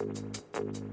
Thank 0.00 0.78
you. 0.78 0.89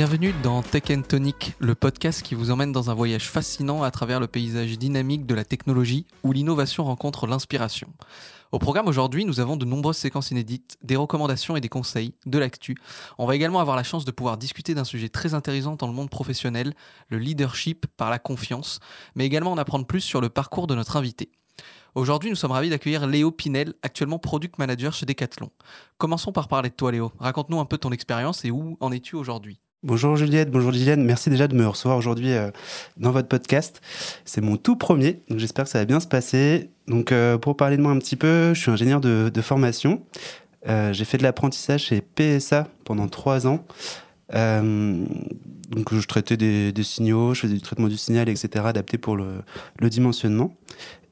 Bienvenue 0.00 0.32
dans 0.42 0.62
Tech 0.62 0.84
Tonic, 1.06 1.52
le 1.58 1.74
podcast 1.74 2.22
qui 2.22 2.34
vous 2.34 2.50
emmène 2.50 2.72
dans 2.72 2.88
un 2.88 2.94
voyage 2.94 3.28
fascinant 3.28 3.82
à 3.82 3.90
travers 3.90 4.18
le 4.18 4.28
paysage 4.28 4.78
dynamique 4.78 5.26
de 5.26 5.34
la 5.34 5.44
technologie 5.44 6.06
où 6.22 6.32
l'innovation 6.32 6.84
rencontre 6.84 7.26
l'inspiration. 7.26 7.92
Au 8.50 8.58
programme 8.58 8.88
aujourd'hui, 8.88 9.26
nous 9.26 9.40
avons 9.40 9.58
de 9.58 9.66
nombreuses 9.66 9.98
séquences 9.98 10.30
inédites, 10.30 10.78
des 10.82 10.96
recommandations 10.96 11.54
et 11.54 11.60
des 11.60 11.68
conseils, 11.68 12.14
de 12.24 12.38
l'actu. 12.38 12.76
On 13.18 13.26
va 13.26 13.36
également 13.36 13.60
avoir 13.60 13.76
la 13.76 13.82
chance 13.82 14.06
de 14.06 14.10
pouvoir 14.10 14.38
discuter 14.38 14.74
d'un 14.74 14.84
sujet 14.84 15.10
très 15.10 15.34
intéressant 15.34 15.76
dans 15.76 15.86
le 15.86 15.92
monde 15.92 16.08
professionnel, 16.08 16.72
le 17.10 17.18
leadership 17.18 17.86
par 17.98 18.08
la 18.08 18.18
confiance, 18.18 18.80
mais 19.16 19.26
également 19.26 19.52
en 19.52 19.58
apprendre 19.58 19.84
plus 19.84 20.00
sur 20.00 20.22
le 20.22 20.30
parcours 20.30 20.66
de 20.66 20.74
notre 20.74 20.96
invité. 20.96 21.30
Aujourd'hui, 21.94 22.30
nous 22.30 22.36
sommes 22.36 22.52
ravis 22.52 22.70
d'accueillir 22.70 23.06
Léo 23.06 23.32
Pinel, 23.32 23.74
actuellement 23.82 24.18
Product 24.18 24.56
Manager 24.56 24.94
chez 24.94 25.04
Decathlon. 25.04 25.50
Commençons 25.98 26.32
par 26.32 26.48
parler 26.48 26.70
de 26.70 26.74
toi, 26.74 26.90
Léo. 26.90 27.12
Raconte-nous 27.18 27.60
un 27.60 27.66
peu 27.66 27.76
ton 27.76 27.92
expérience 27.92 28.46
et 28.46 28.50
où 28.50 28.78
en 28.80 28.92
es-tu 28.92 29.14
aujourd'hui? 29.14 29.60
Bonjour 29.82 30.14
Juliette, 30.14 30.50
bonjour 30.50 30.72
Liliane, 30.72 31.02
merci 31.02 31.30
déjà 31.30 31.48
de 31.48 31.54
me 31.56 31.66
recevoir 31.66 31.96
aujourd'hui 31.96 32.32
euh, 32.32 32.50
dans 32.98 33.12
votre 33.12 33.28
podcast. 33.28 33.80
C'est 34.26 34.42
mon 34.42 34.58
tout 34.58 34.76
premier, 34.76 35.22
donc 35.30 35.38
j'espère 35.38 35.64
que 35.64 35.70
ça 35.70 35.78
va 35.78 35.86
bien 35.86 36.00
se 36.00 36.06
passer. 36.06 36.68
Donc 36.86 37.12
euh, 37.12 37.38
pour 37.38 37.56
parler 37.56 37.78
de 37.78 37.82
moi 37.82 37.90
un 37.90 37.98
petit 37.98 38.16
peu, 38.16 38.52
je 38.52 38.60
suis 38.60 38.70
ingénieur 38.70 39.00
de, 39.00 39.40
formation. 39.40 40.02
Euh, 40.68 40.92
j'ai 40.92 41.06
fait 41.06 41.16
de 41.16 41.22
l'apprentissage 41.22 41.84
chez 41.84 42.02
PSA 42.02 42.68
pendant 42.84 43.08
trois 43.08 43.46
ans. 43.46 43.64
donc 44.34 45.94
je 45.94 46.06
traitais 46.06 46.36
des, 46.36 46.82
signaux, 46.82 47.32
je 47.32 47.40
faisais 47.40 47.54
du 47.54 47.62
traitement 47.62 47.88
du 47.88 47.96
signal, 47.96 48.28
etc., 48.28 48.66
adapté 48.66 48.98
pour 48.98 49.16
le, 49.16 49.40
le 49.78 49.88
dimensionnement. 49.88 50.52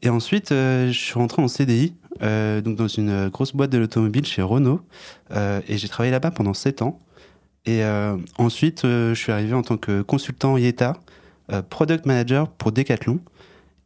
Et 0.03 0.11
ensuite, 0.11 0.51
je 0.51 0.93
suis 0.93 1.15
rentré 1.15 1.41
en 1.41 1.49
CDI, 1.49 1.95
donc 2.21 2.77
dans 2.77 2.87
une 2.87 3.31
grosse 3.31 3.55
boîte 3.55 3.71
de 3.71 3.79
l'automobile 3.79 4.27
chez 4.27 4.43
Renault, 4.43 4.83
et 5.35 5.79
j'ai 5.79 5.89
travaillé 5.89 6.13
là-bas 6.13 6.33
pendant 6.33 6.53
sept 6.53 6.83
ans. 6.83 6.99
Et 7.65 7.85
euh, 7.85 8.17
ensuite, 8.39 8.85
euh, 8.85 9.15
je 9.15 9.21
suis 9.21 9.33
arrivé 9.33 9.55
en 9.55 9.63
tant 9.63 9.77
que 9.77 10.03
consultant 10.03 10.57
IETA, 10.57 10.97
euh, 11.53 11.63
product 11.63 12.07
manager 12.07 12.49
pour 12.49 12.73
Decathlon. 12.73 13.21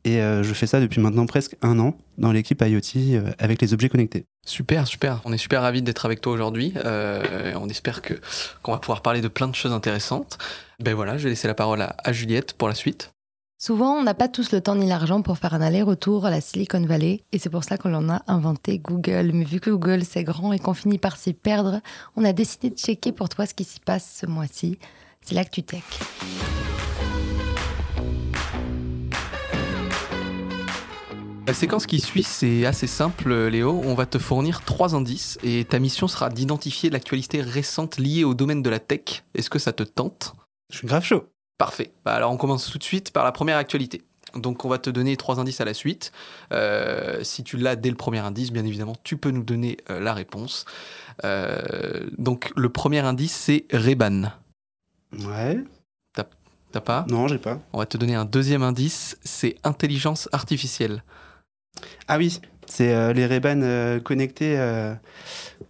Et 0.04 0.18
je 0.18 0.52
fais 0.52 0.66
ça 0.66 0.80
depuis 0.80 1.00
maintenant 1.00 1.26
presque 1.26 1.54
un 1.62 1.78
an 1.78 1.96
dans 2.18 2.32
l'équipe 2.32 2.60
IoT 2.60 3.22
avec 3.38 3.62
les 3.62 3.72
objets 3.72 3.88
connectés. 3.88 4.24
Super, 4.44 4.88
super. 4.88 5.20
On 5.24 5.32
est 5.32 5.38
super 5.38 5.62
ravis 5.62 5.80
d'être 5.80 6.04
avec 6.06 6.20
toi 6.20 6.32
aujourd'hui. 6.32 6.74
on 6.74 7.68
espère 7.68 8.02
qu'on 8.02 8.72
va 8.72 8.78
pouvoir 8.78 9.02
parler 9.02 9.20
de 9.20 9.28
plein 9.28 9.46
de 9.46 9.54
choses 9.54 9.70
intéressantes. 9.70 10.38
Ben 10.80 10.94
voilà, 10.94 11.18
je 11.18 11.22
vais 11.22 11.30
laisser 11.30 11.46
la 11.46 11.54
parole 11.54 11.82
à 11.82 12.12
Juliette 12.12 12.54
pour 12.54 12.66
la 12.66 12.74
suite. 12.74 13.12
Souvent, 13.64 13.92
on 13.92 14.02
n'a 14.02 14.14
pas 14.14 14.26
tous 14.26 14.50
le 14.50 14.60
temps 14.60 14.74
ni 14.74 14.88
l'argent 14.88 15.22
pour 15.22 15.38
faire 15.38 15.54
un 15.54 15.60
aller-retour 15.60 16.26
à 16.26 16.32
la 16.32 16.40
Silicon 16.40 16.84
Valley, 16.84 17.22
et 17.30 17.38
c'est 17.38 17.48
pour 17.48 17.62
ça 17.62 17.78
qu'on 17.78 17.94
en 17.94 18.08
a 18.08 18.24
inventé 18.26 18.80
Google. 18.80 19.30
Mais 19.32 19.44
vu 19.44 19.60
que 19.60 19.70
Google 19.70 20.02
c'est 20.04 20.24
grand 20.24 20.52
et 20.52 20.58
qu'on 20.58 20.74
finit 20.74 20.98
par 20.98 21.16
s'y 21.16 21.32
perdre, 21.32 21.80
on 22.16 22.24
a 22.24 22.32
décidé 22.32 22.70
de 22.70 22.76
checker 22.76 23.12
pour 23.12 23.28
toi 23.28 23.46
ce 23.46 23.54
qui 23.54 23.62
s'y 23.62 23.78
passe 23.78 24.18
ce 24.20 24.26
mois-ci. 24.26 24.80
C'est 25.20 25.36
l'ActuTech. 25.36 25.84
La 31.46 31.54
séquence 31.54 31.86
qui 31.86 32.00
suit, 32.00 32.24
c'est 32.24 32.66
assez 32.66 32.88
simple, 32.88 33.32
Léo. 33.46 33.80
On 33.84 33.94
va 33.94 34.06
te 34.06 34.18
fournir 34.18 34.62
trois 34.62 34.96
indices 34.96 35.38
et 35.44 35.64
ta 35.66 35.78
mission 35.78 36.08
sera 36.08 36.30
d'identifier 36.30 36.90
l'actualité 36.90 37.40
récente 37.40 37.98
liée 37.98 38.24
au 38.24 38.34
domaine 38.34 38.62
de 38.62 38.70
la 38.70 38.80
tech. 38.80 39.22
Est-ce 39.36 39.50
que 39.50 39.60
ça 39.60 39.72
te 39.72 39.84
tente? 39.84 40.34
Je 40.72 40.78
suis 40.78 40.88
grave 40.88 41.04
chaud. 41.04 41.28
Parfait. 41.58 41.92
Bah, 42.04 42.14
alors 42.14 42.32
on 42.32 42.36
commence 42.36 42.70
tout 42.70 42.78
de 42.78 42.84
suite 42.84 43.12
par 43.12 43.24
la 43.24 43.32
première 43.32 43.56
actualité. 43.56 44.02
Donc 44.34 44.64
on 44.64 44.68
va 44.68 44.78
te 44.78 44.90
donner 44.90 45.16
trois 45.16 45.40
indices 45.40 45.60
à 45.60 45.64
la 45.64 45.74
suite. 45.74 46.12
Euh, 46.52 47.22
si 47.22 47.44
tu 47.44 47.56
l'as 47.56 47.76
dès 47.76 47.90
le 47.90 47.96
premier 47.96 48.20
indice, 48.20 48.50
bien 48.50 48.64
évidemment, 48.64 48.96
tu 49.04 49.16
peux 49.16 49.30
nous 49.30 49.42
donner 49.42 49.76
euh, 49.90 50.00
la 50.00 50.14
réponse. 50.14 50.64
Euh, 51.24 52.08
donc 52.16 52.52
le 52.56 52.68
premier 52.68 53.00
indice, 53.00 53.34
c'est 53.34 53.66
Reban. 53.72 54.32
Ouais. 55.12 55.58
T'as 56.72 56.80
pas? 56.80 57.04
Non, 57.10 57.28
j'ai 57.28 57.36
pas. 57.36 57.60
On 57.74 57.78
va 57.78 57.84
te 57.84 57.98
donner 57.98 58.14
un 58.14 58.24
deuxième 58.24 58.62
indice, 58.62 59.18
c'est 59.22 59.56
intelligence 59.62 60.26
artificielle. 60.32 61.04
Ah 62.08 62.16
oui, 62.16 62.40
c'est 62.64 63.12
les 63.12 63.26
Reban 63.26 64.00
connectés 64.00 64.56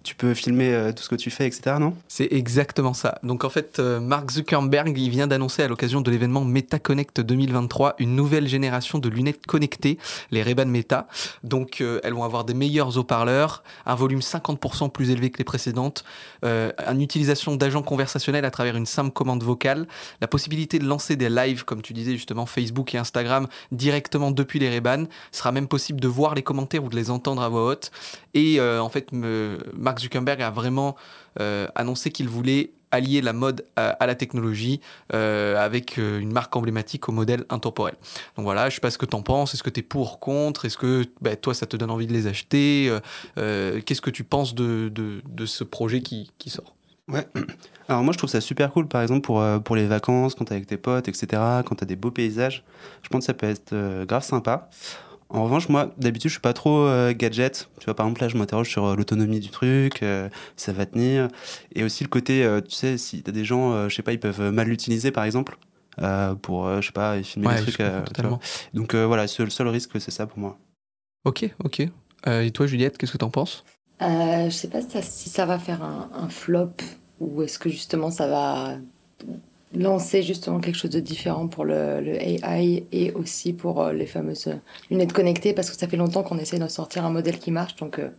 tu 0.03 0.15
peux 0.15 0.35
filmer 0.35 0.73
euh, 0.73 0.93
tout 0.93 1.03
ce 1.03 1.09
que 1.09 1.15
tu 1.15 1.31
fais, 1.31 1.47
etc., 1.47 1.77
non? 1.79 1.95
C'est 2.09 2.29
exactement 2.33 2.95
ça. 2.95 3.19
Donc 3.23 3.45
en 3.45 3.51
fait, 3.51 3.79
euh, 3.79 4.01
Mark 4.01 4.31
Zuckerberg, 4.31 4.97
il 4.99 5.11
vient 5.11 5.27
d'annoncer 5.27 5.63
à 5.63 5.69
l'occasion 5.69 6.01
de 6.01 6.11
l'événement 6.11 6.45
MetaConnect 6.45 7.21
2023 7.21 7.95
une 7.99 8.17
nouvelle 8.17 8.49
génération 8.49 8.99
de 8.99 9.09
lunettes 9.09 9.47
connectées, 9.47 9.99
les 10.31 10.43
Ray-Ban 10.43 10.67
Meta. 10.67 11.07
Donc 11.45 11.81
euh, 11.81 12.01
elles 12.03 12.15
vont 12.15 12.25
avoir 12.25 12.45
des 12.45 12.55
meilleurs 12.55 12.99
haut-parleurs, 12.99 13.63
un 13.87 13.95
volume 13.95 14.21
50% 14.21 14.91
plus 14.91 15.11
élevé 15.11 15.31
que 15.31 15.39
les 15.39 15.45
précédentes, 15.45 16.05
une 16.43 17.01
utilisation 17.01 17.55
d'agents 17.55 17.83
conversationnels 17.83 18.45
à 18.45 18.51
travers 18.51 18.77
une 18.77 18.87
simple 18.87 19.13
commande 19.13 19.43
vocale, 19.43 19.87
la 20.21 20.27
possibilité 20.27 20.79
de 20.79 20.85
lancer 20.85 21.15
des 21.17 21.29
lives, 21.29 21.65
comme 21.65 21.83
tu 21.83 21.93
disais 21.93 22.13
justement, 22.13 22.47
Facebook 22.47 22.95
et 22.95 22.99
Instagram 22.99 23.47
directement 23.71 24.31
depuis 24.31 24.59
les 24.59 24.69
Ray-Ban. 24.69 25.05
sera 25.31 25.53
même 25.53 25.69
possible 25.69 26.01
de 26.01 26.09
voir 26.09 26.35
les 26.35 26.43
commentaires 26.43 26.83
ou 26.83 26.89
de 26.89 26.97
les 26.97 27.11
entendre 27.11 27.43
à 27.43 27.49
voix 27.49 27.65
haute. 27.65 27.91
Et 28.35 28.61
en 28.61 28.89
fait, 28.89 29.13
me, 29.13 29.59
Mark 29.77 29.92
Zuckerberg 29.99 30.41
a 30.43 30.51
vraiment 30.51 30.97
euh, 31.41 31.67
annoncé 31.75 32.11
qu'il 32.11 32.29
voulait 32.29 32.73
allier 32.91 33.23
la 33.23 33.33
mode 33.33 33.65
à, 33.77 34.07
la 34.07 34.15
technologie 34.15 34.81
euh, 35.15 35.57
avec 35.57 35.99
euh, 35.99 36.21
une 36.21 36.31
marque 36.31 36.55
emblématique 36.55 37.09
au 37.09 37.13
modèle 37.13 37.47
intemporel. 37.49 37.95
Donc 38.37 38.45
voilà, 38.45 38.69
je 38.69 38.75
sais 38.75 38.83
pas 38.83 38.91
ce 38.91 38.99
que 38.99 39.07
tu 39.07 39.17
en 39.17 39.23
penses, 39.23 39.55
est-ce 39.55 39.63
que 39.63 39.71
tu 39.71 39.81
es 39.81 39.83
pour, 39.83 40.21
contre, 40.21 40.67
est-ce 40.67 40.77
que 40.77 41.07
bah, 41.23 41.35
toi 41.37 41.55
ça 41.55 41.65
te 41.65 41.75
donne 41.79 41.91
envie 41.91 42.07
de 42.07 42.13
les 42.13 42.27
acheter, 42.27 42.95
qu'est-ce 43.35 44.03
que 44.03 44.11
tu 44.11 44.25
penses 44.25 44.55
de, 44.55 45.23
ce 45.47 45.65
projet 45.65 46.03
qui, 46.03 46.31
sort? 46.49 46.75
Ouais, 47.09 47.27
alors 47.89 48.03
moi 48.03 48.13
je 48.13 48.19
trouve 48.19 48.29
ça 48.29 48.43
super 48.43 48.71
cool 48.73 48.87
par 48.87 49.01
exemple 49.01 49.23
pour, 49.23 49.43
pour 49.65 49.75
les 49.75 49.87
vacances, 49.87 50.35
quand 50.35 50.45
tu 50.45 50.53
es 50.53 50.57
avec 50.57 50.67
tes 50.67 50.77
potes, 50.77 51.09
etc., 51.09 51.43
quand 51.65 51.77
tu 51.77 51.85
as 51.85 51.87
des 51.87 51.97
beaux 51.97 52.11
paysages, 52.11 52.63
je 53.03 53.09
pense 53.09 53.21
que 53.21 53.27
ça 53.27 53.35
peut 53.35 53.49
être 53.49 54.05
grave 54.05 54.23
sympa. 54.23 54.69
En 55.33 55.45
revanche, 55.45 55.71
moi, 55.71 55.95
d'habitude, 55.97 56.29
je 56.29 56.35
suis 56.35 56.41
pas 56.41 56.53
trop 56.53 56.87
euh, 56.87 57.15
gadget. 57.15 57.71
Tu 57.79 57.87
vois, 57.87 57.95
par 57.95 58.07
exemple, 58.07 58.21
là, 58.21 58.29
je 58.29 58.37
m'interroge 58.37 58.69
sur 58.69 58.85
euh, 58.85 58.97
l'autonomie 58.97 59.41
du 59.41 59.49
truc, 59.49 60.03
euh, 60.03 60.29
ça 60.57 60.73
va 60.73 60.85
tenir. 60.85 61.29
Et 61.75 61.85
aussi 61.85 62.05
le 62.05 62.11
côté, 62.11 62.47
tu 62.69 62.75
sais, 62.75 62.99
si 62.99 63.23
t'as 63.23 63.33
des 63.33 63.45
gens, 63.45 63.89
je 63.89 63.95
sais 63.95 64.03
pas, 64.03 64.13
ils 64.13 64.21
peuvent 64.21 64.51
mal 64.51 64.69
l'utiliser, 64.69 65.11
par 65.11 65.25
exemple, 65.25 65.57
pour, 66.43 66.81
je 66.81 66.87
sais 66.87 66.93
pas, 66.93 67.23
filmer 67.23 67.49
des 67.49 67.63
trucs. 67.63 67.79
totalement. 68.05 68.41
Donc 68.75 68.95
voilà, 68.95 69.23
le 69.23 69.51
seul 69.51 69.69
risque, 69.69 70.01
c'est 70.01 70.11
ça 70.11 70.27
pour 70.27 70.39
moi. 70.39 70.59
Ok, 71.25 71.49
ok. 71.65 71.89
et 72.27 72.51
toi, 72.51 72.67
Juliette, 72.67 72.99
qu'est-ce 72.99 73.13
que 73.13 73.19
t'en 73.19 73.31
penses? 73.31 73.65
Je 74.01 74.51
sais 74.51 74.69
pas 74.69 74.81
si 74.83 75.31
ça, 75.31 75.47
va 75.47 75.59
faire 75.59 75.83
un 75.83 76.29
flop 76.29 76.73
ou 77.21 77.43
est-ce 77.43 77.59
que 77.59 77.71
justement 77.71 78.11
ça 78.11 78.27
va 78.27 78.77
lancer 79.75 80.23
justement 80.23 80.61
quelque 80.61 80.77
chose 80.77 80.91
de 80.91 81.01
différent 81.01 81.49
pour 81.49 81.65
le, 81.65 82.03
AI 82.05 82.87
et 82.93 83.13
aussi 83.13 83.53
pour 83.53 83.81
euh, 83.81 83.93
les 83.93 84.07
fameuses 84.07 84.55
lunettes 84.91 85.13
connectées 85.13 85.53
parce 85.53 85.71
que 85.71 85.77
ça 85.77 85.89
fait 85.89 85.97
longtemps 85.97 86.23
qu'on 86.23 86.39
essaie 86.39 86.59
de 86.59 86.69
sortir 86.69 87.05
un 87.05 87.11
modèle 87.11 87.39
qui 87.39 87.51
marche. 87.51 87.77
Donc 87.77 87.99
euh, 87.99 88.11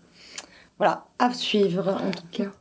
voilà, 0.77 1.05
à 1.19 1.33
suivre 1.33 1.89
en 1.89 2.11
tout 2.11 2.27
cas. 2.31 2.51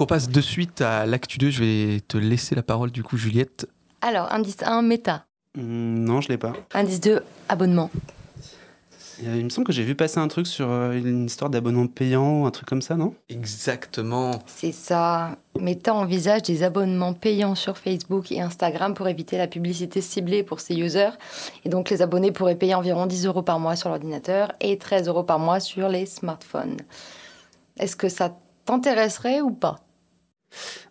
On 0.00 0.06
passe 0.06 0.28
de 0.28 0.40
suite 0.40 0.80
à 0.80 1.06
l'actu 1.06 1.38
2. 1.38 1.50
Je 1.50 1.64
vais 1.64 2.00
te 2.00 2.16
laisser 2.16 2.54
la 2.54 2.62
parole 2.62 2.90
du 2.90 3.02
coup, 3.02 3.16
Juliette. 3.16 3.68
Alors, 4.00 4.32
indice 4.32 4.62
1, 4.62 4.82
méta. 4.82 5.26
Hmm, 5.56 6.04
non, 6.04 6.20
je 6.20 6.28
l'ai 6.28 6.38
pas. 6.38 6.52
Indice 6.72 7.00
2, 7.00 7.20
abonnement. 7.48 7.90
Il 9.20 9.44
me 9.44 9.48
semble 9.48 9.66
que 9.66 9.72
j'ai 9.72 9.82
vu 9.82 9.94
passer 9.94 10.18
un 10.18 10.28
truc 10.28 10.46
sur 10.46 10.70
euh, 10.70 10.92
une 10.92 11.26
histoire 11.26 11.50
d'abonnement 11.50 11.86
payant 11.86 12.42
ou 12.42 12.46
un 12.46 12.50
truc 12.50 12.68
comme 12.68 12.82
ça, 12.82 12.96
non? 12.96 13.14
Exactement. 13.28 14.30
C'est 14.46 14.72
ça. 14.72 15.36
Meta 15.58 15.92
envisage 15.92 16.42
des 16.42 16.62
abonnements 16.62 17.14
payants 17.14 17.56
sur 17.56 17.78
Facebook 17.78 18.30
et 18.30 18.40
Instagram 18.40 18.94
pour 18.94 19.08
éviter 19.08 19.36
la 19.36 19.48
publicité 19.48 20.00
ciblée 20.00 20.44
pour 20.44 20.60
ses 20.60 20.76
users. 20.76 21.10
Et 21.64 21.68
donc 21.68 21.90
les 21.90 22.00
abonnés 22.00 22.30
pourraient 22.30 22.54
payer 22.54 22.74
environ 22.74 23.06
10 23.06 23.26
euros 23.26 23.42
par 23.42 23.58
mois 23.58 23.74
sur 23.74 23.88
l'ordinateur 23.88 24.52
et 24.60 24.78
13 24.78 25.08
euros 25.08 25.24
par 25.24 25.40
mois 25.40 25.58
sur 25.58 25.88
les 25.88 26.06
smartphones. 26.06 26.76
Est-ce 27.78 27.96
que 27.96 28.08
ça 28.08 28.36
t'intéresserait 28.66 29.40
ou 29.40 29.50
pas? 29.50 29.80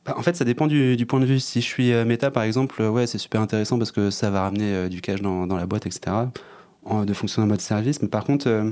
Bah, 0.05 0.15
en 0.17 0.21
fait, 0.21 0.35
ça 0.35 0.43
dépend 0.43 0.67
du, 0.67 1.05
point 1.07 1.19
de 1.21 1.25
vue. 1.25 1.39
Si 1.39 1.61
je 1.61 1.65
suis 1.65 1.93
euh, 1.93 2.03
méta, 2.03 2.29
par 2.29 2.43
exemple, 2.43 2.81
ouais, 2.81 3.07
c'est 3.07 3.17
super 3.17 3.41
intéressant 3.41 3.77
parce 3.77 3.91
que 3.91 4.09
ça 4.09 4.29
va 4.29 4.41
ramener 4.41 4.73
euh, 4.73 4.89
du 4.89 5.01
cash 5.01 5.21
dans, 5.21 5.47
dans, 5.47 5.55
la 5.55 5.65
boîte, 5.65 5.85
etc 5.85 6.27
de 7.05 7.13
fonctionner 7.13 7.45
en 7.45 7.49
mode 7.49 7.61
service. 7.61 8.01
Mais 8.01 8.07
par 8.07 8.23
contre, 8.23 8.47
euh, 8.47 8.71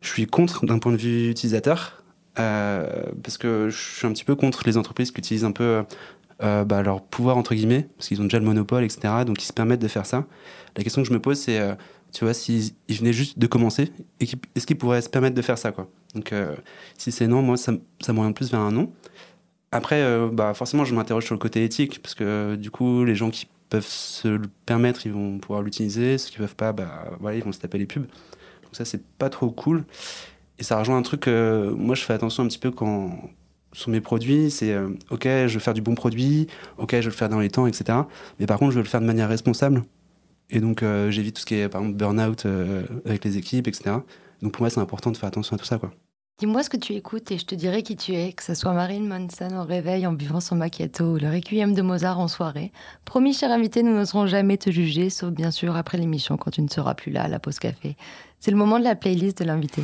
je 0.00 0.08
suis 0.08 0.26
contre 0.26 0.66
d'un 0.66 0.78
point 0.78 0.92
de 0.92 0.96
vue 0.96 1.30
utilisateur, 1.30 2.02
euh, 2.38 3.04
parce 3.22 3.38
que 3.38 3.68
je 3.70 3.76
suis 3.76 4.06
un 4.06 4.12
petit 4.12 4.24
peu 4.24 4.34
contre 4.34 4.62
les 4.66 4.76
entreprises 4.76 5.10
qui 5.10 5.18
utilisent 5.18 5.44
un 5.44 5.52
peu 5.52 5.82
euh, 6.42 6.64
bah, 6.64 6.82
leur 6.82 7.02
pouvoir, 7.02 7.36
entre 7.36 7.54
guillemets, 7.54 7.88
parce 7.96 8.08
qu'ils 8.08 8.20
ont 8.20 8.24
déjà 8.24 8.38
le 8.38 8.44
monopole, 8.44 8.84
etc. 8.84 9.24
Donc 9.26 9.42
ils 9.42 9.46
se 9.46 9.52
permettent 9.52 9.80
de 9.80 9.88
faire 9.88 10.06
ça. 10.06 10.26
La 10.76 10.82
question 10.82 11.02
que 11.02 11.08
je 11.08 11.12
me 11.12 11.20
pose, 11.20 11.38
c'est, 11.38 11.60
tu 12.12 12.24
vois, 12.24 12.34
s'ils 12.34 12.72
venaient 12.88 13.12
juste 13.12 13.38
de 13.38 13.46
commencer, 13.46 13.90
est-ce 14.20 14.66
qu'ils 14.66 14.78
pourraient 14.78 15.02
se 15.02 15.08
permettre 15.08 15.34
de 15.34 15.42
faire 15.42 15.58
ça, 15.58 15.72
quoi? 15.72 15.88
Donc 16.14 16.34
si 16.98 17.10
c'est 17.10 17.26
non, 17.26 17.40
moi, 17.40 17.56
ça, 17.56 17.72
ça 18.00 18.12
m'oriente 18.12 18.36
plus 18.36 18.50
vers 18.50 18.60
un 18.60 18.72
non. 18.72 18.92
Après, 19.72 20.04
bah, 20.30 20.52
forcément, 20.52 20.84
je 20.84 20.94
m'interroge 20.94 21.24
sur 21.24 21.34
le 21.34 21.38
côté 21.38 21.64
éthique, 21.64 22.02
parce 22.02 22.14
que 22.14 22.56
du 22.56 22.70
coup, 22.70 23.04
les 23.04 23.14
gens 23.14 23.30
qui 23.30 23.46
peuvent 23.68 23.86
se 23.86 24.28
le 24.28 24.48
permettre, 24.66 25.06
ils 25.06 25.12
vont 25.12 25.38
pouvoir 25.38 25.62
l'utiliser. 25.62 26.18
Ceux 26.18 26.30
qui 26.30 26.38
peuvent 26.38 26.56
pas, 26.56 26.72
bah, 26.72 27.10
voilà, 27.20 27.36
ils 27.36 27.44
vont 27.44 27.52
se 27.52 27.58
taper 27.58 27.78
les 27.78 27.86
pubs. 27.86 28.06
Donc 28.06 28.72
ça, 28.72 28.84
c'est 28.84 29.04
pas 29.18 29.30
trop 29.30 29.50
cool. 29.50 29.84
Et 30.58 30.62
ça 30.62 30.78
rejoint 30.78 30.96
un 30.96 31.02
truc, 31.02 31.20
que 31.20 31.74
moi 31.76 31.94
je 31.94 32.02
fais 32.02 32.14
attention 32.14 32.42
un 32.42 32.48
petit 32.48 32.58
peu 32.58 32.70
quand 32.70 33.30
sur 33.72 33.90
mes 33.90 34.00
produits, 34.00 34.50
c'est 34.50 34.72
euh, 34.72 34.88
ok, 35.10 35.24
je 35.24 35.52
veux 35.52 35.60
faire 35.60 35.74
du 35.74 35.82
bon 35.82 35.94
produit, 35.94 36.46
ok, 36.78 36.92
je 36.92 36.96
veux 37.00 37.04
le 37.06 37.10
faire 37.10 37.28
dans 37.28 37.40
les 37.40 37.50
temps, 37.50 37.66
etc. 37.66 37.98
Mais 38.40 38.46
par 38.46 38.58
contre, 38.58 38.72
je 38.72 38.76
veux 38.76 38.82
le 38.82 38.88
faire 38.88 39.02
de 39.02 39.06
manière 39.06 39.28
responsable. 39.28 39.82
Et 40.48 40.60
donc, 40.60 40.82
euh, 40.82 41.10
j'évite 41.10 41.34
tout 41.34 41.40
ce 41.40 41.46
qui 41.46 41.56
est, 41.56 41.68
par 41.68 41.82
exemple, 41.82 41.98
burn-out 41.98 42.46
euh, 42.46 42.84
avec 43.04 43.24
les 43.24 43.36
équipes, 43.36 43.68
etc. 43.68 43.96
Donc, 44.42 44.52
pour 44.52 44.62
moi, 44.62 44.70
c'est 44.70 44.80
important 44.80 45.10
de 45.10 45.16
faire 45.16 45.28
attention 45.28 45.56
à 45.56 45.58
tout 45.58 45.64
ça, 45.64 45.78
quoi. 45.78 45.92
Dis-moi 46.38 46.62
ce 46.62 46.68
que 46.68 46.76
tu 46.76 46.92
écoutes 46.92 47.30
et 47.32 47.38
je 47.38 47.46
te 47.46 47.54
dirai 47.54 47.82
qui 47.82 47.96
tu 47.96 48.12
es, 48.12 48.34
que 48.34 48.42
ce 48.42 48.52
soit 48.52 48.74
Marine 48.74 49.08
Manson 49.08 49.56
au 49.56 49.64
réveil 49.64 50.06
en 50.06 50.12
buvant 50.12 50.40
son 50.40 50.54
macchiato 50.54 51.14
ou 51.14 51.16
le 51.16 51.30
requiem 51.30 51.72
de 51.72 51.80
Mozart 51.80 52.20
en 52.20 52.28
soirée. 52.28 52.72
Promis, 53.06 53.32
cher 53.32 53.50
invité, 53.50 53.82
nous 53.82 53.94
n'oserons 53.94 54.26
jamais 54.26 54.58
te 54.58 54.70
juger, 54.70 55.08
sauf 55.08 55.30
bien 55.30 55.50
sûr 55.50 55.76
après 55.76 55.96
l'émission 55.96 56.36
quand 56.36 56.50
tu 56.50 56.60
ne 56.60 56.68
seras 56.68 56.92
plus 56.92 57.10
là 57.10 57.22
à 57.22 57.28
la 57.28 57.38
pause 57.38 57.58
café. 57.58 57.96
C'est 58.38 58.50
le 58.50 58.58
moment 58.58 58.78
de 58.78 58.84
la 58.84 58.94
playlist 58.94 59.38
de 59.38 59.44
l'invité. 59.46 59.82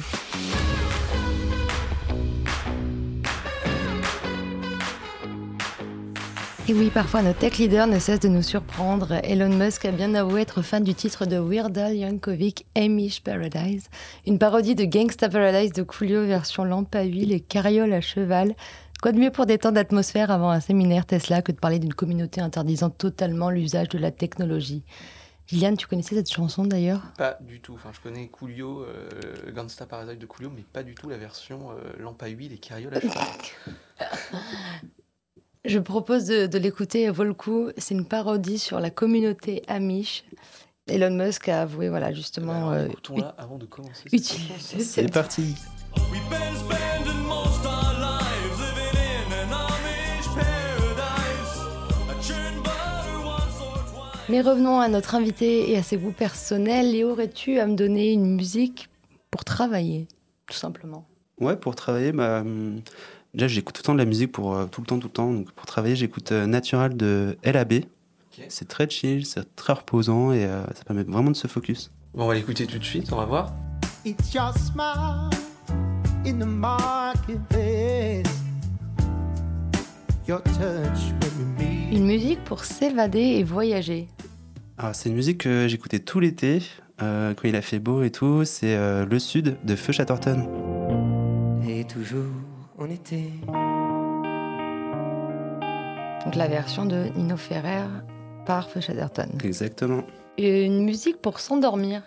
Et 6.68 6.74
oui, 6.74 6.90
parfois 6.90 7.22
nos 7.22 7.32
tech 7.32 7.58
leaders 7.58 7.88
ne 7.88 7.98
cessent 7.98 8.20
de 8.20 8.28
nous 8.28 8.42
surprendre. 8.42 9.14
Elon 9.24 9.48
Musk 9.48 9.84
a 9.84 9.90
bien 9.90 10.14
avoué 10.14 10.42
être 10.42 10.62
fan 10.62 10.84
du 10.84 10.94
titre 10.94 11.26
de 11.26 11.36
Weird 11.36 11.76
Al 11.76 11.96
Yankovic, 11.96 12.66
Amish 12.76 13.20
Paradise, 13.20 13.90
une 14.28 14.38
parodie 14.38 14.76
de 14.76 14.84
Gangsta 14.84 15.28
Paradise 15.28 15.72
de 15.72 15.82
Coolio 15.82 16.24
version 16.24 16.62
lampe 16.62 16.94
à 16.94 17.02
huile 17.02 17.32
et 17.32 17.40
carriole 17.40 17.92
à 17.92 18.00
cheval. 18.00 18.54
Quoi 19.02 19.10
de 19.10 19.18
mieux 19.18 19.32
pour 19.32 19.46
détendre 19.46 19.74
l'atmosphère 19.74 20.30
avant 20.30 20.50
un 20.50 20.60
séminaire 20.60 21.04
Tesla 21.04 21.42
que 21.42 21.50
de 21.50 21.58
parler 21.58 21.80
d'une 21.80 21.94
communauté 21.94 22.40
interdisant 22.40 22.90
totalement 22.90 23.50
l'usage 23.50 23.88
de 23.88 23.98
la 23.98 24.12
technologie? 24.12 24.84
Liliane, 25.50 25.76
tu 25.76 25.88
connaissais 25.88 26.14
cette 26.14 26.32
chanson 26.32 26.64
d'ailleurs? 26.64 27.02
Pas 27.18 27.38
du 27.40 27.60
tout. 27.60 27.74
Enfin, 27.74 27.90
je 27.92 27.98
connais 27.98 28.28
Coolio, 28.28 28.84
euh, 28.84 29.50
Gangsta 29.52 29.84
Paradise 29.84 30.16
de 30.16 30.26
Coolio, 30.26 30.52
mais 30.54 30.62
pas 30.72 30.84
du 30.84 30.94
tout 30.94 31.08
la 31.08 31.16
version 31.16 31.72
euh, 31.72 31.92
lampe 31.98 32.22
à 32.22 32.28
huile 32.28 32.52
et 32.52 32.58
carriole 32.58 32.94
à 32.94 33.00
cheval. 33.00 33.26
Je 35.64 35.78
propose 35.78 36.26
de, 36.26 36.58
l'écouter 36.58 37.06
à 37.06 37.12
Volcou. 37.12 37.70
C'est 37.76 37.94
une 37.94 38.04
parodie 38.04 38.58
sur 38.58 38.80
la 38.80 38.90
communauté 38.90 39.62
Amish. 39.68 40.24
Elon 40.88 41.10
Musk 41.10 41.48
a 41.48 41.62
avoué, 41.62 41.88
voilà, 41.88 42.12
justement. 42.12 42.70
Alors, 42.70 42.72
euh, 42.72 43.22
avant 43.38 43.58
de 43.58 43.66
commencer. 43.66 44.08
C'est 44.18 45.12
parti. 45.12 45.54
Mais 54.28 54.40
revenons 54.40 54.80
à 54.80 54.88
notre 54.88 55.14
invité 55.14 55.70
et 55.70 55.76
à 55.76 55.84
ses 55.84 55.96
goûts 55.96 56.10
personnels. 56.10 56.90
Léo, 56.90 57.12
aurais-tu 57.12 57.60
à 57.60 57.68
me 57.68 57.76
donner 57.76 58.12
une 58.12 58.34
musique 58.34 58.88
pour 59.30 59.44
travailler, 59.44 60.08
tout 60.46 60.56
simplement? 60.56 61.06
Ouais, 61.38 61.56
pour 61.56 61.76
travailler, 61.76 62.10
bah, 62.10 62.40
hum, 62.40 62.80
Déjà, 63.34 63.48
j'écoute 63.48 63.74
tout 63.74 63.80
le 63.80 63.86
temps 63.86 63.94
de 63.94 63.98
la 63.98 64.04
musique 64.04 64.30
pour 64.30 64.54
euh, 64.54 64.66
tout 64.66 64.82
le 64.82 64.86
temps, 64.86 64.98
tout 64.98 65.06
le 65.06 65.12
temps. 65.12 65.32
Donc, 65.32 65.50
pour 65.52 65.64
travailler, 65.64 65.96
j'écoute 65.96 66.32
euh, 66.32 66.44
Natural 66.44 66.94
de 66.94 67.38
LAB. 67.42 67.84
C'est 68.48 68.68
très 68.68 68.88
chill, 68.90 69.24
c'est 69.24 69.56
très 69.56 69.72
reposant 69.72 70.32
et 70.32 70.44
euh, 70.44 70.64
ça 70.74 70.84
permet 70.84 71.02
vraiment 71.02 71.30
de 71.30 71.36
se 71.36 71.46
focus. 71.46 71.90
Bon, 72.14 72.24
on 72.24 72.26
va 72.28 72.34
l'écouter 72.34 72.66
tout 72.66 72.78
de 72.78 72.84
suite, 72.84 73.10
on 73.10 73.16
va 73.16 73.24
voir. 73.24 73.54
Une 81.90 82.04
musique 82.04 82.44
pour 82.44 82.64
s'évader 82.66 83.20
et 83.20 83.44
voyager. 83.44 84.08
Ah, 84.76 84.92
c'est 84.92 85.08
une 85.08 85.14
musique 85.14 85.38
que 85.38 85.68
j'écoutais 85.68 86.00
tout 86.00 86.20
l'été, 86.20 86.62
quand 86.98 87.44
il 87.44 87.56
a 87.56 87.62
fait 87.62 87.78
beau 87.78 88.02
et 88.02 88.10
tout. 88.10 88.44
C'est 88.44 88.76
Le 89.04 89.18
Sud 89.18 89.56
de 89.64 89.74
Feu 89.74 89.92
Chatterton. 89.92 90.46
Et 91.66 91.84
toujours 91.84 92.26
Donc 96.24 96.34
la 96.34 96.48
version 96.48 96.84
de 96.84 97.06
Nino 97.16 97.36
Ferrer 97.36 97.84
par 98.46 98.68
Feu 98.68 98.80
Exactement. 99.44 100.02
une 100.38 100.84
musique 100.84 101.20
pour 101.20 101.38
s'endormir. 101.40 102.02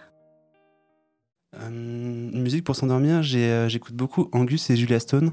Euh, 1.55 1.69
une 1.69 2.41
musique 2.41 2.63
pour 2.63 2.75
s'endormir, 2.75 3.21
euh, 3.35 3.69
j'écoute 3.69 3.93
beaucoup 3.93 4.27
Angus 4.33 4.69
et 4.69 4.75
Julia 4.75 4.99
Stone, 4.99 5.31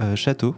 euh, 0.00 0.14
Château. 0.14 0.54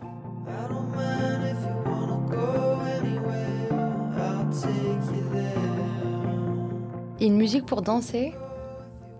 Et 7.20 7.26
une 7.26 7.36
musique 7.36 7.66
pour 7.66 7.82
danser 7.82 8.32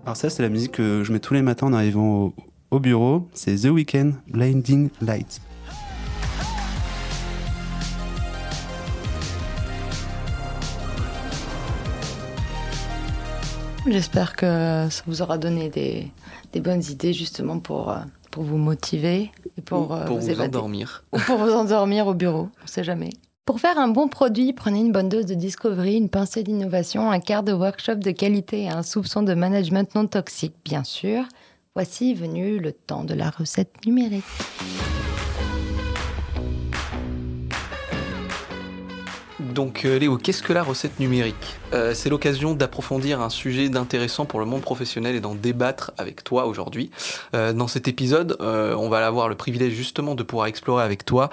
Alors 0.03 0.15
ça, 0.15 0.29
c'est 0.29 0.41
la 0.41 0.49
musique 0.49 0.71
que 0.73 1.03
je 1.03 1.11
mets 1.11 1.19
tous 1.19 1.33
les 1.33 1.41
matins 1.41 1.67
en 1.67 1.73
arrivant 1.73 2.25
au, 2.25 2.33
au 2.71 2.79
bureau, 2.79 3.27
c'est 3.33 3.55
The 3.55 3.71
Weeknd 3.71 4.13
Blinding 4.27 4.89
Lights. 5.01 5.41
J'espère 13.87 14.35
que 14.35 14.45
ça 14.89 15.03
vous 15.07 15.21
aura 15.21 15.37
donné 15.37 15.69
des, 15.69 16.11
bonnes 16.59 16.83
idées 16.89 17.13
justement 17.13 17.59
pour, 17.59 17.89
euh, 17.89 17.99
pour 18.29 18.43
vous 18.43 18.57
motiver 18.57 19.31
et 19.57 19.61
pour, 19.61 19.93
euh, 19.93 20.05
vous, 20.05 20.41
endormir. 20.41 21.03
Ou 21.13 21.19
pour 21.19 21.37
vous 21.37 21.51
endormir 21.51 22.05
au 22.05 22.13
bureau, 22.13 22.49
on 22.59 22.63
ne 22.63 22.67
sait 22.67 22.83
jamais. 22.83 23.09
Pour 23.45 23.59
faire 23.59 23.79
un 23.79 23.87
bon 23.87 24.07
produit, 24.09 24.53
prenez 24.53 24.79
une 24.79 24.91
bonne 24.91 25.09
dose 25.09 25.25
de 25.25 25.33
discovery, 25.33 25.95
une 25.95 26.09
pincée 26.09 26.43
d'innovation, 26.43 27.09
un 27.09 27.19
quart 27.19 27.41
de 27.41 27.51
workshop 27.51 27.95
de 27.95 28.11
qualité 28.11 28.63
et 28.63 28.69
un 28.69 28.83
soupçon 28.83 29.23
de 29.23 29.33
management 29.33 29.95
non 29.95 30.05
toxique, 30.05 30.53
bien 30.63 30.83
sûr. 30.83 31.23
Voici 31.79 32.13
venu 32.13 32.59
le 32.59 32.73
temps 32.73 33.05
de 33.05 33.13
la 33.13 33.29
recette 33.29 33.85
numérique. 33.85 34.25
Donc 39.39 39.85
euh, 39.85 39.97
Léo, 39.97 40.17
qu'est-ce 40.17 40.43
que 40.43 40.51
la 40.51 40.61
recette 40.61 40.99
numérique? 40.99 41.57
Euh, 41.73 41.93
C'est 41.93 42.09
l'occasion 42.09 42.53
d'approfondir 42.53 43.21
un 43.21 43.29
sujet 43.29 43.69
d'intéressant 43.69 44.25
pour 44.25 44.41
le 44.41 44.45
monde 44.45 44.61
professionnel 44.61 45.15
et 45.15 45.21
d'en 45.21 45.35
débattre 45.35 45.91
avec 45.97 46.25
toi 46.25 46.47
aujourd'hui. 46.47 46.91
Euh, 47.33 47.53
dans 47.53 47.69
cet 47.69 47.87
épisode, 47.87 48.35
on 48.41 48.89
va 48.89 49.07
avoir 49.07 49.29
le 49.29 49.35
privilège 49.35 49.71
justement 49.71 50.15
de 50.15 50.23
pouvoir 50.23 50.47
explorer 50.47 50.83
avec 50.83 51.05
toi, 51.05 51.29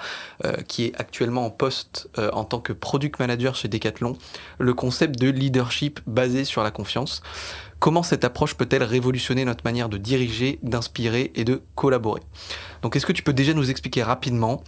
qui 0.69 0.85
est 0.85 0.93
actuellement 0.97 1.45
en 1.45 1.49
poste 1.49 2.09
en 2.17 2.45
tant 2.45 2.59
que 2.59 2.71
product 2.71 3.19
manager 3.19 3.55
chez 3.55 3.67
Decathlon, 3.67 4.17
le 4.59 4.73
concept 4.73 5.19
de 5.19 5.29
leadership 5.29 5.99
basé 6.07 6.45
sur 6.45 6.63
la 6.63 6.71
confiance. 6.71 7.21
Comment 7.79 8.01
cette 8.01 8.23
approche 8.23 8.55
peut-elle 8.55 8.83
révolutionner 8.83 9.45
notre 9.45 9.63
manière 9.63 9.87
de 9.87 9.97
diriger, 9.97 10.59
d'inspirer 10.63 11.31
et 11.35 11.43
de 11.43 11.61
collaborer? 11.75 12.21
Donc 12.81 12.95
est-ce 12.95 13.05
que 13.05 13.11
tu 13.11 13.21
peux 13.21 13.33
déjà 13.33 13.53
nous 13.53 13.69
expliquer 13.69 14.01
rapidement 14.01 14.63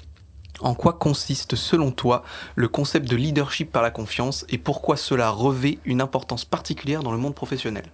en 0.59 0.75
quoi 0.75 0.93
consiste 0.93 1.55
selon 1.55 1.91
toi 1.91 2.23
le 2.55 2.67
concept 2.67 3.09
de 3.09 3.15
leadership 3.15 3.71
par 3.71 3.81
la 3.81 3.91
confiance 3.91 4.45
et 4.49 4.57
pourquoi 4.57 4.95
cela 4.95 5.29
revêt 5.29 5.79
une 5.85 6.01
importance 6.01 6.45
particulière 6.45 7.01
dans 7.01 7.11
le 7.11 7.17
monde 7.17 7.33
professionnel? 7.33 7.85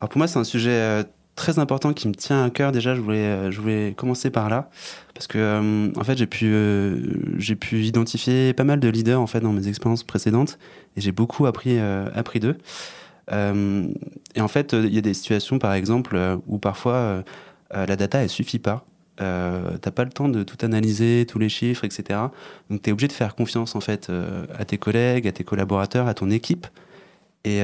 Pour 0.00 0.18
moi 0.18 0.26
c'est 0.26 0.38
un 0.38 0.44
sujet 0.44 0.70
euh, 0.72 1.04
très 1.36 1.58
important 1.58 1.94
qui 1.94 2.08
me 2.08 2.14
tient 2.14 2.44
à 2.44 2.50
cœur. 2.50 2.72
Déjà 2.72 2.94
je 2.94 3.00
voulais, 3.00 3.18
euh, 3.18 3.50
je 3.50 3.60
voulais 3.60 3.94
commencer 3.96 4.30
par 4.30 4.50
là 4.50 4.68
parce 5.14 5.26
que 5.26 5.38
euh, 5.38 5.92
en 5.96 6.04
fait 6.04 6.18
j'ai 6.18 6.26
pu, 6.26 6.52
j'ai 7.38 7.56
pu 7.56 7.84
identifier 7.84 8.52
pas 8.52 8.64
mal 8.64 8.80
de 8.80 8.88
leaders 8.88 9.20
en 9.20 9.26
fait 9.26 9.40
dans 9.40 9.52
mes 9.52 9.68
expériences 9.68 10.04
précédentes 10.04 10.58
et 10.96 11.00
j'ai 11.00 11.12
beaucoup 11.12 11.46
appris, 11.46 11.78
appris 11.78 12.40
d'eux. 12.40 12.58
Euh, 13.32 13.88
et 14.34 14.40
en 14.40 14.48
fait, 14.48 14.72
il 14.72 14.94
y 14.94 14.98
a 14.98 15.00
des 15.00 15.14
situations, 15.14 15.58
par 15.58 15.74
exemple, 15.74 16.16
euh, 16.16 16.36
où 16.46 16.58
parfois 16.58 16.94
euh, 16.94 17.22
la 17.70 17.96
data, 17.96 18.22
elle 18.22 18.28
suffit 18.28 18.58
pas. 18.58 18.84
Euh, 19.20 19.76
t'as 19.78 19.90
pas 19.90 20.04
le 20.04 20.10
temps 20.10 20.28
de 20.28 20.42
tout 20.42 20.56
analyser, 20.64 21.26
tous 21.28 21.38
les 21.38 21.48
chiffres, 21.48 21.84
etc. 21.84 22.18
Donc 22.70 22.82
tu 22.82 22.88
es 22.88 22.92
obligé 22.92 23.08
de 23.08 23.12
faire 23.12 23.34
confiance 23.34 23.76
en 23.76 23.80
fait 23.80 24.10
à 24.58 24.64
tes 24.64 24.78
collègues, 24.78 25.28
à 25.28 25.32
tes 25.32 25.44
collaborateurs, 25.44 26.06
à 26.06 26.14
ton 26.14 26.30
équipe. 26.30 26.66
Et 27.44 27.60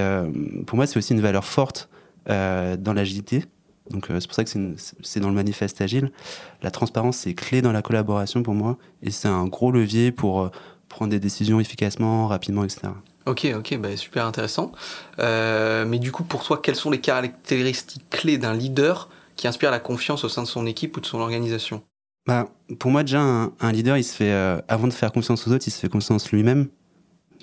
pour 0.67 0.77
moi, 0.77 0.87
c'est 0.87 0.99
aussi 0.99 1.15
une 1.15 1.23
valeur 1.23 1.47
forte 1.47 1.89
dans 2.27 2.93
l'agilité. 2.95 3.47
Donc 3.89 4.09
c'est 4.09 4.27
pour 4.27 4.35
ça 4.35 4.45
que 4.45 4.51
c'est 5.03 5.21
dans 5.21 5.31
le 5.31 5.35
manifeste 5.35 5.81
agile. 5.81 6.13
La 6.61 6.71
transparence, 6.71 7.17
c'est 7.17 7.33
clé 7.33 7.63
dans 7.63 7.73
la 7.73 7.81
collaboration 7.81 8.43
pour 8.43 8.55
moi, 8.55 8.77
et 9.03 9.11
c'est 9.11 9.29
un 9.29 9.47
gros 9.47 9.73
levier 9.73 10.13
pour 10.13 10.51
prendre 10.91 11.11
des 11.11 11.21
décisions 11.21 11.59
efficacement, 11.59 12.27
rapidement, 12.27 12.65
etc. 12.65 12.89
Ok, 13.27 13.45
ok, 13.57 13.77
bah, 13.79 13.97
super 13.97 14.25
intéressant. 14.25 14.71
Euh, 15.19 15.85
mais 15.85 15.99
du 15.99 16.13
coup, 16.13 16.23
pour 16.23 16.45
toi, 16.45 16.61
quelles 16.63 16.77
sont 16.77 16.91
les 16.91 17.01
caractéristiques 17.01 18.09
clés 18.09 18.39
d'un 18.39 18.55
leader 18.55 19.11
qui 19.35 19.49
inspire 19.49 19.73
la 19.73 19.81
confiance 19.81 20.23
au 20.25 20.29
sein 20.29 20.43
de 20.43 20.47
son 20.47 20.65
équipe 20.65 20.97
ou 20.97 21.01
de 21.01 21.07
son 21.07 21.19
organisation? 21.19 21.83
Bah, 22.27 22.49
Pour 22.79 22.93
moi, 22.93 23.03
déjà, 23.03 23.21
un, 23.21 23.73
leader, 23.73 23.97
il 23.97 24.05
se 24.05 24.15
fait, 24.15 24.31
euh, 24.31 24.61
avant 24.69 24.87
de 24.87 24.93
faire 24.93 25.11
confiance 25.11 25.47
aux 25.47 25.53
autres, 25.53 25.67
il 25.67 25.73
se 25.73 25.81
fait 25.81 25.89
confiance 25.89 26.31
lui-même. 26.31 26.69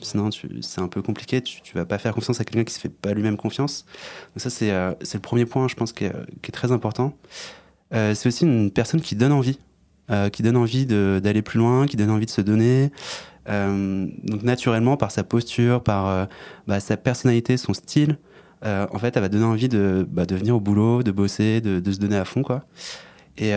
Sinon, 0.01 0.29
c'est 0.61 0.81
un 0.81 0.87
peu 0.87 1.01
compliqué. 1.01 1.41
Tu, 1.41 1.61
tu 1.61 1.75
vas 1.75 1.85
pas 1.85 1.97
faire 1.97 2.13
confiance 2.13 2.39
à 2.39 2.45
quelqu'un 2.45 2.63
qui 2.63 2.73
se 2.73 2.79
fait 2.79 2.89
pas 2.89 3.13
lui-même 3.13 3.35
confiance. 3.35 3.85
Donc 4.33 4.41
ça, 4.41 4.49
c'est 4.49 4.71
euh, 4.71 4.93
le 5.13 5.19
premier 5.19 5.45
point, 5.45 5.67
je 5.67 5.75
pense, 5.75 5.91
qui 5.91 6.05
est, 6.05 6.13
qui 6.41 6.49
est 6.49 6.53
très 6.53 6.71
important. 6.71 7.13
c'est 7.91 8.25
aussi 8.27 8.45
une 8.45 8.71
personne 8.71 9.01
qui 9.01 9.15
donne 9.15 9.33
envie, 9.33 9.59
qui 10.31 10.43
donne 10.43 10.57
envie 10.57 10.85
d'aller 10.85 11.41
plus 11.41 11.59
loin, 11.59 11.87
qui 11.87 11.97
donne 11.97 12.09
envie 12.09 12.25
de 12.25 12.31
se 12.31 12.41
donner, 12.41 12.91
donc 13.47 14.43
naturellement, 14.43 14.97
par 14.97 15.11
sa 15.11 15.23
posture, 15.23 15.83
par 15.83 16.27
bah, 16.67 16.79
sa 16.79 16.97
personnalité, 16.97 17.57
son 17.57 17.73
style, 17.73 18.17
en 18.63 18.97
fait, 18.99 19.15
elle 19.15 19.21
va 19.21 19.29
donner 19.29 19.45
envie 19.45 19.69
de, 19.69 20.07
bah, 20.09 20.23
venir 20.29 20.55
au 20.55 20.59
boulot, 20.59 21.03
de 21.03 21.11
bosser, 21.11 21.61
de, 21.61 21.91
se 21.91 21.99
donner 21.99 22.17
à 22.17 22.25
fond, 22.25 22.41
quoi. 22.41 22.65
Et 23.37 23.51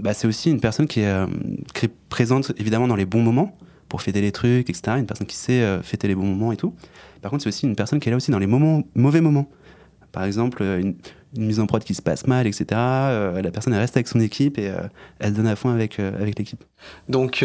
bah, 0.00 0.14
c'est 0.14 0.26
aussi 0.26 0.50
une 0.50 0.60
personne 0.60 0.86
qui 0.86 1.00
est, 1.00 1.26
qui 1.74 1.86
est, 1.86 1.92
présente 2.08 2.52
évidemment 2.58 2.88
dans 2.88 2.96
les 2.96 3.06
bons 3.06 3.22
moments 3.22 3.56
pour 3.88 4.02
fêter 4.02 4.20
les 4.20 4.32
trucs, 4.32 4.68
etc. 4.68 4.98
Une 4.98 5.06
personne 5.06 5.26
qui 5.26 5.36
sait 5.36 5.78
fêter 5.82 6.08
les 6.08 6.14
bons 6.14 6.26
moments 6.26 6.50
et 6.50 6.56
tout. 6.56 6.74
Par 7.22 7.30
contre, 7.30 7.44
c'est 7.44 7.48
aussi 7.48 7.66
une 7.66 7.76
personne 7.76 8.00
qui 8.00 8.08
est 8.08 8.12
là 8.12 8.16
aussi 8.16 8.30
dans 8.30 8.38
les 8.38 8.46
moments, 8.46 8.82
mauvais 8.94 9.20
moments. 9.20 9.48
Par 10.12 10.24
exemple, 10.24 10.62
une, 10.62 10.94
une 11.36 11.46
mise 11.46 11.60
en 11.60 11.66
prod 11.66 11.82
qui 11.84 11.94
se 11.94 12.02
passe 12.02 12.26
mal, 12.26 12.46
etc. 12.46 12.66
Euh, 12.72 13.42
la 13.42 13.50
personne 13.50 13.74
elle 13.74 13.80
reste 13.80 13.96
avec 13.96 14.08
son 14.08 14.20
équipe 14.20 14.58
et 14.58 14.68
euh, 14.68 14.80
elle 15.18 15.34
donne 15.34 15.46
à 15.46 15.56
fond 15.56 15.70
avec, 15.70 15.98
euh, 16.00 16.12
avec 16.20 16.38
l'équipe. 16.38 16.64
Donc, 17.08 17.44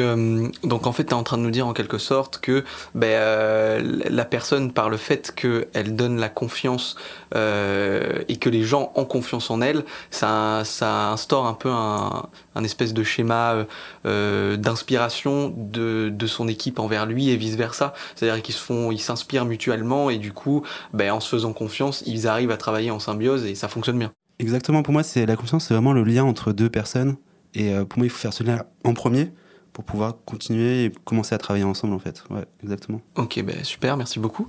donc 0.64 0.86
en 0.86 0.92
fait, 0.92 1.06
tu 1.06 1.10
es 1.10 1.14
en 1.14 1.24
train 1.24 1.40
de 1.40 1.42
nous 1.42 1.50
dire 1.50 1.66
en 1.66 1.74
quelque 1.74 1.98
sorte 1.98 2.38
que 2.40 2.64
ben, 2.94 4.00
la 4.08 4.26
personne, 4.26 4.72
par 4.72 4.92
le 4.92 4.98
fait 4.98 5.34
qu'elle 5.36 5.96
donne 5.96 6.20
la 6.20 6.30
confiance 6.30 6.96
et 7.34 8.38
que 8.40 8.50
les 8.50 8.62
gens 8.62 8.92
ont 8.94 9.06
confiance 9.06 9.50
en 9.50 9.62
elle, 9.62 9.86
ça, 10.12 10.60
instaure 10.60 11.48
un 11.48 11.56
peu 11.56 11.72
un, 11.72 12.64
espèce 12.64 12.94
de 12.94 13.04
schéma 13.04 13.66
d'inspiration 14.06 15.52
de, 15.58 16.10
de, 16.14 16.28
son 16.28 16.48
équipe 16.48 16.78
envers 16.78 17.08
lui 17.08 17.32
et 17.32 17.36
vice-versa. 17.36 17.96
C'est-à-dire 18.16 18.44
qu'ils 18.44 19.00
s'inspirent 19.00 19.46
mutuellement 19.46 20.12
et 20.12 20.20
du 20.20 20.32
coup, 20.32 20.62
ben, 20.94 21.12
en 21.12 21.20
se 21.20 21.30
faisant 21.30 21.54
confiance, 21.54 22.04
ils 22.06 22.28
arrivent 22.28 22.52
à 22.52 22.58
travailler 22.58 22.92
en 22.92 23.00
symbiose 23.00 23.46
et 23.46 23.56
ça 23.56 23.68
fonctionne 23.74 24.00
bien. 24.00 24.12
Exactement, 24.40 24.84
pour 24.84 24.94
moi, 24.94 25.04
c'est 25.04 25.26
la 25.26 25.36
confiance, 25.36 25.66
c'est 25.68 25.74
vraiment 25.74 25.94
le 25.94 26.04
lien 26.04 26.24
entre 26.24 26.54
deux 26.54 26.70
personnes. 26.70 27.16
Et 27.54 27.74
euh, 27.74 27.86
pour 27.86 28.00
moi, 28.00 28.08
il 28.08 28.10
faut 28.10 28.20
faire 28.20 28.34
cela 28.34 28.66
en 28.84 28.94
premier 28.94 29.32
pour 29.74 29.84
pouvoir 29.84 30.16
continuer 30.26 30.86
et 30.86 30.92
commencer 31.04 31.34
à 31.36 31.38
travailler 31.38 31.66
ensemble, 31.66 31.94
en 31.94 32.00
fait. 32.00 32.24
Ouais, 32.30 32.46
exactement. 32.64 33.02
Ok, 33.16 33.42
ben 33.44 33.64
super, 33.64 33.98
merci 33.98 34.20
beaucoup. 34.20 34.48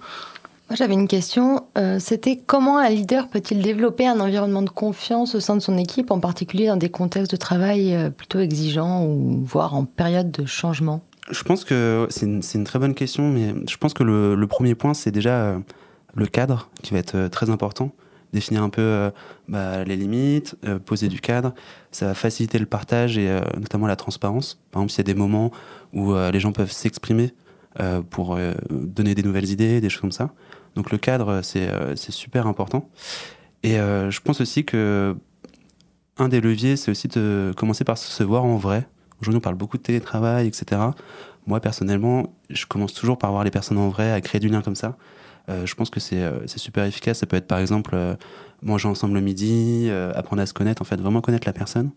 Moi, 0.68 0.76
j'avais 0.76 0.94
une 0.94 1.08
question. 1.08 1.66
Euh, 1.76 1.98
c'était 1.98 2.36
comment 2.36 2.78
un 2.78 2.88
leader 2.88 3.28
peut-il 3.28 3.60
développer 3.60 4.06
un 4.06 4.20
environnement 4.20 4.62
de 4.62 4.70
confiance 4.70 5.34
au 5.34 5.40
sein 5.40 5.56
de 5.56 5.60
son 5.60 5.76
équipe, 5.76 6.10
en 6.10 6.20
particulier 6.20 6.66
dans 6.68 6.76
des 6.76 6.90
contextes 6.90 7.30
de 7.30 7.36
travail 7.36 7.94
euh, 7.94 8.10
plutôt 8.10 8.40
exigeants 8.40 9.04
ou 9.04 9.42
voire 9.44 9.74
en 9.74 9.84
période 9.84 10.30
de 10.30 10.46
changement? 10.46 11.02
Je 11.30 11.42
pense 11.42 11.64
que 11.64 12.06
c'est 12.10 12.26
une, 12.26 12.42
une, 12.54 12.64
très 12.64 12.78
bonne 12.78 12.94
question, 12.94 13.30
mais 13.30 13.54
je 13.68 13.76
pense 13.78 13.94
que 13.94 14.02
le, 14.02 14.34
le 14.34 14.46
premier 14.46 14.74
point, 14.74 14.92
c'est 14.92 15.10
déjà 15.10 15.58
le 16.14 16.26
cadre 16.26 16.68
qui 16.82 16.92
va 16.92 16.98
être 16.98 17.28
très 17.28 17.48
important 17.48 17.92
définir 18.34 18.62
un 18.62 18.68
peu 18.68 18.82
euh, 18.82 19.10
bah, 19.48 19.84
les 19.84 19.96
limites, 19.96 20.56
euh, 20.66 20.78
poser 20.78 21.08
du 21.08 21.20
cadre. 21.20 21.54
Ça 21.90 22.06
va 22.06 22.14
faciliter 22.14 22.58
le 22.58 22.66
partage 22.66 23.16
et 23.16 23.28
euh, 23.28 23.40
notamment 23.58 23.86
la 23.86 23.96
transparence. 23.96 24.60
Par 24.70 24.82
exemple, 24.82 24.92
s'il 24.92 24.98
y 24.98 25.10
a 25.10 25.12
des 25.14 25.18
moments 25.18 25.50
où 25.92 26.12
les 26.14 26.40
gens 26.40 26.50
peuvent 26.50 26.72
s'exprimer 26.72 27.32
pour 28.10 28.36
donner 28.68 29.14
des 29.14 29.22
nouvelles 29.22 29.48
idées, 29.48 29.80
des 29.80 29.88
choses 29.88 30.00
comme 30.00 30.10
ça. 30.10 30.32
Donc 30.74 30.90
le 30.90 30.98
cadre, 30.98 31.40
c'est 31.42 32.10
super 32.10 32.48
important. 32.48 32.90
Et 33.62 33.76
je 33.76 34.20
pense 34.20 34.40
aussi 34.40 34.64
que 34.64 35.14
un 36.18 36.28
des 36.28 36.40
leviers, 36.40 36.74
c'est 36.74 36.90
aussi 36.90 37.06
de 37.06 37.52
commencer 37.56 37.84
par 37.84 37.96
se 37.96 38.24
voir 38.24 38.44
en 38.44 38.56
vrai. 38.56 38.88
Aujourd'hui, 39.20 39.38
on 39.38 39.40
parle 39.40 39.54
beaucoup 39.54 39.76
de 39.76 39.82
télétravail, 39.84 40.48
etc. 40.48 40.80
Moi, 41.46 41.60
personnellement, 41.60 42.34
je 42.50 42.66
commence 42.66 42.92
toujours 42.92 43.18
par 43.18 43.30
voir 43.30 43.44
les 43.44 43.52
personnes 43.52 43.78
en 43.78 43.88
vrai, 43.88 44.10
à 44.10 44.20
créer 44.20 44.40
du 44.40 44.48
lien 44.48 44.62
comme 44.62 44.74
ça. 44.74 44.96
Euh, 45.48 45.66
je 45.66 45.74
pense 45.74 45.90
que 45.90 46.00
euh, 46.14 46.40
c'est 46.46 46.58
super 46.58 46.84
efficace. 46.84 47.18
Ça 47.18 47.26
peut 47.26 47.36
être 47.36 47.46
par 47.46 47.58
exemple 47.58 47.90
euh, 47.94 48.14
manger 48.62 48.88
ensemble 48.88 49.14
le 49.14 49.20
midi, 49.20 49.90
apprendre 50.14 50.42
à 50.42 50.46
se 50.46 50.54
connaître, 50.54 50.80
en 50.80 50.84
fait, 50.84 50.96
vraiment 50.96 51.20
connaître 51.20 51.46
la 51.46 51.52
personne. 51.52 51.90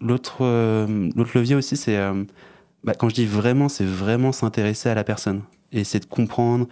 L'autre 0.00 0.44
levier 1.34 1.56
aussi, 1.56 1.76
c'est 1.76 1.98
bah, 2.84 2.94
quand 2.94 3.08
je 3.08 3.14
dis 3.14 3.26
vraiment, 3.26 3.68
c'est 3.68 3.84
vraiment 3.84 4.30
s'intéresser 4.30 4.88
à 4.88 4.94
la 4.94 5.02
personne 5.02 5.42
et 5.72 5.80
essayer 5.80 5.98
de 5.98 6.06
comprendre 6.06 6.68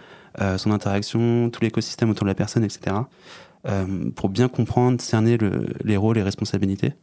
son 0.57 0.71
interaction, 0.71 1.49
tout 1.49 1.61
l'écosystème 1.61 2.09
autour 2.09 2.23
de 2.23 2.29
la 2.29 2.35
personne, 2.35 2.63
etc. 2.63 2.95
pour 4.15 4.29
bien 4.29 4.47
comprendre, 4.47 5.01
cerner 5.01 5.37
le, 5.37 5.67
les 5.83 5.97
rôles 5.97 6.17
et 6.17 6.23
responsabilités. 6.23 6.93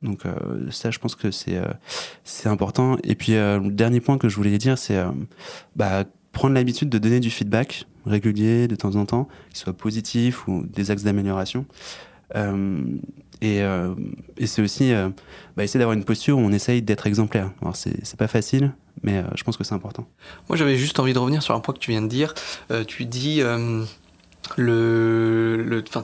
Donc 0.00 0.22
ça, 0.70 0.90
je 0.90 0.98
pense 0.98 1.14
que 1.14 1.30
c'est 1.30 1.60
c'est 2.24 2.48
important. 2.48 2.96
Et 3.04 3.16
puis 3.16 3.32
le 3.32 3.70
dernier 3.70 4.00
point 4.00 4.16
que 4.16 4.30
je 4.30 4.36
voulais 4.36 4.56
dire, 4.56 4.78
c'est 4.78 4.98
bah, 5.74 6.04
prendre 6.36 6.54
l'habitude 6.54 6.90
de 6.90 6.98
donner 6.98 7.18
du 7.18 7.30
feedback 7.30 7.86
régulier 8.04 8.68
de 8.68 8.76
temps 8.76 8.94
en 8.96 9.06
temps, 9.06 9.26
qu'il 9.48 9.56
soit 9.56 9.72
positif 9.72 10.46
ou 10.46 10.66
des 10.66 10.90
axes 10.90 11.02
d'amélioration. 11.02 11.64
Euh, 12.36 12.82
et, 13.40 13.62
euh, 13.62 13.94
et 14.36 14.46
c'est 14.46 14.60
aussi 14.60 14.92
euh, 14.92 15.08
bah, 15.56 15.64
essayer 15.64 15.78
d'avoir 15.78 15.96
une 15.96 16.04
posture 16.04 16.36
où 16.36 16.42
on 16.42 16.52
essaye 16.52 16.82
d'être 16.82 17.06
exemplaire. 17.06 17.52
Alors 17.62 17.74
c'est 17.74 18.16
pas 18.18 18.28
facile, 18.28 18.74
mais 19.02 19.24
je 19.34 19.44
pense 19.44 19.56
que 19.56 19.64
c'est 19.64 19.74
important. 19.74 20.06
Moi 20.50 20.58
j'avais 20.58 20.76
juste 20.76 21.00
envie 21.00 21.14
de 21.14 21.18
revenir 21.18 21.42
sur 21.42 21.54
un 21.54 21.60
point 21.60 21.72
que 21.72 21.78
tu 21.78 21.90
viens 21.90 22.02
de 22.02 22.06
dire. 22.06 22.34
tu 22.86 23.06
dis 23.06 23.40
que 23.40 23.86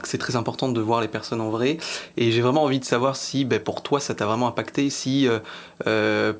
c'est 0.05 0.17
très 0.17 0.35
important 0.35 0.67
de 0.67 0.81
voir 0.81 0.99
les 0.99 1.07
personnes 1.07 1.41
en 1.41 1.51
vrai. 1.51 1.77
Et 2.17 2.31
j'ai 2.31 2.41
vraiment 2.41 2.63
envie 2.63 2.79
de 2.79 2.85
savoir 2.85 3.17
si 3.17 3.45
ben, 3.45 3.59
pour 3.59 3.83
toi 3.83 3.99
ça 3.99 4.15
t'a 4.15 4.25
vraiment 4.25 4.47
impacté, 4.47 4.89
si 4.89 5.27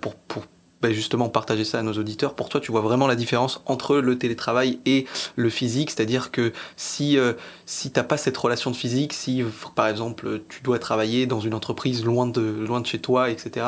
pour, 0.02 0.16
pour 0.16 0.48
bah, 0.84 0.92
justement 0.92 1.30
partager 1.30 1.64
ça 1.64 1.80
à 1.80 1.82
nos 1.82 1.94
auditeurs. 1.94 2.36
Pour 2.36 2.50
toi, 2.50 2.60
tu 2.60 2.70
vois 2.70 2.82
vraiment 2.82 3.08
la 3.08 3.16
différence 3.16 3.62
entre 3.66 3.96
le 4.00 4.18
télétravail 4.18 4.80
et 4.86 5.06
le 5.38 5.50
physique, 5.50 5.92
c'est-à-dire 5.92 6.30
que 6.30 6.52
si 6.76 7.18
euh, 7.18 7.32
si 7.66 7.90
t'as 7.90 8.04
pas 8.04 8.18
cette 8.18 8.36
relation 8.36 8.70
de 8.70 8.76
physique, 8.76 9.14
si 9.14 9.46
par 9.76 9.88
exemple 9.88 10.42
tu 10.50 10.62
dois 10.62 10.80
travailler 10.80 11.26
dans 11.26 11.40
une 11.40 11.54
entreprise 11.54 12.04
loin 12.04 12.28
de 12.28 12.42
loin 12.42 12.82
de 12.82 12.86
chez 12.86 13.00
toi, 13.00 13.30
etc. 13.30 13.66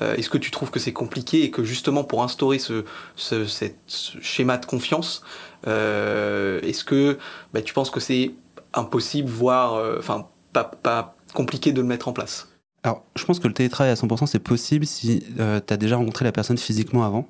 Euh, 0.00 0.14
est-ce 0.14 0.30
que 0.30 0.38
tu 0.38 0.52
trouves 0.52 0.70
que 0.70 0.78
c'est 0.78 0.92
compliqué 0.92 1.42
et 1.42 1.50
que 1.50 1.64
justement 1.64 2.04
pour 2.04 2.22
instaurer 2.22 2.60
ce, 2.60 2.84
ce, 3.16 3.44
schéma 4.20 4.56
de 4.56 4.66
confiance, 4.66 5.24
euh, 5.66 6.60
est-ce 6.60 6.84
que 6.84 7.18
bah, 7.52 7.62
tu 7.62 7.74
penses 7.74 7.90
que 7.90 7.98
c'est 7.98 8.34
impossible, 8.72 9.28
voire 9.28 9.82
enfin 9.98 10.28
pas, 10.52 10.62
pas 10.62 11.16
compliqué 11.34 11.72
de 11.72 11.80
le 11.80 11.88
mettre 11.88 12.06
en 12.06 12.12
place? 12.12 12.51
Alors, 12.84 13.04
je 13.14 13.24
pense 13.24 13.38
que 13.38 13.46
le 13.46 13.54
télétravail 13.54 13.92
à 13.92 13.94
100%, 13.94 14.26
c'est 14.26 14.40
possible 14.40 14.86
si 14.86 15.24
euh, 15.38 15.60
tu 15.64 15.72
as 15.72 15.76
déjà 15.76 15.96
rencontré 15.96 16.24
la 16.24 16.32
personne 16.32 16.58
physiquement 16.58 17.04
avant. 17.04 17.28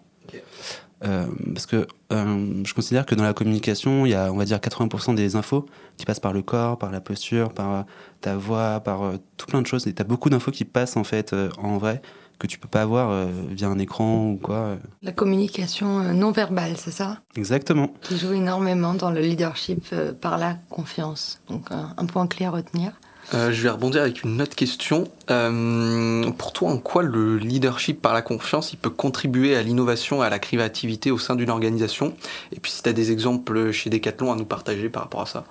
Euh, 1.05 1.27
parce 1.53 1.67
que 1.67 1.89
euh, 2.13 2.63
je 2.65 2.75
considère 2.75 3.05
que 3.05 3.17
dans 3.17 3.25
la 3.25 3.35
communication, 3.35 4.07
il 4.07 4.11
y 4.11 4.15
a, 4.15 4.33
on 4.33 4.37
va 4.37 4.45
dire, 4.45 4.59
80% 4.59 5.17
des 5.17 5.35
infos 5.35 5.67
qui 5.97 6.07
passent 6.07 6.21
par 6.21 6.33
le 6.33 6.43
corps, 6.43 6.79
par 6.79 6.93
la 6.93 7.01
posture, 7.01 7.53
par 7.53 7.87
ta 8.21 8.37
voix, 8.37 8.81
par 8.81 9.13
tout 9.37 9.47
plein 9.47 9.61
de 9.61 9.67
choses. 9.67 9.87
Et 9.89 9.93
tu 9.93 10.01
as 10.01 10.05
beaucoup 10.05 10.31
d'infos 10.31 10.53
qui 10.53 10.65
passent 10.65 10.97
en 10.97 11.03
fait 11.03 11.35
en 11.59 11.77
vrai 11.77 12.01
que 12.39 12.47
tu 12.47 12.57
peux 12.57 12.69
pas 12.69 12.83
avoir 12.83 13.27
via 13.51 13.67
un 13.67 13.81
écran 13.81 14.31
ou 14.31 14.37
quoi. 14.37 14.77
La 15.03 15.11
communication 15.11 16.15
non 16.15 16.31
verbale, 16.31 16.77
c'est 16.77 16.93
ça? 16.93 17.19
Exactement. 17.37 17.93
Qui 18.01 18.17
joue 18.17 18.33
énormément 18.33 18.95
dans 18.95 19.11
le 19.11 19.21
leadership 19.21 19.93
par 20.21 20.39
la 20.39 20.55
confiance. 20.71 21.41
Donc 21.49 21.67
un 21.73 22.07
point 22.07 22.29
clé 22.29 22.47
à 22.47 22.51
retenir. 22.51 22.93
Euh, 23.35 23.51
je 23.53 23.63
vais 23.63 23.71
rebondir 23.71 24.03
avec 24.03 24.23
une 24.25 24.41
autre 24.43 24.55
question. 24.55 25.09
Euh, 25.31 26.31
pour 26.33 26.53
toi, 26.53 26.71
en 26.71 26.79
quoi 26.79 27.03
le 27.03 27.39
leadership 27.39 28.03
par 28.03 28.13
la 28.13 28.23
confiance, 28.23 28.73
il 28.73 28.77
peut 28.77 28.91
contribuer 28.91 29.57
à 29.57 29.63
l'innovation 29.63 30.23
et 30.23 30.27
à 30.27 30.31
la 30.31 30.39
créativité 30.39 31.11
au 31.11 31.19
sein 31.19 31.35
d'une 31.35 31.51
organisation? 31.51 32.15
Et 32.53 32.61
puis 32.61 32.71
si 32.71 32.83
tu 32.83 32.89
as 32.89 32.93
des 32.93 33.13
exemples 33.13 33.71
chez 33.73 33.91
Decathlon 33.91 34.33
à 34.33 34.37
nous 34.37 34.45
partager 34.45 34.89
par 34.89 35.05
rapport 35.05 35.23
à 35.23 35.27
ça? 35.27 35.45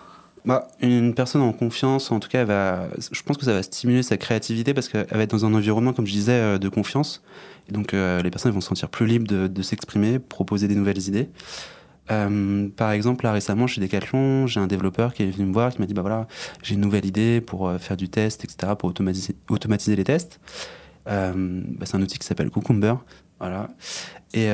Bah, 0.44 0.68
une 0.82 1.14
personne 1.14 1.42
en 1.42 1.54
confiance, 1.54 2.12
en 2.12 2.20
tout 2.20 2.30
cas, 2.30 2.44
va, 2.46 2.88
je 3.12 3.22
pense 3.22 3.38
que 3.38 3.46
ça 3.46 3.54
va 3.54 3.64
stimuler 3.64 4.04
sa 4.04 4.18
créativité 4.18 4.74
parce 4.74 4.90
qu'elle 4.90 5.06
va 5.10 5.22
être 5.22 5.32
dans 5.32 5.46
un 5.46 5.54
environnement, 5.54 5.94
comme 5.94 6.08
je 6.08 6.14
disais, 6.14 6.32
euh, 6.34 6.58
de 6.58 6.70
confiance. 6.70 7.22
Et 7.70 7.74
donc, 7.74 7.94
les 7.94 8.32
personnes 8.32 8.52
vont 8.52 8.60
se 8.60 8.68
sentir 8.68 8.90
plus 8.90 9.06
libres 9.06 9.28
de, 9.28 9.48
de 9.48 9.62
s'exprimer, 9.62 10.20
proposer 10.20 10.68
des 10.68 10.76
nouvelles 10.76 11.08
idées. 11.08 11.30
Euh, 12.12 12.68
par 12.76 12.92
exemple, 12.92 13.26
là 13.26 13.32
récemment 13.32 13.68
chez 13.68 13.82
Decathlon, 13.82 14.48
j'ai 14.48 14.60
un 14.60 14.68
développeur 14.68 15.14
qui 15.14 15.24
est 15.24 15.32
venu 15.32 15.48
me 15.48 15.54
voir, 15.54 15.72
qui 15.72 15.80
m'a 15.80 15.86
dit 15.86 15.94
bah 15.94 16.02
voilà, 16.02 16.28
j'ai 16.62 16.76
une 16.76 16.82
nouvelle 16.82 17.06
idée 17.06 17.42
pour 17.42 17.68
euh, 17.68 17.78
faire 17.78 17.98
du 17.98 18.10
test, 18.10 18.44
etc., 18.44 18.74
pour 18.78 18.90
automatiser, 18.90 19.36
automatiser 19.50 19.96
les 19.96 20.04
tests. 20.04 20.40
Euh, 21.08 21.62
bah, 21.66 21.86
c'est 21.86 21.96
un 21.96 22.02
outil 22.02 22.20
qui 22.20 22.28
s'appelle 22.28 22.50
Cucumber, 22.50 22.96
voilà. 23.40 23.70
Et 24.34 24.50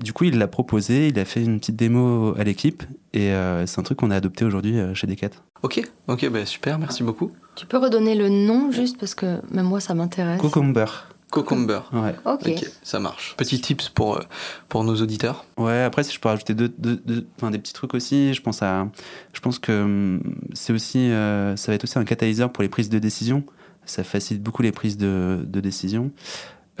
du 0.00 0.14
coup, 0.14 0.24
il 0.24 0.38
l'a 0.38 0.46
proposé, 0.46 1.08
il 1.08 1.18
a 1.18 1.26
fait 1.26 1.44
une 1.44 1.58
petite 1.58 1.76
démo 1.76 2.34
à 2.38 2.44
l'équipe, 2.44 2.82
et 3.12 3.30
c'est 3.66 3.78
un 3.78 3.82
truc 3.82 3.98
qu'on 3.98 4.10
a 4.10 4.16
adopté 4.16 4.46
aujourd'hui 4.46 4.78
chez 4.94 5.06
Decat. 5.06 5.30
Ok, 5.62 5.82
ok, 6.06 6.30
bah, 6.30 6.46
super, 6.46 6.78
merci 6.78 7.02
beaucoup. 7.02 7.30
Tu 7.56 7.66
peux 7.66 7.76
redonner 7.76 8.14
le 8.14 8.30
nom 8.30 8.70
juste 8.70 8.96
parce 8.98 9.14
que 9.14 9.40
même 9.52 9.66
moi 9.66 9.80
ça 9.80 9.92
m'intéresse. 9.92 10.40
Cucumber. 10.40 10.86
Cocomber. 11.30 11.80
Ouais. 11.92 12.14
ok. 12.24 12.64
Ça 12.82 13.00
marche. 13.00 13.34
Petit 13.36 13.60
tips 13.60 13.90
pour, 13.90 14.16
euh, 14.16 14.22
pour 14.68 14.84
nos 14.84 14.96
auditeurs. 14.96 15.44
Ouais, 15.58 15.82
après, 15.82 16.02
si 16.02 16.14
je 16.14 16.20
peux 16.20 16.28
rajouter 16.28 16.54
deux, 16.54 16.68
deux, 16.68 17.26
des 17.50 17.58
petits 17.58 17.74
trucs 17.74 17.94
aussi, 17.94 18.32
je 18.32 18.40
pense, 18.40 18.62
à, 18.62 18.88
je 19.34 19.40
pense 19.40 19.58
que 19.58 19.82
hum, 19.82 20.22
c'est 20.54 20.72
aussi, 20.72 21.10
euh, 21.10 21.54
ça 21.56 21.70
va 21.70 21.76
être 21.76 21.84
aussi 21.84 21.98
un 21.98 22.04
catalyseur 22.04 22.50
pour 22.50 22.62
les 22.62 22.68
prises 22.68 22.88
de 22.88 22.98
décision. 22.98 23.44
Ça 23.84 24.04
facilite 24.04 24.42
beaucoup 24.42 24.62
les 24.62 24.72
prises 24.72 24.96
de, 24.96 25.44
de 25.46 25.60
décision. 25.60 26.12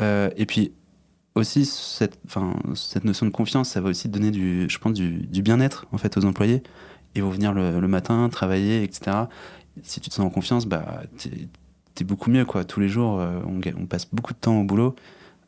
Euh, 0.00 0.30
et 0.36 0.46
puis, 0.46 0.72
aussi, 1.34 1.66
cette, 1.66 2.18
cette 2.74 3.04
notion 3.04 3.26
de 3.26 3.30
confiance, 3.30 3.70
ça 3.70 3.80
va 3.80 3.90
aussi 3.90 4.08
donner 4.08 4.30
du, 4.30 4.66
je 4.68 4.78
pense, 4.78 4.94
du, 4.94 5.26
du 5.26 5.42
bien-être 5.42 5.86
en 5.92 5.98
fait, 5.98 6.16
aux 6.16 6.24
employés. 6.24 6.62
Ils 7.14 7.22
vont 7.22 7.30
venir 7.30 7.52
le, 7.52 7.80
le, 7.80 7.88
matin, 7.88 8.28
travailler, 8.28 8.82
etc. 8.82 9.16
Si 9.82 10.00
tu 10.00 10.10
te 10.10 10.14
sens 10.14 10.26
en 10.26 10.30
confiance, 10.30 10.66
bah, 10.66 11.02
beaucoup 12.04 12.30
mieux 12.30 12.44
quoi. 12.44 12.64
Tous 12.64 12.80
les 12.80 12.88
jours, 12.88 13.20
euh, 13.20 13.40
on, 13.46 13.86
passe 13.86 14.06
beaucoup 14.12 14.32
de 14.32 14.38
temps 14.38 14.60
au 14.60 14.64
boulot. 14.64 14.94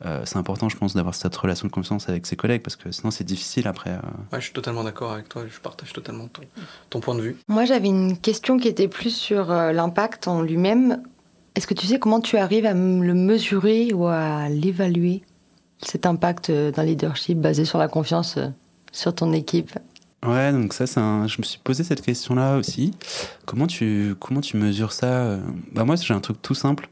euh, 0.06 0.22
c'est 0.24 0.36
important, 0.36 0.68
je 0.68 0.76
pense, 0.76 0.94
d'avoir 0.94 1.14
cette 1.14 1.36
relation 1.36 1.66
de 1.68 1.72
confiance 1.72 2.08
avec 2.08 2.26
ses 2.26 2.36
collègues 2.36 2.62
parce 2.62 2.76
que 2.76 2.90
sinon 2.90 3.10
c'est 3.10 3.24
difficile 3.24 3.68
après. 3.68 3.90
euh. 3.90 4.00
Ouais, 4.32 4.40
je 4.40 4.44
suis 4.44 4.52
totalement 4.52 4.84
d'accord 4.84 5.12
avec 5.12 5.28
toi, 5.28 5.42
je 5.48 5.60
partage 5.60 5.92
totalement 5.92 6.28
ton, 6.28 6.42
ton 6.88 7.00
point 7.00 7.14
de 7.14 7.20
vue. 7.20 7.36
Moi, 7.48 7.64
j'avais 7.64 7.88
une 7.88 8.16
question 8.16 8.58
qui 8.58 8.68
était 8.68 8.88
plus 8.88 9.14
sur 9.14 9.50
euh, 9.50 9.72
l'impact 9.72 10.28
en 10.28 10.42
lui-même. 10.42 11.02
Est-ce 11.54 11.66
que 11.66 11.74
tu 11.74 11.86
sais 11.86 11.98
comment 11.98 12.20
tu 12.20 12.36
arrives 12.36 12.66
à 12.66 12.72
le 12.72 13.14
mesurer 13.14 13.92
ou 13.92 14.06
à 14.06 14.48
l'évaluer, 14.48 15.22
cet 15.82 16.06
impact 16.06 16.50
d'un 16.50 16.84
leadership 16.84 17.38
basé 17.38 17.64
sur 17.64 17.78
la 17.78 17.88
confiance 17.88 18.38
sur 18.92 19.14
ton 19.14 19.32
équipe? 19.32 19.72
Ouais, 20.26 20.52
donc 20.52 20.74
ça, 20.74 20.84
un... 21.00 21.26
je 21.26 21.38
me 21.38 21.44
suis 21.44 21.58
posé 21.58 21.82
cette 21.82 22.02
question-là 22.02 22.56
aussi. 22.58 22.92
Comment 23.46 23.66
tu, 23.66 24.14
comment 24.20 24.42
tu 24.42 24.58
mesures 24.58 24.92
ça 24.92 25.06
euh? 25.06 25.40
Bah 25.72 25.84
moi, 25.84 25.96
j'ai 25.96 26.12
un 26.12 26.20
truc 26.20 26.42
tout 26.42 26.54
simple. 26.54 26.90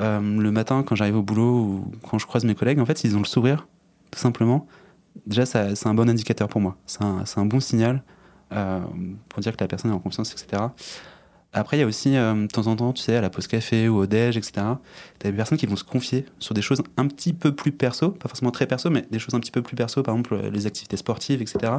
Euh, 0.00 0.20
le 0.20 0.50
matin, 0.50 0.82
quand 0.82 0.94
j'arrive 0.94 1.16
au 1.16 1.22
boulot 1.22 1.54
ou 1.54 1.92
quand 2.08 2.18
je 2.18 2.26
croise 2.26 2.44
mes 2.44 2.54
collègues, 2.54 2.80
en 2.80 2.86
fait, 2.86 3.04
ils 3.04 3.14
ont 3.14 3.20
le 3.20 3.26
sourire, 3.26 3.68
tout 4.10 4.18
simplement. 4.18 4.66
Déjà, 5.26 5.44
c'est 5.44 5.86
un 5.86 5.94
bon 5.94 6.08
indicateur 6.08 6.48
pour 6.48 6.62
moi. 6.62 6.78
C'est 6.86 7.02
un, 7.02 7.24
un 7.36 7.44
bon 7.44 7.60
signal 7.60 8.02
euh, 8.52 8.80
pour 9.28 9.40
dire 9.40 9.54
que 9.54 9.62
la 9.62 9.68
personne 9.68 9.90
est 9.90 9.94
en 9.94 9.98
confiance, 9.98 10.32
etc. 10.32 10.62
Après, 11.52 11.76
il 11.76 11.80
y 11.80 11.82
a 11.82 11.86
aussi, 11.86 12.12
de 12.12 12.46
temps 12.46 12.66
en 12.68 12.76
temps, 12.76 12.94
tu 12.94 13.02
sais, 13.02 13.16
à 13.16 13.20
la 13.20 13.28
pause 13.28 13.46
café 13.46 13.86
ou 13.86 13.98
au 13.98 14.06
déj, 14.06 14.38
etc., 14.38 14.52
tu 15.20 15.26
as 15.26 15.30
des 15.30 15.36
personnes 15.36 15.58
qui 15.58 15.66
vont 15.66 15.76
se 15.76 15.84
confier 15.84 16.24
sur 16.38 16.54
des 16.54 16.62
choses 16.62 16.82
un 16.96 17.06
petit 17.06 17.34
peu 17.34 17.54
plus 17.54 17.72
perso, 17.72 18.12
pas 18.12 18.30
forcément 18.30 18.50
très 18.50 18.66
perso, 18.66 18.88
mais 18.88 19.04
des 19.10 19.18
choses 19.18 19.34
un 19.34 19.40
petit 19.40 19.50
peu 19.50 19.60
plus 19.60 19.76
perso, 19.76 20.02
par 20.02 20.14
exemple 20.14 20.48
les 20.50 20.66
activités 20.66 20.96
sportives, 20.96 21.42
etc. 21.42 21.70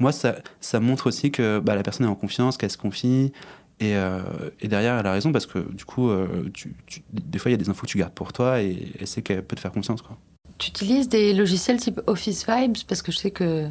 Moi, 0.00 0.12
ça, 0.12 0.36
ça 0.60 0.80
montre 0.80 1.06
aussi 1.08 1.30
que 1.30 1.58
bah, 1.60 1.74
la 1.74 1.82
personne 1.82 2.06
est 2.06 2.10
en 2.10 2.14
confiance, 2.14 2.56
qu'elle 2.56 2.70
se 2.70 2.78
confie. 2.78 3.32
Et, 3.80 3.94
euh, 3.94 4.20
et 4.60 4.66
derrière, 4.68 4.98
elle 4.98 5.06
a 5.06 5.12
raison 5.12 5.30
parce 5.30 5.46
que 5.46 5.58
du 5.72 5.84
coup, 5.84 6.08
euh, 6.10 6.26
tu, 6.52 6.74
tu- 6.86 7.02
des 7.12 7.38
fois, 7.38 7.50
il 7.50 7.52
y 7.52 7.54
a 7.54 7.58
des 7.58 7.68
infos 7.70 7.82
que 7.82 7.90
tu 7.90 7.98
gardes 7.98 8.12
pour 8.12 8.32
toi 8.32 8.60
et 8.60 8.92
elle 8.98 9.06
sait 9.06 9.22
qu'elle 9.22 9.44
peut 9.44 9.54
te 9.54 9.60
faire 9.60 9.70
confiance. 9.72 10.02
Quoi. 10.02 10.16
Tu 10.58 10.70
utilises 10.70 11.08
des 11.08 11.32
logiciels 11.32 11.78
type 11.78 12.00
Office 12.08 12.44
Vibes 12.48 12.76
parce 12.88 13.02
que 13.02 13.12
je 13.12 13.18
sais 13.18 13.30
que, 13.30 13.68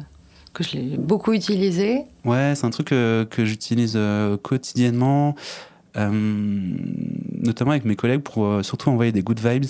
que 0.54 0.64
je 0.64 0.76
l'ai 0.76 0.96
beaucoup 0.96 1.34
utilisé. 1.34 2.04
Ouais, 2.24 2.54
c'est 2.56 2.64
un 2.64 2.70
truc 2.70 2.92
euh, 2.92 3.26
que 3.26 3.44
j'utilise 3.44 3.98
quotidiennement, 4.42 5.34
euh, 5.98 6.10
notamment 7.42 7.72
avec 7.72 7.84
mes 7.84 7.96
collègues 7.96 8.22
pour 8.22 8.64
surtout 8.64 8.88
envoyer 8.90 9.12
des 9.12 9.22
good 9.22 9.40
vibes, 9.40 9.66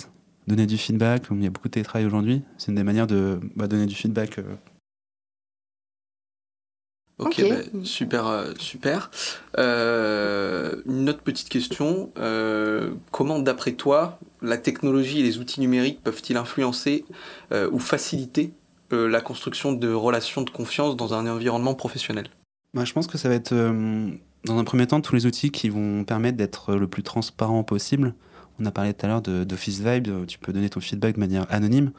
donner 0.46 0.66
du 0.66 0.76
feedback. 0.78 1.26
Comme 1.26 1.38
il 1.38 1.44
y 1.44 1.46
a 1.46 1.50
beaucoup 1.50 1.68
de 1.68 1.72
télétravail 1.72 2.06
aujourd'hui, 2.06 2.42
c'est 2.58 2.68
une 2.70 2.76
des 2.76 2.84
manières 2.84 3.06
de 3.06 3.40
bah, 3.56 3.66
donner 3.66 3.86
du 3.86 3.94
feedback. 3.94 4.38
Ok, 7.18 7.42
bah, 7.48 7.56
super, 7.82 8.26
euh, 8.26 8.52
super. 8.58 9.10
Euh, 9.58 10.76
une 10.86 11.08
autre 11.08 11.20
petite 11.20 11.48
question. 11.48 12.10
Euh, 12.18 12.90
comment, 13.10 13.40
d'après 13.40 13.72
toi, 13.72 14.18
la 14.40 14.56
technologie 14.56 15.20
et 15.20 15.22
les 15.24 15.38
outils 15.38 15.60
numériques 15.60 16.00
peuvent-ils 16.02 16.36
influencer 16.36 17.04
euh, 17.52 17.68
ou 17.72 17.80
faciliter 17.80 18.52
euh, 18.92 19.08
la 19.08 19.20
construction 19.20 19.72
de 19.72 19.92
relations 19.92 20.42
de 20.42 20.50
confiance 20.50 20.96
dans 20.96 21.12
un 21.12 21.26
environnement 21.26 21.74
professionnel? 21.74 22.28
Bah, 22.72 22.84
je 22.84 22.92
pense 22.92 23.08
que 23.08 23.18
ça 23.18 23.28
va 23.28 23.34
être, 23.34 23.52
euh, 23.52 24.10
dans 24.44 24.58
un 24.58 24.64
premier 24.64 24.86
temps, 24.86 25.00
tous 25.00 25.16
les 25.16 25.26
outils 25.26 25.50
qui 25.50 25.70
vont 25.70 26.04
permettre 26.04 26.36
d'être 26.36 26.76
le 26.76 26.86
plus 26.86 27.02
transparent 27.02 27.64
possible. 27.64 28.14
On 28.60 28.66
a 28.66 28.70
parlé 28.70 28.94
tout 28.94 29.06
à 29.06 29.08
l'heure 29.08 29.22
de- 29.22 29.44
d'Office 29.44 29.80
Vibe, 29.80 30.26
tu 30.26 30.38
peux 30.38 30.52
donner 30.52 30.68
ton 30.68 30.80
feedback 30.80 31.14
de 31.14 31.20
manière 31.20 31.46
anonyme 31.48 31.90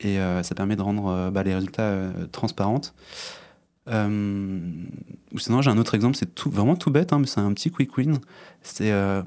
et 0.00 0.18
euh, 0.18 0.42
ça 0.42 0.54
permet 0.54 0.76
de 0.76 0.82
rendre 0.82 1.06
euh, 1.08 1.30
bah, 1.30 1.42
les 1.42 1.54
résultats 1.54 1.82
euh, 1.82 2.26
transparentes. 2.30 2.94
Euh, 3.88 4.60
ou 5.32 5.38
sinon, 5.38 5.62
j'ai 5.62 5.70
un 5.70 5.78
autre 5.78 5.94
exemple, 5.94 6.16
c'est 6.16 6.34
tout, 6.34 6.50
vraiment 6.50 6.76
tout 6.76 6.90
bête, 6.90 7.12
hein, 7.12 7.18
mais 7.18 7.26
c'est 7.26 7.40
un 7.40 7.52
petit 7.52 7.70
quick 7.70 7.96
win. 7.96 8.18
C'est 8.62 8.92
euh, 8.92 9.22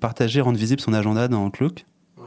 partager, 0.00 0.40
rendre 0.40 0.58
visible 0.58 0.80
son 0.80 0.92
agenda 0.92 1.28
dans 1.28 1.44
Outlook. 1.46 1.84
Ouais. 2.16 2.24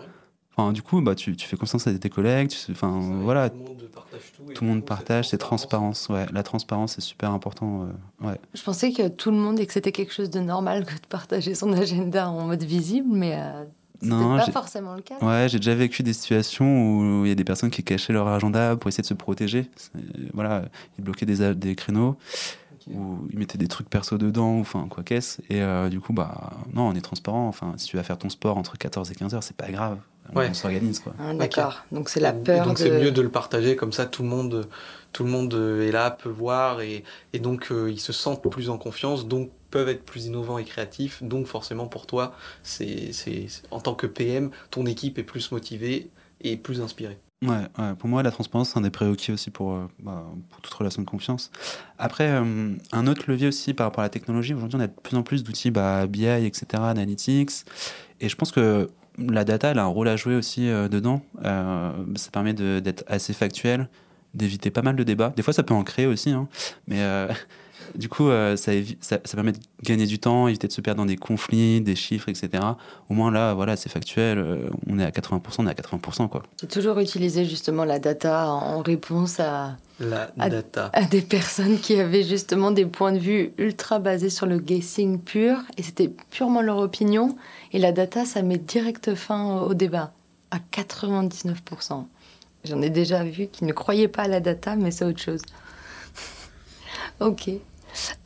Enfin, 0.56 0.72
du 0.72 0.82
coup, 0.84 1.01
bah, 1.01 1.15
tu, 1.15 1.36
tu 1.36 1.48
fais 1.48 1.58
confiance 1.58 1.88
à 1.88 1.94
tes 1.98 2.10
collègues, 2.10 2.50
tu, 2.50 2.72
enfin, 2.72 3.00
voilà, 3.24 3.50
Tout 3.50 3.58
le 3.58 3.63
monde 3.65 3.89
partage 3.92 4.32
tout. 4.36 4.53
tout 4.53 4.63
le 4.63 4.70
monde 4.70 4.86
partage, 4.86 5.30
c'est 5.30 5.38
transparence. 5.38 6.10
Ouais, 6.10 6.25
la 6.32 6.44
transparence, 6.44 6.94
c'est 6.94 7.01
super 7.01 7.32
important. 7.32 7.88
euh, 8.22 8.27
ouais. 8.27 8.39
Je 8.53 8.62
pensais 8.62 8.92
que 8.92 9.08
tout 9.08 9.32
le 9.32 9.38
monde 9.38 9.60
et 9.60 9.65
que 9.65 9.74
c'était 9.74 9.92
quelque 9.92 10.13
chose 10.13 10.30
de 10.30 10.39
normal 10.39 10.86
que 10.86 10.94
de 10.94 11.08
partager 11.10 11.56
son 11.56 11.74
agenda 11.74 12.30
en 12.30 12.46
mode 12.48 12.63
visible, 12.63 13.09
mais 13.12 13.33
euh, 13.36 13.64
Non, 14.01 14.38
pas 14.38 14.51
forcément 14.51 14.96
le 14.96 15.01
cas. 15.01 15.16
Ouais, 15.22 15.48
j'ai 15.50 15.60
déjà 15.60 15.75
vécu 15.75 16.03
des 16.03 16.14
situations 16.14 16.66
où 17.22 17.25
il 17.25 17.29
y 17.29 17.32
a 17.32 17.36
des 17.36 17.44
personnes 17.44 17.70
qui 17.70 17.84
cachaient 17.84 18.12
leur 18.14 18.27
agenda 18.27 18.75
pour 18.75 18.90
essayer 18.90 19.01
de 19.01 19.08
se 19.08 19.14
protéger. 19.14 19.70
Voilà, 20.34 20.64
ils 20.98 21.03
bloquaient 21.03 21.25
des, 21.25 21.53
des 21.56 21.75
créneaux 21.75 22.18
Ok. 22.74 22.94
ou 22.96 23.27
ils 23.32 23.40
mettaient 23.40 23.58
des 23.58 23.70
trucs 23.70 23.90
perso 23.90 24.18
dedans, 24.18 24.58
ou 24.58 24.62
enfin 24.62 24.88
quoi 24.90 25.03
qu'est-ce. 25.03 25.42
Et 25.50 25.62
euh, 25.62 25.88
du 25.90 26.01
coup, 26.01 26.12
bah 26.12 26.51
non, 26.74 26.90
on 26.90 26.94
est 26.96 27.01
transparent. 27.01 27.48
Enfin, 27.48 27.74
si 27.77 27.88
tu 27.88 27.96
vas 27.96 28.03
faire 28.03 28.18
ton 28.18 28.29
sport 28.29 28.58
entre 28.58 28.77
14 28.77 29.10
et 29.12 29.16
15 29.16 29.36
heures, 29.36 29.44
c'est 29.44 29.56
pas 29.56 29.72
grave. 29.72 29.98
On, 30.34 30.40
Ouais. 30.40 30.48
on 30.50 30.53
s'organise 30.53 31.00
quoi. 31.00 31.14
Ah, 31.20 31.34
D'accord. 31.34 31.84
Donc 31.92 32.08
c'est 32.10 32.20
la 32.22 32.29
Et 32.29 32.44
peur 32.44 32.66
donc 32.66 32.77
de. 32.77 32.84
c'est 32.84 33.00
mieux 33.01 33.12
de 33.12 33.22
le 33.22 33.29
partager 33.29 33.75
comme 33.75 33.92
ça, 33.92 34.06
tout 34.06 34.24
le 34.24 34.29
monde, 34.29 34.68
tout 35.12 35.24
le 35.25 35.29
monde 35.29 35.53
est 35.53 35.92
là, 35.92 36.12
peut 36.12 36.29
voir 36.29 36.79
et, 36.82 37.03
et 37.34 37.40
donc 37.40 37.72
euh, 37.72 37.92
ils 37.92 38.00
se 38.00 38.14
sentent 38.14 38.42
plus 38.50 38.70
en 38.70 38.77
confiance, 38.77 39.27
donc 39.27 39.50
peuvent 39.74 39.90
être 39.90 40.05
plus 40.05 40.27
innovants 40.27 40.59
et 40.59 40.66
créatifs. 40.66 41.24
Donc 41.24 41.48
forcément 41.48 41.88
pour 41.88 42.05
toi, 42.05 42.36
c'est, 42.62 43.09
en 43.72 43.79
tant 43.79 43.96
que 43.96 44.05
PM, 44.05 44.51
ton 44.70 44.86
équipe 44.86 45.18
est 45.18 45.24
plus 45.24 45.51
motivée 45.51 46.12
et 46.42 46.57
plus 46.57 46.79
inspirée. 46.79 47.18
Pour 48.00 48.07
moi, 48.07 48.22
la 48.22 48.29
transparence, 48.29 48.70
c'est 48.70 48.77
un 48.77 48.81
des 48.81 48.92
prérequis 48.92 49.31
aussi 49.31 49.50
pour, 49.50 49.74
euh, 49.74 49.88
bah, 50.00 50.25
toute 50.62 50.74
relation 50.74 51.01
de 51.01 51.07
confiance. 51.07 51.51
Après, 51.98 52.29
euh, 52.29 52.75
un 52.92 53.07
autre 53.07 53.24
levier 53.27 53.48
aussi 53.48 53.74
par 53.74 53.88
rapport 53.88 54.01
à 54.01 54.05
la 54.05 54.09
technologie, 54.09 54.53
aujourd'hui, 54.53 54.77
on 54.77 54.81
a 54.81 54.88
de 54.88 54.94
plus 54.94 55.18
en 55.18 55.24
plus 55.24 55.44
d'outils 55.44 55.72
bah, 55.72 56.05
BI, 56.05 56.25
etc., 56.25 56.66
Analytics. 56.83 57.66
Et 58.22 58.29
je 58.29 58.36
pense 58.36 58.51
que 58.51 58.90
la 59.18 59.44
data, 59.44 59.72
elle 59.72 59.79
a 59.79 59.83
un 59.83 59.88
rôle 59.88 60.07
à 60.07 60.16
jouer 60.16 60.36
aussi 60.36 60.70
euh, 60.70 60.88
dedans. 60.88 61.22
Ça 61.44 62.31
permet 62.31 62.53
d'être 62.53 63.03
assez 63.07 63.33
factuel, 63.33 63.90
d'éviter 64.36 64.70
pas 64.70 64.83
mal 64.83 64.96
de 64.96 65.03
débats. 65.03 65.33
Des 65.36 65.42
fois, 65.42 65.53
ça 65.53 65.64
peut 65.64 65.74
en 65.74 65.83
créer 65.83 66.05
aussi, 66.05 66.29
hein, 66.29 66.48
mais 66.88 67.01
du 67.96 68.09
coup, 68.09 68.29
euh, 68.29 68.55
ça, 68.55 68.72
évi- 68.74 68.98
ça, 69.01 69.19
ça 69.24 69.35
permet 69.35 69.51
de 69.53 69.59
gagner 69.83 70.05
du 70.05 70.19
temps, 70.19 70.48
éviter 70.48 70.67
de 70.67 70.74
se 70.74 70.81
perdre 70.81 71.00
dans 71.01 71.05
des 71.05 71.15
conflits, 71.17 71.81
des 71.81 71.96
chiffres, 71.96 72.29
etc. 72.29 72.50
Au 73.09 73.13
moins 73.13 73.31
là, 73.31 73.53
voilà, 73.53 73.75
c'est 73.75 73.89
factuel. 73.89 74.37
euh, 74.39 74.69
on 74.87 75.00
est 75.00 75.03
à 75.05 75.11
80%, 75.11 75.39
on 75.59 75.67
est 75.67 75.69
à 75.69 75.74
80%, 75.74 76.27
quoi. 76.29 76.43
J'ai 76.61 76.67
toujours 76.67 77.00
utilisé 77.00 77.46
justement 77.46 77.85
la 77.85 78.00
data 78.00 78.48
en 78.50 78.81
réponse 78.81 79.39
à, 79.39 79.77
La 80.00 80.31
data. 80.37 80.89
à 80.93 81.03
des 81.03 81.22
personnes 81.22 81.77
qui 81.79 82.00
avaient 82.00 82.24
justement 82.24 82.72
des 82.72 82.85
points 82.85 83.11
de 83.11 83.19
vue 83.19 83.51
ultra 83.57 84.00
basés 84.00 84.29
sur 84.29 84.46
le 84.46 84.57
guessing 84.59 85.19
pur 85.19 85.57
et 85.77 85.83
c'était 85.83 86.11
purement 86.31 86.61
leur 86.61 86.77
opinion 86.77 87.35
et 87.72 87.79
la 87.79 87.91
data 87.91 88.25
ça 88.25 88.41
met 88.41 88.57
direct 88.57 89.13
fin 89.15 89.57
au 89.61 89.74
débat 89.74 90.11
à 90.51 90.57
99%. 90.72 92.05
J'en 92.65 92.81
ai 92.81 92.89
déjà 92.89 93.24
vu 93.24 93.48
qui 93.48 93.65
ne 93.65 93.74
croyaient 93.74 94.07
pas 94.07 94.24
à 94.24 94.27
la 94.27 94.39
data 94.39 94.75
mais 94.75 94.91
c'est 94.91 95.03
autre 95.05 95.19
chose. 95.22 95.41
ok. 97.19 97.50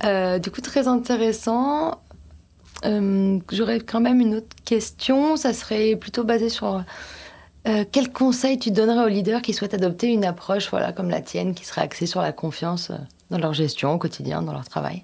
Euh, 0.04 0.40
du 0.40 0.52
coup 0.52 0.62
très 0.62 0.88
intéressant. 0.88 2.00
Euh, 2.86 3.40
J'aurais 3.52 3.80
quand 3.80 4.00
même 4.00 4.20
une 4.20 4.36
autre 4.36 4.56
question. 4.66 5.36
Ça 5.36 5.54
serait 5.54 5.96
plutôt 5.96 6.24
basé 6.24 6.50
sur 6.50 6.84
euh, 7.68 7.86
quel 7.92 8.12
conseil 8.12 8.60
tu 8.60 8.72
donnerais 8.72 9.06
aux 9.06 9.10
leaders 9.10 9.42
qui 9.42 9.54
souhaitent 9.54 9.74
adopter 9.74 10.08
une 10.08 10.26
approche 10.26 10.70
voilà, 10.70 10.94
comme 10.94 11.10
la 11.10 11.22
tienne, 11.22 11.54
qui 11.54 11.66
serait 11.66 11.82
axée 11.82 12.06
sur 12.06 12.22
la 12.22 12.32
confiance 12.32 12.92
euh, 12.92 12.96
dans 13.30 13.38
leur 13.38 13.54
gestion 13.54 13.94
au 13.94 13.98
quotidien, 13.98 14.42
dans 14.42 14.54
leur 14.54 14.68
travail? 14.68 15.04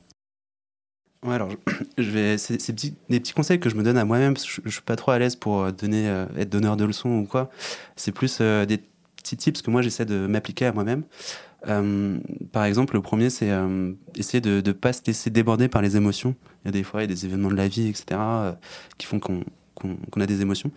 Ouais, 1.26 1.36
alors 1.36 1.49
je, 1.97 2.10
vais, 2.12 2.38
c'est 2.38 2.76
des 2.76 3.19
petits 3.19 3.32
conseils 3.32 3.60
que 3.60 3.69
je 3.69 3.76
me 3.76 3.84
donne 3.84 3.97
à 3.97 4.04
moi-même. 4.04 4.34
parce 4.34 4.45
que 4.45 4.52
Je, 4.52 4.62
je 4.65 4.69
suis 4.69 4.82
pas 4.82 4.97
trop 4.97 5.12
à 5.12 5.19
l'aise 5.19 5.38
pour 5.38 5.71
donner, 5.71 6.06
être 6.38 6.49
donneur 6.49 6.76
de 6.76 6.84
leçons 6.84 7.10
ou 7.10 7.26
quoi. 7.26 7.49
C'est 7.95 8.12
plus 8.12 8.41
des 8.41 8.84
petits 9.15 9.38
tips 9.38 9.62
que 9.62 9.71
moi 9.71 9.82
j'essaie 9.82 10.04
de 10.04 10.28
m'appliquer 10.28 10.65
à 10.65 10.73
moi-même. 10.73 11.04
Euh, 11.67 12.19
par 12.52 12.65
exemple, 12.65 12.95
le 12.95 13.02
premier, 13.02 13.30
c'est 13.30 13.52
euh, 13.52 13.93
essayer 14.15 14.41
de 14.41 14.62
ne 14.65 14.71
pas 14.73 14.93
se 14.93 15.02
laisser 15.06 15.30
déborder 15.30 15.67
par 15.67 15.82
les 15.82 15.95
émotions. 15.95 16.36
Il 16.63 16.67
y 16.67 16.69
a 16.69 16.71
des 16.71 16.84
fois, 16.84 17.02
il 17.02 17.10
y 17.10 17.12
a 17.12 17.15
des 17.15 17.26
événements 17.26 17.49
de 17.49 17.56
la 17.56 17.67
vie, 17.67 17.88
etc., 17.88 18.06
euh, 18.12 18.52
qui 18.97 19.08
font 19.08 19.19
qu'on 19.19 20.21
a 20.21 20.26
des 20.26 20.41
émotions. 20.41 20.71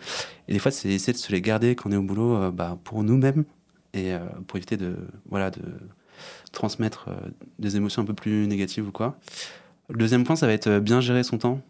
Et 0.47 0.53
des 0.53 0.59
fois, 0.59 0.71
c'est 0.71 0.89
essayer 0.89 1.13
de 1.13 1.17
se 1.17 1.31
les 1.31 1.41
garder 1.41 1.75
quand 1.75 1.89
on 1.89 1.93
est 1.93 1.97
au 1.97 2.03
boulot 2.03 2.51
bah, 2.51 2.77
pour 2.83 3.03
nous-mêmes 3.03 3.45
et 3.93 4.13
pour 4.47 4.57
éviter 4.57 4.75
de, 4.75 4.97
de 5.31 5.61
transmettre 6.51 7.09
des 7.57 7.77
émotions 7.77 8.01
un 8.01 8.05
peu 8.05 8.13
plus 8.13 8.47
négatives 8.47 8.87
ou 8.87 8.91
quoi. 8.91 9.17
Le 9.89 9.97
deuxième 9.97 10.23
point, 10.25 10.35
ça 10.35 10.45
va 10.45 10.53
être 10.53 10.79
bien 10.79 10.99
gérer 10.99 11.23
son 11.23 11.37
temps. 11.37 11.61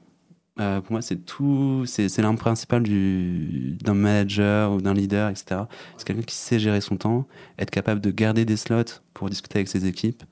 Euh, 0.59 0.81
pour 0.81 0.93
moi, 0.93 1.01
c'est 1.03 1.17
tout, 1.17 1.83
c'est 1.85 2.17
l'arme 2.17 2.37
principale 2.37 2.81
du- 2.83 3.77
d'un 3.83 3.93
manager 3.93 4.71
ou 4.73 4.81
d'un 4.81 4.93
leader, 4.95 5.29
etc. 5.29 5.61
C'est 5.97 6.07
quelqu'un 6.07 6.23
qui 6.23 6.35
sait 6.35 6.57
gérer 6.57 6.81
son 6.81 6.97
temps, 6.97 7.27
être 7.59 7.69
capable 7.69 8.01
de 8.01 8.09
garder 8.09 8.43
des 8.43 8.57
slots 8.57 9.01
pour 9.13 9.29
discuter 9.29 9.59
avec 9.59 9.67
ses 9.67 9.85
équipes, 9.85 10.23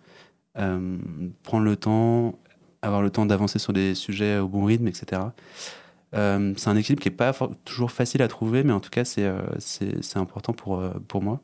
euh, 0.57 0.97
prendre 1.43 1.63
le 1.65 1.75
temps, 1.75 2.39
avoir 2.81 3.01
le 3.03 3.11
temps 3.11 3.25
d'avancer 3.27 3.59
sur 3.59 3.71
des 3.73 3.93
sujets 3.93 4.39
au 4.39 4.47
bon 4.47 4.65
rythme, 4.65 4.87
etc. 4.87 5.21
Euh, 6.15 6.53
c'est 6.57 6.69
un 6.69 6.75
équilibre 6.75 7.01
qui 7.03 7.09
n'est 7.09 7.15
pas 7.15 7.33
toujours 7.63 7.91
facile 7.91 8.21
à 8.23 8.27
trouver, 8.27 8.63
mais 8.63 8.73
en 8.73 8.79
tout 8.79 8.89
cas, 8.89 9.05
c'est 9.05 9.27
important 10.15 10.53
pour, 10.53 10.83
pour 11.07 11.21
moi. 11.21 11.39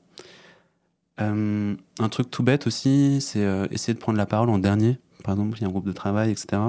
Un 1.19 1.75
truc 2.09 2.31
tout 2.31 2.41
bête 2.41 2.65
aussi, 2.65 3.21
c'est 3.21 3.45
essayer 3.69 3.93
de 3.93 3.99
prendre 3.99 4.17
la 4.17 4.25
parole 4.25 4.49
en 4.49 4.57
dernier. 4.57 4.97
Par 5.23 5.35
exemple, 5.35 5.55
il 5.57 5.61
y 5.61 5.65
a 5.65 5.67
un 5.67 5.71
groupe 5.71 5.85
de 5.85 5.91
travail, 5.91 6.31
etc. 6.31 6.59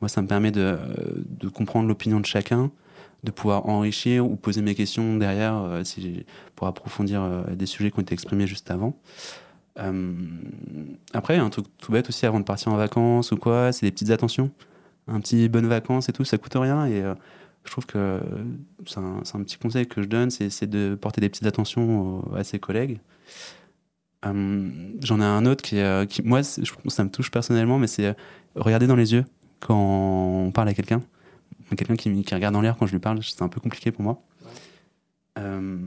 Moi, 0.00 0.08
ça 0.08 0.22
me 0.22 0.26
permet 0.26 0.50
de, 0.50 0.60
euh, 0.60 1.50
comprendre 1.50 1.88
l'opinion 1.88 2.20
de 2.20 2.26
chacun, 2.26 2.70
de 3.24 3.30
pouvoir 3.30 3.66
enrichir 3.66 4.28
ou 4.30 4.36
poser 4.36 4.62
mes 4.62 4.74
questions 4.74 5.16
derrière 5.16 5.80
si 5.84 6.24
pour 6.54 6.66
approfondir 6.66 7.44
des 7.56 7.66
sujets 7.66 7.90
qui 7.90 7.98
ont 7.98 8.02
été 8.02 8.12
exprimés 8.12 8.46
juste 8.46 8.70
avant. 8.70 8.96
après, 9.76 11.34
il 11.34 11.38
y 11.38 11.40
a 11.40 11.44
un 11.44 11.50
truc 11.50 11.66
tout 11.78 11.92
bête 11.92 12.08
aussi 12.08 12.26
avant 12.26 12.38
de 12.38 12.44
partir 12.44 12.72
en 12.72 12.76
vacances 12.76 13.32
ou 13.32 13.36
quoi, 13.36 13.72
c'est 13.72 13.86
des 13.86 13.90
petites 13.90 14.10
attentions. 14.10 14.50
Un 15.08 15.20
petit 15.20 15.48
bonne 15.48 15.66
vacances 15.66 16.08
et 16.08 16.12
tout, 16.12 16.24
ça 16.24 16.38
coûte 16.38 16.54
rien. 16.54 16.86
Et 16.86 17.02
je 17.64 17.70
trouve 17.70 17.86
que 17.86 18.20
c'est 18.86 18.98
un, 18.98 19.42
petit 19.42 19.56
conseil 19.56 19.88
que 19.88 20.02
je 20.02 20.08
donne, 20.08 20.30
c'est 20.30 20.66
de 20.66 20.94
porter 20.94 21.20
des 21.20 21.28
petites 21.28 21.46
attentions 21.46 22.22
à 22.34 22.44
ses 22.44 22.60
collègues. 22.60 23.00
J'en 24.22 25.20
ai 25.20 25.24
un 25.24 25.46
autre 25.46 25.64
qui, 25.64 25.80
qui 26.08 26.22
moi, 26.22 26.42
ça 26.44 27.04
me 27.04 27.10
touche 27.10 27.30
personnellement, 27.30 27.78
mais 27.78 27.88
c'est 27.88 28.14
regarder 28.54 28.86
dans 28.86 28.96
les 28.96 29.14
yeux 29.14 29.24
quand 29.60 30.46
on 30.46 30.50
parle 30.52 30.68
à 30.68 30.74
quelqu'un. 30.74 31.02
Quelqu'un 31.76 31.96
qui, 31.96 32.22
qui, 32.22 32.34
regarde 32.34 32.54
dans 32.54 32.60
l'air 32.60 32.76
quand 32.76 32.86
je 32.86 32.92
lui 32.92 33.00
parle, 33.00 33.22
c'est 33.22 33.42
un 33.42 33.48
peu 33.48 33.60
compliqué 33.60 33.90
pour 33.90 34.02
moi. 34.02 34.22
Euh, 35.38 35.78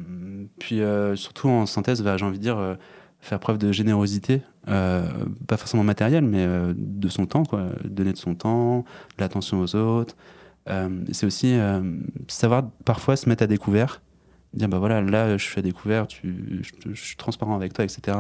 puis 0.60 0.82
euh, 0.82 1.16
surtout 1.16 1.50
en 1.50 1.66
synthèse, 1.66 2.02
bah, 2.02 2.18
j'ai 2.18 2.26
envie 2.26 2.38
de 2.38 2.44
dire 2.44 2.58
euh, 2.58 2.76
faire 3.20 3.40
preuve 3.40 3.58
de 3.58 3.72
générosité, 3.72 4.42
pas 4.66 5.58
forcément 5.58 5.84
matérielle, 5.84 6.24
mais 6.24 6.48
de 6.76 7.10
son 7.10 7.26
temps, 7.26 7.44
quoi. 7.44 7.66
donner 7.84 8.14
de 8.14 8.18
son 8.18 8.36
temps, 8.36 8.86
de 9.18 9.22
l'attention 9.22 9.60
aux 9.60 9.76
autres. 9.76 10.16
c'est 11.12 11.26
aussi 11.26 11.58
savoir 12.28 12.70
parfois 12.86 13.18
se 13.18 13.28
mettre 13.28 13.44
à 13.44 13.48
découvert, 13.48 14.02
dire 14.54 14.70
bah 14.70 14.78
voilà, 14.78 15.02
là 15.02 15.38
je 15.38 15.44
suis 15.44 15.60
à 15.60 15.64
découvert, 15.64 16.08
tu, 16.08 16.62
je, 16.62 17.02
suis 17.02 17.18
transparent 17.18 17.56
avec 17.56 17.74
toi, 17.74 17.84
etc. 17.84 18.16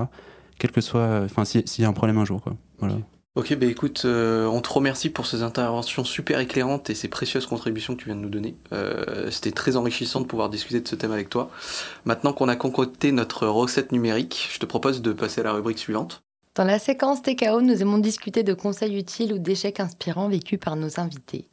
Quel 0.57 0.71
que 0.71 0.81
soit, 0.81 1.21
enfin 1.23 1.45
s'il 1.45 1.63
y 1.77 1.85
a 1.85 1.87
un 1.87 1.93
problème 1.93 2.17
un 2.17 2.25
jour, 2.25 2.41
quoi. 2.41 2.57
Voilà. 2.79 2.95
Ok, 3.35 3.55
bah 3.55 3.67
écoute, 3.67 4.01
euh, 4.05 4.47
on 4.47 4.59
te 4.59 4.69
remercie 4.69 5.09
pour 5.09 5.27
ces 5.27 5.43
interventions 5.43 6.03
super 6.03 6.39
éclairantes 6.39 6.89
et 6.89 6.95
ces 6.95 7.07
précieuses 7.07 7.45
contributions 7.45 7.95
que 7.95 7.99
tu 7.99 8.05
viens 8.05 8.15
de 8.15 8.21
nous 8.21 8.29
donner. 8.29 8.55
Euh, 8.73 9.29
C'était 9.29 9.51
très 9.51 9.75
enrichissant 9.75 10.19
de 10.19 10.25
pouvoir 10.25 10.49
discuter 10.49 10.81
de 10.81 10.87
ce 10.87 10.95
thème 10.95 11.11
avec 11.11 11.29
toi. 11.29 11.51
Maintenant 12.05 12.33
qu'on 12.33 12.47
a 12.49 12.55
concocté 12.55 13.11
notre 13.11 13.47
recette 13.47 13.91
numérique, 13.91 14.49
je 14.51 14.57
te 14.57 14.65
propose 14.65 15.03
de 15.03 15.13
passer 15.13 15.41
à 15.41 15.43
la 15.43 15.53
rubrique 15.53 15.77
suivante. 15.77 16.21
Dans 16.55 16.63
la 16.63 16.79
séquence 16.79 17.21
TKO, 17.21 17.61
nous 17.61 17.81
aimons 17.81 17.99
discuter 17.99 18.41
de 18.41 18.53
conseils 18.53 18.97
utiles 18.97 19.31
ou 19.31 19.37
d'échecs 19.37 19.79
inspirants 19.79 20.27
vécus 20.27 20.59
par 20.59 20.75
nos 20.75 20.99
invités. 20.99 21.45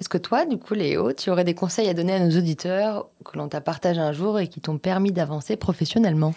Est-ce 0.00 0.08
que 0.08 0.18
toi, 0.18 0.46
du 0.46 0.58
coup, 0.58 0.74
Léo, 0.74 1.12
tu 1.12 1.30
aurais 1.30 1.44
des 1.44 1.54
conseils 1.54 1.88
à 1.88 1.94
donner 1.94 2.14
à 2.14 2.20
nos 2.20 2.38
auditeurs 2.38 3.08
que 3.24 3.36
l'on 3.36 3.48
t'a 3.48 3.60
partagé 3.60 4.00
un 4.00 4.12
jour 4.12 4.38
et 4.38 4.48
qui 4.48 4.60
t'ont 4.60 4.78
permis 4.78 5.12
d'avancer 5.12 5.56
professionnellement? 5.56 6.34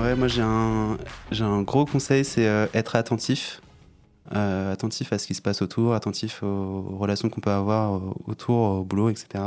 Ouais, 0.00 0.14
moi 0.14 0.28
j'ai 0.28 0.40
un, 0.40 0.96
j'ai 1.30 1.44
un 1.44 1.60
gros 1.60 1.84
conseil, 1.84 2.24
c'est 2.24 2.46
euh, 2.46 2.66
être 2.72 2.96
attentif. 2.96 3.60
Euh, 4.34 4.72
attentif 4.72 5.12
à 5.12 5.18
ce 5.18 5.26
qui 5.26 5.34
se 5.34 5.42
passe 5.42 5.60
autour, 5.60 5.92
attentif 5.92 6.42
aux 6.42 6.96
relations 6.98 7.28
qu'on 7.28 7.40
peut 7.40 7.50
avoir 7.50 7.96
euh, 7.96 8.00
autour, 8.26 8.56
au 8.56 8.84
boulot, 8.84 9.10
etc. 9.10 9.44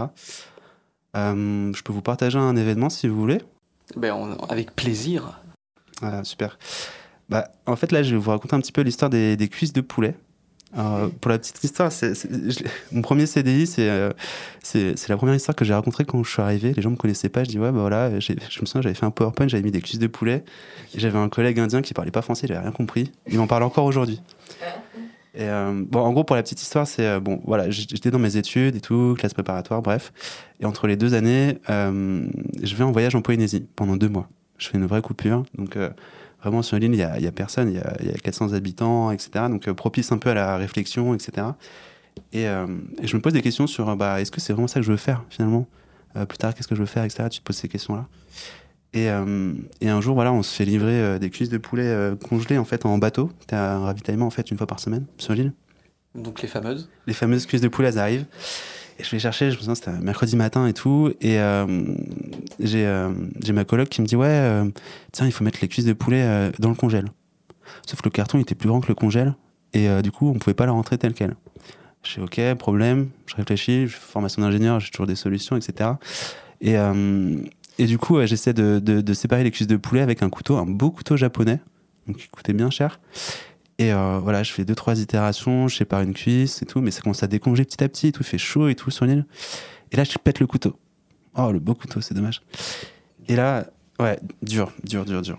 je 1.15 1.81
peux 1.81 1.93
vous 1.93 2.01
partager 2.01 2.37
un 2.37 2.55
événement 2.55 2.89
si 2.89 3.07
vous 3.07 3.15
voulez? 3.15 3.41
Ben, 3.95 4.37
Avec 4.47 4.75
plaisir. 4.75 5.41
Super. 6.23 6.59
Bah, 7.29 7.47
en 7.65 7.75
fait, 7.75 7.91
là, 7.91 8.03
je 8.03 8.13
vais 8.13 8.21
vous 8.21 8.29
raconter 8.29 8.55
un 8.55 8.59
petit 8.59 8.73
peu 8.73 8.81
l'histoire 8.81 9.09
des, 9.09 9.37
des 9.37 9.47
cuisses 9.47 9.73
de 9.73 9.81
poulet. 9.81 10.15
Alors, 10.75 11.11
pour 11.21 11.29
la 11.29 11.37
petite 11.37 11.63
histoire, 11.63 11.91
mon 12.91 13.01
premier 13.01 13.25
CDI, 13.27 13.69
euh, 13.79 14.11
c'est 14.63 15.07
la 15.07 15.17
première 15.17 15.35
histoire 15.35 15.55
que 15.55 15.65
j'ai 15.65 15.73
racontée 15.73 16.03
quand 16.03 16.23
je 16.23 16.31
suis 16.31 16.41
arrivé. 16.41 16.73
Les 16.75 16.81
gens 16.81 16.89
me 16.89 16.95
connaissaient 16.95 17.29
pas. 17.29 17.43
Je 17.43 17.49
dis 17.49 17.59
ouais, 17.59 17.71
bah 17.71 17.79
voilà, 17.79 18.19
je 18.19 18.33
me 18.33 18.65
souviens, 18.65 18.81
j'avais 18.81 18.95
fait 18.95 19.05
un 19.05 19.11
PowerPoint, 19.11 19.47
j'avais 19.47 19.63
mis 19.63 19.71
des 19.71 19.81
cuisses 19.81 19.99
de 19.99 20.07
poulet. 20.07 20.43
J'avais 20.95 21.19
un 21.19 21.29
collègue 21.29 21.59
indien 21.59 21.81
qui 21.81 21.93
parlait 21.93 22.11
pas 22.11 22.23
français, 22.23 22.47
j'avais 22.47 22.61
rien 22.61 22.71
compris. 22.71 23.11
Il 23.27 23.37
m'en 23.37 23.47
parle 23.47 23.63
encore 23.63 23.85
aujourd'hui. 23.85 24.21
Euh, 25.39 25.83
en 25.93 26.13
gros, 26.13 26.23
pour 26.23 26.35
la 26.35 26.43
petite 26.43 26.61
histoire, 26.61 26.87
c'est 26.87 27.07
euh, 27.07 27.19
bon, 27.19 27.41
voilà, 27.45 27.69
j'étais 27.69 28.11
dans 28.11 28.19
mes 28.19 28.37
études 28.37 28.75
et 28.75 28.81
tout, 28.81 29.15
classe 29.17 29.33
préparatoire, 29.33 29.81
bref. 29.81 30.11
Et 30.59 30.65
entre 30.65 30.87
les 30.87 30.95
deux 30.95 31.13
années, 31.13 31.59
je 31.67 32.75
vais 32.75 32.83
en 32.83 32.91
voyage 32.91 33.13
en 33.13 33.21
Polynésie 33.21 33.65
pendant 33.75 33.95
deux 33.95 34.09
mois. 34.09 34.27
Je 34.57 34.69
fais 34.69 34.77
une 34.77 34.85
vraie 34.85 35.01
coupure, 35.01 35.43
vraiment 36.43 36.61
sur 36.61 36.77
l'île, 36.77 36.93
il 36.93 36.97
n'y 36.97 37.27
a, 37.27 37.31
personne, 37.31 37.69
il 37.69 37.75
y 37.75 37.79
a, 37.79 37.95
y 38.03 38.13
a, 38.13 38.17
400 38.17 38.53
habitants, 38.53 39.11
etc. 39.11 39.45
Donc 39.49 39.67
euh, 39.67 39.73
propice 39.73 40.11
un 40.11 40.17
peu 40.17 40.29
à 40.29 40.33
la 40.33 40.57
réflexion, 40.57 41.13
etc. 41.13 41.47
Euh, 42.35 42.67
et, 43.01 43.07
je 43.07 43.15
me 43.15 43.21
pose 43.21 43.33
des 43.33 43.41
questions 43.41 43.67
sur 43.67 43.95
bah, 43.95 44.21
est-ce 44.21 44.31
que 44.31 44.41
c'est 44.41 44.53
vraiment 44.53 44.67
ça 44.67 44.79
que 44.79 44.85
je 44.85 44.91
veux 44.91 44.97
faire 44.97 45.23
finalement? 45.29 45.67
Euh, 46.15 46.25
Plus 46.25 46.37
tard, 46.37 46.53
qu'est-ce 46.53 46.67
que 46.67 46.75
je 46.75 46.81
veux 46.81 46.87
faire, 46.87 47.03
etc. 47.03 47.27
Tu 47.31 47.39
te 47.39 47.43
poses 47.43 47.57
ces 47.57 47.69
questions-là. 47.69 48.07
Et, 48.95 49.07
et, 49.81 49.89
un 49.89 50.01
jour, 50.01 50.13
voilà, 50.13 50.31
on 50.31 50.43
se 50.43 50.53
fait 50.53 50.65
livrer 50.65 51.17
des 51.17 51.31
cuisses 51.31 51.49
de 51.49 51.57
poulet 51.57 52.11
congelées 52.29 52.59
en 52.59 52.63
fait 52.63 52.85
en 52.85 52.99
bateau. 52.99 53.31
Tu 53.47 53.55
as 53.55 53.77
un 53.77 53.85
ravitaillement 53.85 54.27
en 54.27 54.29
fait 54.29 54.51
une 54.51 54.57
fois 54.57 54.67
par 54.67 54.79
semaine 54.79 55.07
sur 55.17 55.33
l'île. 55.33 55.51
Donc 56.13 56.43
les 56.43 56.47
fameuses? 56.47 56.91
Les 57.07 57.13
fameuses 57.13 57.47
cuisses 57.47 57.61
de 57.61 57.69
poulet, 57.69 57.87
elles 57.87 57.97
arrivent. 57.97 58.27
Je 59.03 59.11
vais 59.11 59.19
chercher, 59.19 59.51
je 59.51 59.55
me 59.55 59.59
souviens, 59.59 59.75
c'était 59.75 59.91
mercredi 59.91 60.35
matin 60.35 60.65
et 60.65 60.73
tout. 60.73 61.11
Et 61.19 61.37
euh, 61.39 61.65
euh, 62.61 63.13
j'ai 63.41 63.53
ma 63.53 63.65
coloc 63.65 63.89
qui 63.89 64.01
me 64.01 64.07
dit 64.07 64.15
Ouais, 64.15 64.27
euh, 64.29 64.65
tiens, 65.11 65.25
il 65.25 65.31
faut 65.31 65.43
mettre 65.43 65.59
les 65.61 65.67
cuisses 65.67 65.85
de 65.85 65.93
poulet 65.93 66.51
dans 66.59 66.69
le 66.69 66.75
congèle. 66.75 67.09
Sauf 67.85 68.01
que 68.01 68.07
le 68.07 68.11
carton 68.11 68.39
était 68.39 68.55
plus 68.55 68.69
grand 68.69 68.79
que 68.79 68.87
le 68.87 68.95
congèle. 68.95 69.35
Et 69.73 69.89
du 70.01 70.11
coup, 70.11 70.29
on 70.29 70.35
pouvait 70.35 70.53
pas 70.53 70.65
la 70.65 70.71
rentrer 70.71 70.97
telle 70.97 71.13
qu'elle. 71.13 71.35
Je 72.03 72.15
dis 72.15 72.19
Ok, 72.21 72.39
problème. 72.57 73.09
Je 73.25 73.35
réfléchis, 73.35 73.87
je 73.87 73.93
fais 73.93 73.99
formation 73.99 74.41
d'ingénieur, 74.41 74.79
j'ai 74.79 74.89
toujours 74.89 75.07
des 75.07 75.15
solutions, 75.15 75.57
etc. 75.57 75.91
Et, 76.61 77.85
du 77.85 77.97
coup, 77.97 78.23
j'essaie 78.25 78.53
de, 78.53 78.79
de, 78.79 79.01
de, 79.01 79.13
séparer 79.13 79.43
les 79.43 79.51
cuisses 79.51 79.67
de 79.67 79.75
poulet 79.75 80.01
avec 80.01 80.23
un 80.23 80.29
couteau, 80.29 80.57
un 80.57 80.65
beau 80.65 80.91
couteau 80.91 81.17
japonais, 81.17 81.59
donc 82.07 82.17
qui 82.17 82.27
coûtait 82.29 82.53
bien 82.53 82.69
cher. 82.69 82.99
Et 83.83 83.91
euh, 83.91 84.19
voilà, 84.23 84.43
je 84.43 84.53
fais 84.53 84.63
deux, 84.63 84.75
trois 84.75 84.97
itérations, 84.97 85.67
je 85.67 85.75
sépare 85.75 86.01
une 86.01 86.13
cuisse 86.13 86.61
et 86.61 86.65
tout, 86.65 86.79
mais 86.79 86.89
ça 86.89 87.01
commence 87.01 87.21
à 87.21 87.27
décongeler 87.27 87.65
petit 87.65 87.83
à 87.83 87.89
petit, 87.89 88.13
tout 88.13 88.23
fait 88.23 88.37
chaud 88.37 88.69
et 88.69 88.75
tout 88.75 88.91
sur 88.91 89.03
l'île. 89.03 89.25
Et 89.91 89.97
là, 89.97 90.05
je 90.05 90.17
pète 90.17 90.39
le 90.39 90.47
couteau. 90.47 90.79
Oh, 91.35 91.51
le 91.51 91.59
beau 91.59 91.73
couteau, 91.73 91.99
c'est 91.99 92.13
dommage. 92.13 92.41
Et 93.27 93.35
là, 93.35 93.67
ouais, 93.99 94.17
dur, 94.41 94.71
dur, 94.85 95.03
dur, 95.03 95.21
dur. 95.21 95.37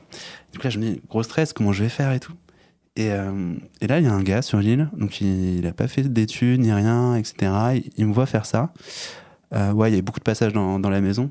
Du 0.52 0.59
coup, 0.59 0.64
là, 0.64 0.70
je 0.70 0.78
me 0.78 0.85
dis, 0.85 1.00
gros 1.09 1.22
stress, 1.22 1.54
comment 1.54 1.72
je 1.72 1.85
vais 1.85 1.88
faire 1.88 2.12
et 2.12 2.20
tout. 2.20 2.35
Et, 2.96 3.12
euh, 3.12 3.54
et 3.80 3.87
là, 3.87 3.98
il 3.98 4.04
y 4.04 4.09
a 4.09 4.12
un 4.12 4.22
gars 4.22 4.42
sur 4.42 4.59
l'île, 4.59 4.90
donc 4.94 5.22
il 5.22 5.62
n'a 5.62 5.72
pas 5.72 5.88
fait 5.88 6.02
d'études 6.02 6.61
ni 6.61 6.70
rien, 6.70 7.16
etc. 7.16 7.80
Il, 7.96 8.07
me 8.07 8.12
voit 8.12 8.26
faire 8.26 8.44
ça. 8.44 8.74
Euh, 9.54 9.72
ouais, 9.72 9.90
il 9.90 9.94
y 9.94 9.98
a 9.98 10.02
beaucoup 10.02 10.20
de 10.20 10.24
passages 10.24 10.52
dans, 10.52 10.78
dans 10.78 10.90
la 10.90 11.00
maison. 11.00 11.30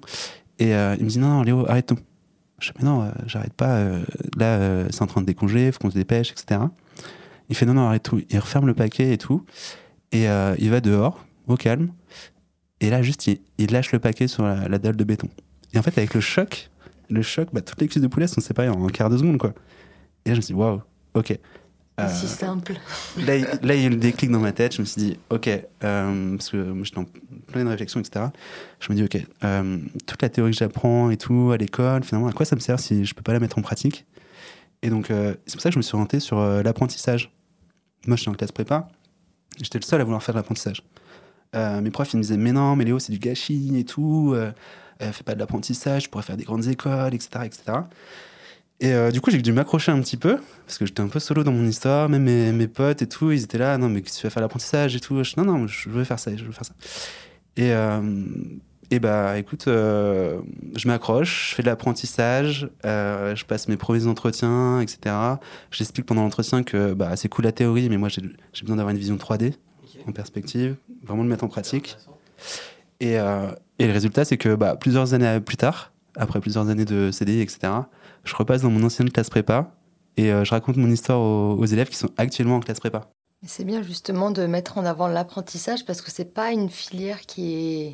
Et 0.58 0.70
il 0.70 1.04
me 1.04 1.10
dit, 1.10 1.20
non, 1.20 1.28
non, 1.28 1.44
Léo, 1.44 1.70
arrête 1.70 1.86
tout. 1.86 2.00
Je 2.58 2.72
dis, 2.72 2.74
mais 2.80 2.86
non, 2.86 3.12
j'arrête 3.28 3.54
pas. 3.54 3.84
là, 4.36 4.90
c'est 4.90 5.04
en 5.04 5.08
train 5.08 5.22
de 5.22 5.28
décongeler, 5.28 5.72
faut 5.72 5.78
qu'on 5.78 5.92
se 5.92 5.96
dépêche, 5.96 6.32
etc. 6.32 6.62
Il 7.54 7.56
fait 7.56 7.68
non, 7.68 7.76
non, 7.76 7.86
arrête 7.86 8.02
tout. 8.02 8.20
Il 8.32 8.40
referme 8.40 8.66
le 8.66 8.74
paquet 8.74 9.14
et 9.14 9.20
tout. 9.20 9.46
Et 10.12 10.28
euh, 10.28 10.56
il 10.58 10.72
va 10.72 10.82
dehors, 10.82 11.24
au 11.46 11.56
calme. 11.56 11.92
Et 12.80 12.90
là, 12.90 13.04
juste, 13.04 13.28
il, 13.28 13.72
lâche 13.72 13.92
le 13.92 14.00
paquet 14.00 14.28
sur 14.28 14.44
la, 14.44 14.80
dalle 14.80 14.96
de 14.96 15.04
béton. 15.04 15.30
Et 15.72 15.78
en 15.78 15.84
fait, 15.84 15.96
avec 16.00 16.16
le 16.16 16.20
choc, 16.20 16.72
le 17.12 17.22
choc, 17.22 17.50
bah, 17.54 17.62
toutes 17.62 17.80
les 17.80 17.88
cuisses 17.88 18.02
de 18.02 18.08
poulet 18.08 18.26
sont 18.26 18.42
séparées 18.42 18.70
en 18.70 18.84
un 18.84 18.90
quart 18.90 19.12
de 19.12 19.20
seconde, 19.20 19.38
quoi. 19.38 19.54
Et 20.26 20.30
là, 20.30 20.34
je 20.34 20.38
me 20.38 20.42
suis 20.42 20.56
dit, 20.56 20.60
waouh, 20.60 20.82
ok. 21.14 21.38
Euh, 22.00 22.10
si 22.10 22.28
simple. 22.28 22.74
Là, 23.20 23.38
là, 23.62 23.76
il 23.76 23.82
y 23.82 23.84
a 23.84 23.86
eu 23.86 23.92
le 23.92 23.98
déclic 23.98 24.32
dans 24.32 24.40
ma 24.40 24.52
tête. 24.52 24.74
Je 24.74 24.82
me 24.82 24.88
suis 24.88 25.00
dit, 25.00 25.20
ok, 25.30 25.48
euh, 25.48 26.36
parce 26.36 26.50
que 26.50 26.58
moi, 26.58 26.84
j'étais 26.84 26.98
en 26.98 27.06
pleine 27.52 27.68
réflexion, 27.68 28.00
etc. 28.00 28.26
Je 28.80 28.92
me 28.92 28.98
dis, 28.98 29.04
ok, 29.04 29.24
toute 30.08 30.22
la 30.24 30.30
théorie 30.30 30.54
que 30.54 30.58
j'apprends 30.58 31.12
et 31.12 31.18
tout 31.18 31.52
à 31.52 31.58
l'école, 31.58 32.04
finalement, 32.04 32.30
à 32.30 32.34
quoi 32.34 32.48
ça 32.48 32.56
me 32.56 32.62
sert 32.62 32.80
si 32.80 33.06
je 33.06 33.14
peux 33.14 33.22
pas 33.22 33.34
la 33.34 33.40
mettre 33.40 33.60
en 33.60 33.62
pratique? 33.62 34.08
Et 34.84 34.90
donc, 34.90 35.10
euh, 35.10 35.34
c'est 35.46 35.56
pour 35.56 35.62
ça 35.62 35.70
que 35.70 35.74
je 35.74 35.80
me 35.80 35.82
suis 35.82 35.96
orienté 35.96 36.20
sur 36.20 36.38
euh, 36.38 36.62
l'apprentissage. 36.62 37.32
Moi, 38.08 38.18
j'étais 38.18 38.30
en 38.30 38.34
classe 38.34 38.52
prépa. 38.52 38.88
J'étais 39.62 39.80
le 39.80 39.84
seul 39.84 40.02
à 40.02 40.04
vouloir 40.04 40.22
faire 40.24 40.34
de 40.34 40.40
l'apprentissage. 40.40 40.84
Euh, 41.56 41.82
mes 41.82 41.92
profs, 41.92 42.14
ils 42.14 42.18
me 42.18 42.22
disaient, 42.22 42.38
mais 42.38 42.52
non, 42.52 42.76
mais 42.76 42.86
Léo, 42.86 43.00
c'est 43.00 43.12
du 43.12 43.20
gâchis 43.20 43.78
et 43.78 43.86
tout. 43.86 44.36
fais 45.00 45.24
pas 45.24 45.36
de 45.36 45.40
l'apprentissage, 45.40 46.04
tu 46.04 46.10
pourrais 46.10 46.24
faire 46.24 46.38
des 46.38 46.44
grandes 46.44 46.68
écoles, 46.68 47.14
etc. 47.14 47.46
etc. 47.46 47.64
Et 48.80 49.12
du 49.12 49.22
coup, 49.22 49.30
j'ai 49.30 49.42
dû 49.42 49.54
m'accrocher 49.54 49.92
un 49.92 50.02
petit 50.02 50.18
peu, 50.18 50.40
parce 50.66 50.78
que 50.78 50.86
j'étais 50.86 51.02
un 51.02 51.08
peu 51.08 51.20
solo 51.20 51.44
dans 51.44 51.52
mon 51.52 51.66
histoire, 51.66 52.10
même 52.10 52.24
mes, 52.24 52.52
mes 52.52 52.68
potes 52.68 53.02
et 53.04 53.08
tout, 53.08 53.32
ils 53.32 53.44
étaient 53.44 53.60
là, 53.60 53.78
non, 53.78 53.90
mais 53.90 54.02
tu 54.02 54.24
vas 54.24 54.30
faire 54.32 54.42
l'apprentissage 54.42 54.96
et 54.96 55.00
tout? 55.00 55.22
Non, 55.38 55.46
non, 55.46 55.68
je 55.68 55.90
veux 55.90 56.04
faire 56.04 56.20
ça, 56.20 56.36
je 56.36 56.44
veux 56.44 56.52
faire 56.52 56.66
ça. 56.66 56.74
Et, 57.56 57.72
et 58.92 59.00
bah 59.00 59.38
écoute, 59.38 59.68
euh, 59.68 60.40
je 60.76 60.88
m'accroche, 60.88 61.50
je 61.50 61.56
fais 61.56 61.64
de 61.64 61.68
l'apprentissage, 61.68 62.70
euh, 62.86 63.36
je 63.36 63.46
passe 63.46 63.68
mes 63.68 63.78
premiers 63.78 64.08
entretiens, 64.08 64.82
etc. 64.82 65.16
J'explique 65.72 66.06
pendant 66.06 66.24
l'entretien 66.24 66.64
que 66.64 66.94
bah, 66.94 67.16
c'est 67.16 67.30
cool 67.30 67.46
la 67.46 67.52
théorie, 67.52 67.90
mais 67.90 67.98
moi 67.98 68.10
j'ai 68.10 68.22
besoin 68.62 68.78
d'avoir 68.78 68.92
une 68.92 68.98
vision 68.98 69.16
3D 69.16 69.54
en 70.08 70.12
perspective, 70.12 70.76
vraiment 71.04 71.24
le 71.24 71.30
mettre 71.30 71.44
en 71.44 71.48
pratique. 71.48 71.98
Et, 73.00 73.20
euh, 73.20 73.52
et 73.80 73.88
le 73.88 73.94
résultat, 73.94 74.26
c'est 74.26 74.38
que 74.38 74.56
bah, 74.56 74.76
plusieurs 74.76 75.14
années 75.14 75.40
plus 75.40 75.58
tard, 75.58 75.92
après 76.16 76.40
plusieurs 76.40 76.70
années 76.70 76.86
de 76.86 77.12
CDI, 77.12 77.42
etc., 77.42 77.74
je 78.24 78.36
repasse 78.36 78.62
dans 78.62 78.70
mon 78.70 78.84
ancienne 78.84 79.10
classe 79.10 79.30
prépa 79.30 79.76
et 80.18 80.30
je 80.30 80.50
raconte 80.52 80.78
mon 80.78 80.90
histoire 80.90 81.20
aux, 81.20 81.56
aux 81.56 81.66
élèves 81.66 81.90
qui 81.90 81.98
sont 81.98 82.10
actuellement 82.18 82.58
en 82.58 82.60
classe 82.60 82.80
prépa. 82.80 83.10
C'est 83.46 83.66
bien 83.66 83.82
justement 83.82 84.32
de 84.32 84.46
mettre 84.46 84.78
en 84.78 84.86
avant 84.86 85.08
l'apprentissage 85.08 85.86
parce 85.86 86.02
que 86.02 86.12
c'est 86.12 86.34
pas 86.34 86.52
une 86.52 86.70
filière 86.70 87.22
qui 87.22 87.56
est. 87.56 87.94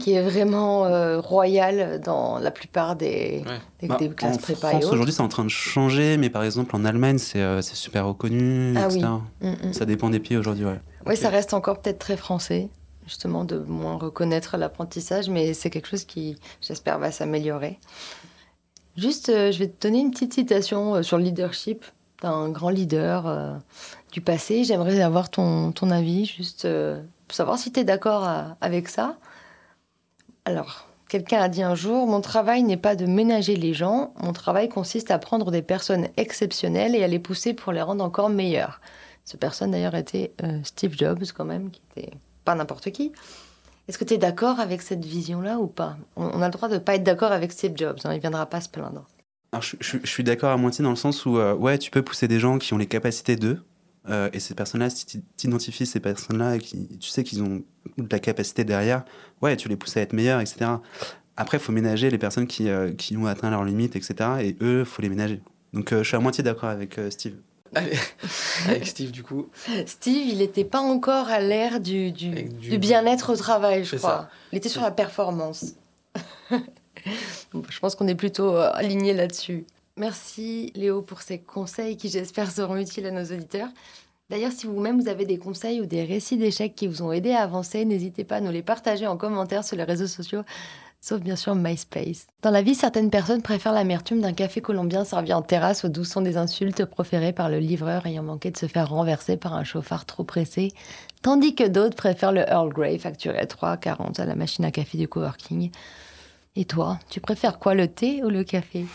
qui 0.00 0.12
est 0.12 0.22
vraiment 0.22 0.86
euh, 0.86 1.20
royal 1.20 2.00
dans 2.00 2.38
la 2.38 2.50
plupart 2.50 2.96
des, 2.96 3.44
des, 3.80 3.88
bah, 3.88 3.98
classes 4.16 4.36
en 4.36 4.38
prépa. 4.38 4.70
France, 4.70 4.84
aujourd'hui, 4.86 5.12
c'est 5.12 5.22
en 5.22 5.28
train 5.28 5.44
de 5.44 5.50
changer, 5.50 6.16
mais 6.16 6.30
par 6.30 6.42
exemple, 6.42 6.74
en 6.74 6.84
Allemagne, 6.84 7.18
c'est 7.18 7.42
euh, 7.42 7.62
super 7.62 8.06
reconnu, 8.06 8.74
ah, 8.76 8.86
etc. 8.86 9.06
Oui. 9.42 9.50
Mm, 9.50 9.72
ça 9.72 9.84
dépend 9.84 10.10
des 10.10 10.20
pays 10.20 10.36
aujourd'hui, 10.36 10.64
ouais. 10.64 10.80
Oui, 11.06 11.12
okay. 11.12 11.16
ça 11.16 11.28
reste 11.28 11.54
encore 11.54 11.80
peut-être 11.80 11.98
très 11.98 12.16
français, 12.16 12.68
justement, 13.06 13.44
de 13.44 13.58
moins 13.58 13.96
reconnaître 13.96 14.56
l'apprentissage, 14.56 15.28
mais 15.28 15.52
c'est 15.52 15.70
quelque 15.70 15.88
chose 15.88 16.04
qui, 16.04 16.36
j'espère, 16.60 16.98
va 16.98 17.10
s'améliorer. 17.10 17.78
Juste, 18.96 19.28
euh, 19.28 19.50
je 19.50 19.58
vais 19.58 19.68
te 19.68 19.86
donner 19.86 20.00
une 20.00 20.10
petite 20.10 20.34
citation 20.34 21.02
sur 21.02 21.18
le 21.18 21.24
leadership 21.24 21.84
d'un 22.22 22.48
grand 22.48 22.70
leader 22.70 23.26
euh, 23.26 23.54
du 24.12 24.20
passé. 24.20 24.64
J'aimerais 24.64 25.00
avoir 25.00 25.30
ton, 25.30 25.72
ton 25.72 25.90
avis, 25.90 26.26
juste 26.26 26.64
euh, 26.64 27.02
pour 27.26 27.34
savoir 27.34 27.58
si 27.58 27.72
tu 27.72 27.80
es 27.80 27.84
d'accord 27.84 28.28
avec 28.60 28.88
ça. 28.88 29.16
Alors, 30.44 30.86
quelqu'un 31.08 31.40
a 31.40 31.48
dit 31.48 31.62
un 31.62 31.74
jour, 31.74 32.06
mon 32.06 32.20
travail 32.20 32.62
n'est 32.62 32.76
pas 32.76 32.96
de 32.96 33.06
ménager 33.06 33.56
les 33.56 33.72
gens, 33.72 34.12
mon 34.20 34.32
travail 34.32 34.68
consiste 34.68 35.10
à 35.10 35.18
prendre 35.18 35.50
des 35.50 35.62
personnes 35.62 36.08
exceptionnelles 36.16 36.94
et 36.94 37.02
à 37.02 37.08
les 37.08 37.18
pousser 37.18 37.54
pour 37.54 37.72
les 37.72 37.82
rendre 37.82 38.04
encore 38.04 38.28
meilleures. 38.28 38.80
Cette 39.24 39.40
personne 39.40 39.70
d'ailleurs 39.70 39.94
était 39.94 40.32
euh, 40.42 40.58
Steve 40.64 40.94
Jobs 40.96 41.24
quand 41.34 41.46
même, 41.46 41.70
qui 41.70 41.80
était 41.96 42.10
pas 42.44 42.54
n'importe 42.54 42.90
qui. 42.90 43.12
Est-ce 43.88 43.98
que 43.98 44.04
tu 44.04 44.14
es 44.14 44.18
d'accord 44.18 44.60
avec 44.60 44.82
cette 44.82 45.04
vision-là 45.04 45.58
ou 45.58 45.66
pas? 45.66 45.96
On, 46.16 46.42
a 46.42 46.46
le 46.46 46.52
droit 46.52 46.68
de 46.68 46.74
ne 46.74 46.78
pas 46.78 46.94
être 46.94 47.04
d'accord 47.04 47.32
avec 47.32 47.52
Steve 47.52 47.72
Jobs, 47.76 47.98
hein, 48.04 48.12
il 48.12 48.16
ne 48.16 48.20
viendra 48.20 48.46
pas 48.46 48.60
se 48.60 48.68
plaindre. 48.68 49.06
Alors, 49.52 49.62
je, 49.62 49.98
suis 50.04 50.24
d'accord 50.24 50.50
à 50.50 50.56
moitié 50.56 50.82
dans 50.82 50.90
le 50.90 50.96
sens 50.96 51.26
où, 51.26 51.38
euh, 51.38 51.54
ouais, 51.54 51.78
tu 51.78 51.90
peux 51.90 52.02
pousser 52.02 52.28
des 52.28 52.40
gens 52.40 52.58
qui 52.58 52.74
ont 52.74 52.78
les 52.78 52.86
capacités 52.86 53.36
d'eux. 53.36 53.62
Euh, 54.10 54.28
et 54.32 54.40
ces 54.40 54.54
personnes-là, 54.54 54.90
si 54.90 55.06
tu 55.06 55.22
identifies 55.44 55.86
ces 55.86 56.00
personnes-là, 56.00 56.58
tu 56.58 57.08
sais 57.08 57.24
qu'ils 57.24 57.42
ont 57.42 57.62
de 57.98 58.08
la 58.10 58.18
capacité 58.18 58.64
derrière, 58.64 59.04
ouais, 59.42 59.56
tu 59.56 59.68
les 59.68 59.76
pousses 59.76 59.96
à 59.96 60.00
être 60.00 60.12
meilleurs, 60.12 60.40
etc. 60.40 60.70
Après, 61.36 61.58
il 61.58 61.60
faut 61.60 61.72
ménager 61.72 62.10
les 62.10 62.18
personnes 62.18 62.46
qui, 62.46 62.68
euh, 62.68 62.92
qui 62.92 63.16
ont 63.16 63.26
atteint 63.26 63.50
leurs 63.50 63.64
limites, 63.64 63.96
etc. 63.96 64.14
Et 64.40 64.56
eux, 64.60 64.80
il 64.80 64.84
faut 64.84 65.02
les 65.02 65.08
ménager. 65.08 65.40
Donc, 65.72 65.92
je 65.92 66.02
suis 66.02 66.16
à 66.16 66.20
moitié 66.20 66.44
d'accord 66.44 66.68
avec 66.68 67.00
Steve. 67.10 67.34
avec 67.74 68.86
Steve, 68.86 69.10
du 69.10 69.24
coup. 69.24 69.48
Steve, 69.86 70.28
il 70.28 70.38
n'était 70.38 70.64
pas 70.64 70.78
encore 70.80 71.28
à 71.28 71.40
l'ère 71.40 71.80
du, 71.80 72.12
du, 72.12 72.30
du, 72.30 72.70
du 72.70 72.78
bien-être 72.78 73.32
au 73.32 73.36
travail, 73.36 73.84
je 73.84 73.96
crois. 73.96 74.10
Ça. 74.10 74.30
Il 74.52 74.58
était 74.58 74.68
sur 74.68 74.82
la 74.82 74.92
performance. 74.92 75.74
je 77.68 77.78
pense 77.80 77.94
qu'on 77.94 78.08
est 78.08 78.14
plutôt 78.14 78.56
euh, 78.56 78.70
alignés 78.72 79.14
là-dessus. 79.14 79.66
Merci 79.96 80.72
Léo 80.74 81.02
pour 81.02 81.22
ces 81.22 81.38
conseils 81.38 81.96
qui 81.96 82.08
j'espère 82.08 82.50
seront 82.50 82.76
utiles 82.76 83.06
à 83.06 83.10
nos 83.10 83.24
auditeurs. 83.24 83.68
D'ailleurs, 84.30 84.52
si 84.52 84.66
vous-même 84.66 85.00
vous 85.00 85.08
avez 85.08 85.26
des 85.26 85.36
conseils 85.36 85.82
ou 85.82 85.86
des 85.86 86.02
récits 86.02 86.38
d'échecs 86.38 86.74
qui 86.74 86.86
vous 86.86 87.02
ont 87.02 87.12
aidé 87.12 87.32
à 87.32 87.42
avancer, 87.42 87.84
n'hésitez 87.84 88.24
pas 88.24 88.36
à 88.36 88.40
nous 88.40 88.50
les 88.50 88.62
partager 88.62 89.06
en 89.06 89.18
commentaire 89.18 89.64
sur 89.64 89.76
les 89.76 89.84
réseaux 89.84 90.06
sociaux, 90.06 90.42
sauf 91.02 91.20
bien 91.20 91.36
sûr 91.36 91.54
MySpace. 91.54 92.26
Dans 92.40 92.50
la 92.50 92.62
vie, 92.62 92.74
certaines 92.74 93.10
personnes 93.10 93.42
préfèrent 93.42 93.74
l'amertume 93.74 94.22
d'un 94.22 94.32
café 94.32 94.62
colombien 94.62 95.04
servi 95.04 95.34
en 95.34 95.42
terrasse 95.42 95.84
au 95.84 95.88
doux 95.88 96.04
son 96.04 96.22
des 96.22 96.38
insultes 96.38 96.86
proférées 96.86 97.34
par 97.34 97.50
le 97.50 97.58
livreur 97.58 98.06
ayant 98.06 98.22
manqué 98.22 98.50
de 98.50 98.56
se 98.56 98.64
faire 98.64 98.88
renverser 98.88 99.36
par 99.36 99.52
un 99.52 99.64
chauffard 99.64 100.06
trop 100.06 100.24
pressé, 100.24 100.72
tandis 101.20 101.54
que 101.54 101.68
d'autres 101.68 101.96
préfèrent 101.96 102.32
le 102.32 102.48
Earl 102.48 102.72
Grey 102.72 102.96
facturé 102.96 103.38
à 103.38 103.44
3,40 103.44 104.18
à 104.18 104.24
la 104.24 104.34
machine 104.34 104.64
à 104.64 104.70
café 104.70 104.96
du 104.96 105.06
coworking. 105.06 105.70
Et 106.56 106.64
toi, 106.64 106.98
tu 107.10 107.20
préfères 107.20 107.58
quoi, 107.58 107.74
le 107.74 107.88
thé 107.88 108.24
ou 108.24 108.30
le 108.30 108.42
café? 108.42 108.86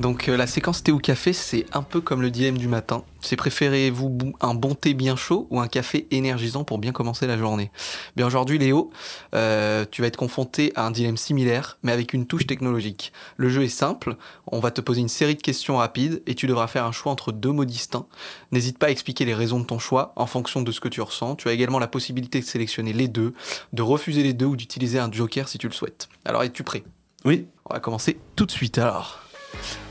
Donc 0.00 0.30
euh, 0.30 0.36
la 0.38 0.46
séquence 0.46 0.82
thé 0.82 0.92
ou 0.92 0.98
café, 0.98 1.34
c'est 1.34 1.66
un 1.74 1.82
peu 1.82 2.00
comme 2.00 2.22
le 2.22 2.30
dilemme 2.30 2.56
du 2.56 2.68
matin. 2.68 3.04
C'est 3.20 3.36
préférez-vous 3.36 4.32
un 4.40 4.54
bon 4.54 4.74
thé 4.74 4.94
bien 4.94 5.14
chaud 5.14 5.46
ou 5.50 5.60
un 5.60 5.68
café 5.68 6.06
énergisant 6.10 6.64
pour 6.64 6.78
bien 6.78 6.90
commencer 6.90 7.26
la 7.26 7.36
journée? 7.36 7.70
Bien 8.16 8.26
aujourd'hui 8.26 8.58
Léo, 8.58 8.90
euh, 9.34 9.84
tu 9.90 10.00
vas 10.00 10.08
être 10.08 10.16
confronté 10.16 10.72
à 10.74 10.86
un 10.86 10.90
dilemme 10.90 11.18
similaire, 11.18 11.76
mais 11.82 11.92
avec 11.92 12.14
une 12.14 12.24
touche 12.26 12.46
technologique. 12.46 13.12
Le 13.36 13.50
jeu 13.50 13.62
est 13.62 13.68
simple, 13.68 14.16
on 14.46 14.58
va 14.58 14.70
te 14.70 14.80
poser 14.80 15.02
une 15.02 15.10
série 15.10 15.34
de 15.34 15.42
questions 15.42 15.76
rapides 15.76 16.22
et 16.26 16.34
tu 16.34 16.46
devras 16.46 16.66
faire 16.66 16.86
un 16.86 16.92
choix 16.92 17.12
entre 17.12 17.30
deux 17.30 17.52
mots 17.52 17.66
distincts. 17.66 18.06
N'hésite 18.52 18.78
pas 18.78 18.86
à 18.86 18.90
expliquer 18.90 19.26
les 19.26 19.34
raisons 19.34 19.60
de 19.60 19.66
ton 19.66 19.78
choix 19.78 20.14
en 20.16 20.26
fonction 20.26 20.62
de 20.62 20.72
ce 20.72 20.80
que 20.80 20.88
tu 20.88 21.02
ressens. 21.02 21.36
Tu 21.36 21.48
as 21.48 21.52
également 21.52 21.78
la 21.78 21.88
possibilité 21.88 22.40
de 22.40 22.46
sélectionner 22.46 22.94
les 22.94 23.08
deux, 23.08 23.34
de 23.74 23.82
refuser 23.82 24.22
les 24.22 24.32
deux 24.32 24.46
ou 24.46 24.56
d'utiliser 24.56 24.98
un 24.98 25.12
joker 25.12 25.46
si 25.46 25.58
tu 25.58 25.68
le 25.68 25.74
souhaites. 25.74 26.08
Alors 26.24 26.42
es-tu 26.42 26.64
prêt? 26.64 26.84
Oui. 27.26 27.48
On 27.66 27.74
va 27.74 27.80
commencer 27.80 28.18
tout 28.34 28.46
de 28.46 28.50
suite 28.50 28.78
alors. 28.78 29.29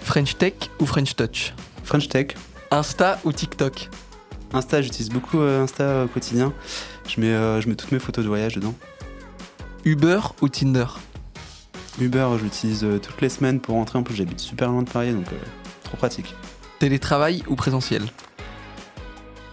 French 0.02 0.38
Tech 0.38 0.54
ou 0.80 0.86
French 0.86 1.16
Touch 1.16 1.54
French 1.84 2.08
Tech. 2.08 2.28
Insta 2.72 3.20
ou 3.24 3.32
TikTok 3.32 3.90
Insta, 4.54 4.82
j'utilise 4.82 5.10
beaucoup 5.10 5.40
euh, 5.40 5.64
Insta 5.64 6.06
au 6.06 6.08
quotidien. 6.08 6.54
Je 7.08 7.20
mets, 7.22 7.28
euh, 7.28 7.62
je 7.62 7.70
mets 7.70 7.76
toutes 7.76 7.92
mes 7.92 8.00
photos 8.00 8.24
de 8.24 8.30
voyage 8.30 8.56
dedans. 8.56 8.76
Uber 9.86 10.20
ou 10.42 10.50
Tinder 10.50 10.86
Uber, 12.00 12.28
je 12.38 12.44
l'utilise 12.44 12.84
euh, 12.84 12.98
toutes 12.98 13.22
les 13.22 13.30
semaines 13.30 13.60
pour 13.60 13.76
rentrer. 13.76 13.98
En 13.98 14.04
plus, 14.04 14.16
j'habite 14.16 14.40
super 14.40 14.70
loin 14.70 14.84
de 14.84 14.90
Paris, 14.90 15.12
donc 15.12 15.28
euh, 15.34 15.38
trop 15.84 15.98
pratique. 15.98 16.34
Télétravail 16.80 17.44
ou 17.48 17.56
présentiel 17.56 18.04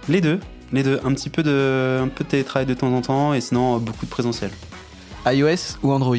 Les 0.09 0.21
deux. 0.21 0.39
Les 0.73 0.83
deux. 0.83 1.01
Un 1.05 1.13
petit 1.15 1.31
peu 1.31 1.43
de, 1.43 2.01
un 2.03 2.09
peu 2.09 2.25
de 2.25 2.29
télétravail 2.29 2.67
de 2.67 2.75
temps 2.75 2.93
en 2.93 3.01
temps 3.01 3.35
et 3.35 3.41
sinon 3.41 3.79
beaucoup 3.79 4.05
de 4.07 4.11
présentiel. 4.11 4.51
iOS 5.27 5.79
ou 5.83 5.93
Android 5.93 6.17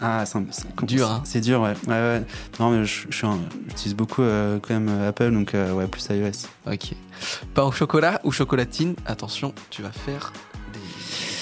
ah, 0.00 0.24
c'est 0.24 0.86
dur. 0.86 1.10
Hein. 1.10 1.22
C'est 1.24 1.40
dur, 1.40 1.60
ouais. 1.60 1.74
ouais, 1.86 1.92
ouais. 1.92 2.22
Non, 2.58 2.70
mais 2.70 2.84
j'utilise 2.84 3.94
beaucoup 3.94 4.22
euh, 4.22 4.58
quand 4.60 4.74
même 4.74 4.88
Apple, 5.06 5.30
donc 5.32 5.54
euh, 5.54 5.72
ouais, 5.74 5.86
plus 5.86 6.06
iOS. 6.10 6.46
Ok. 6.66 6.92
Pain 7.54 7.64
au 7.64 7.72
chocolat 7.72 8.20
ou 8.24 8.32
chocolatine? 8.32 8.94
Attention, 9.06 9.54
tu 9.68 9.82
vas 9.82 9.92
faire 9.92 10.32
des 10.72 10.78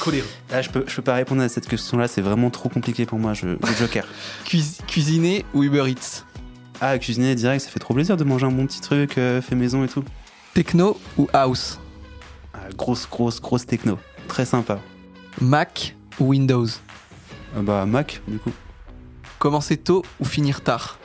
coléreux. 0.01 0.27
Là, 0.51 0.61
je 0.63 0.71
peux, 0.71 0.85
je 0.87 0.97
peux 0.97 1.03
pas 1.03 1.15
répondre 1.15 1.43
à 1.43 1.49
cette 1.49 1.69
question-là, 1.69 2.09
c'est 2.09 2.21
vraiment 2.23 2.51
trop 2.51 2.69
compliqué 2.69 3.07
pour 3.07 3.19
moi. 3.19 3.33
Je, 3.35 3.47
le 3.47 3.59
joker. 3.79 4.05
Cuis 4.45 4.79
cuisiner 4.87 5.45
ou 5.55 5.63
Uber 5.63 5.89
Eats? 5.89 6.25
Ah, 6.81 6.99
cuisiner 6.99 7.35
direct, 7.35 7.65
ça 7.65 7.71
fait 7.71 7.81
trop 7.81 7.95
plaisir 7.95 8.17
de 8.17 8.25
manger 8.25 8.47
un 8.47 8.53
bon 8.53 8.67
petit 8.67 8.81
truc 8.81 9.19
euh, 9.19 9.41
fait 9.43 9.55
maison 9.57 9.85
et 9.85 9.89
tout. 9.89 10.05
Techno 10.55 10.99
ou 11.17 11.29
house? 11.33 11.79
Ah, 12.55 12.59
Grosse, 12.77 13.09
grosse, 13.09 13.41
grosse 13.41 13.67
techno. 13.67 13.99
Très 14.27 14.45
sympa. 14.45 14.79
Mac 15.41 15.97
ou 16.19 16.29
Windows? 16.31 16.67
euh, 16.67 16.88
Bah, 17.57 17.87
Mac, 17.87 18.21
du 18.29 18.39
coup. 18.39 18.53
Commencer 19.39 19.77
tôt 19.77 20.05
ou 20.21 20.25
finir 20.25 20.63
tard 20.63 20.99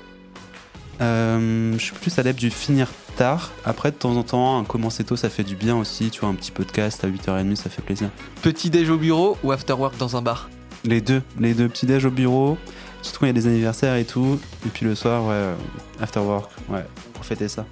euh, 1.01 1.73
Je 1.73 1.83
suis 1.83 1.93
plus 1.93 2.17
adepte 2.17 2.39
du 2.39 2.49
finir 2.49 2.89
tard. 3.15 3.51
Après, 3.65 3.91
de 3.91 3.95
temps 3.95 4.15
en 4.15 4.23
temps, 4.23 4.59
un 4.59 4.63
commencer 4.63 5.03
tôt, 5.03 5.15
ça 5.15 5.29
fait 5.29 5.43
du 5.43 5.55
bien 5.55 5.75
aussi. 5.75 6.09
Tu 6.09 6.21
vois, 6.21 6.29
un 6.29 6.35
petit 6.35 6.51
podcast 6.51 7.03
à 7.03 7.07
8h30, 7.07 7.55
ça 7.55 7.69
fait 7.69 7.81
plaisir. 7.81 8.09
Petit 8.41 8.69
déj 8.69 8.89
au 8.89 8.97
bureau 8.97 9.37
ou 9.43 9.51
after 9.51 9.73
work 9.73 9.97
dans 9.97 10.17
un 10.17 10.21
bar 10.21 10.49
Les 10.83 11.01
deux. 11.01 11.21
Les 11.39 11.53
deux. 11.53 11.69
Petit 11.69 11.85
déj 11.85 12.05
au 12.05 12.11
bureau. 12.11 12.57
Surtout 13.01 13.19
quand 13.19 13.25
il 13.25 13.29
y 13.29 13.31
a 13.31 13.33
des 13.33 13.47
anniversaires 13.47 13.95
et 13.95 14.05
tout. 14.05 14.39
Et 14.65 14.69
puis 14.69 14.85
le 14.85 14.95
soir, 14.95 15.25
ouais, 15.25 15.53
after 16.01 16.19
work. 16.19 16.51
Ouais, 16.69 16.85
pour 17.13 17.25
fêter 17.25 17.47
ça. 17.47 17.65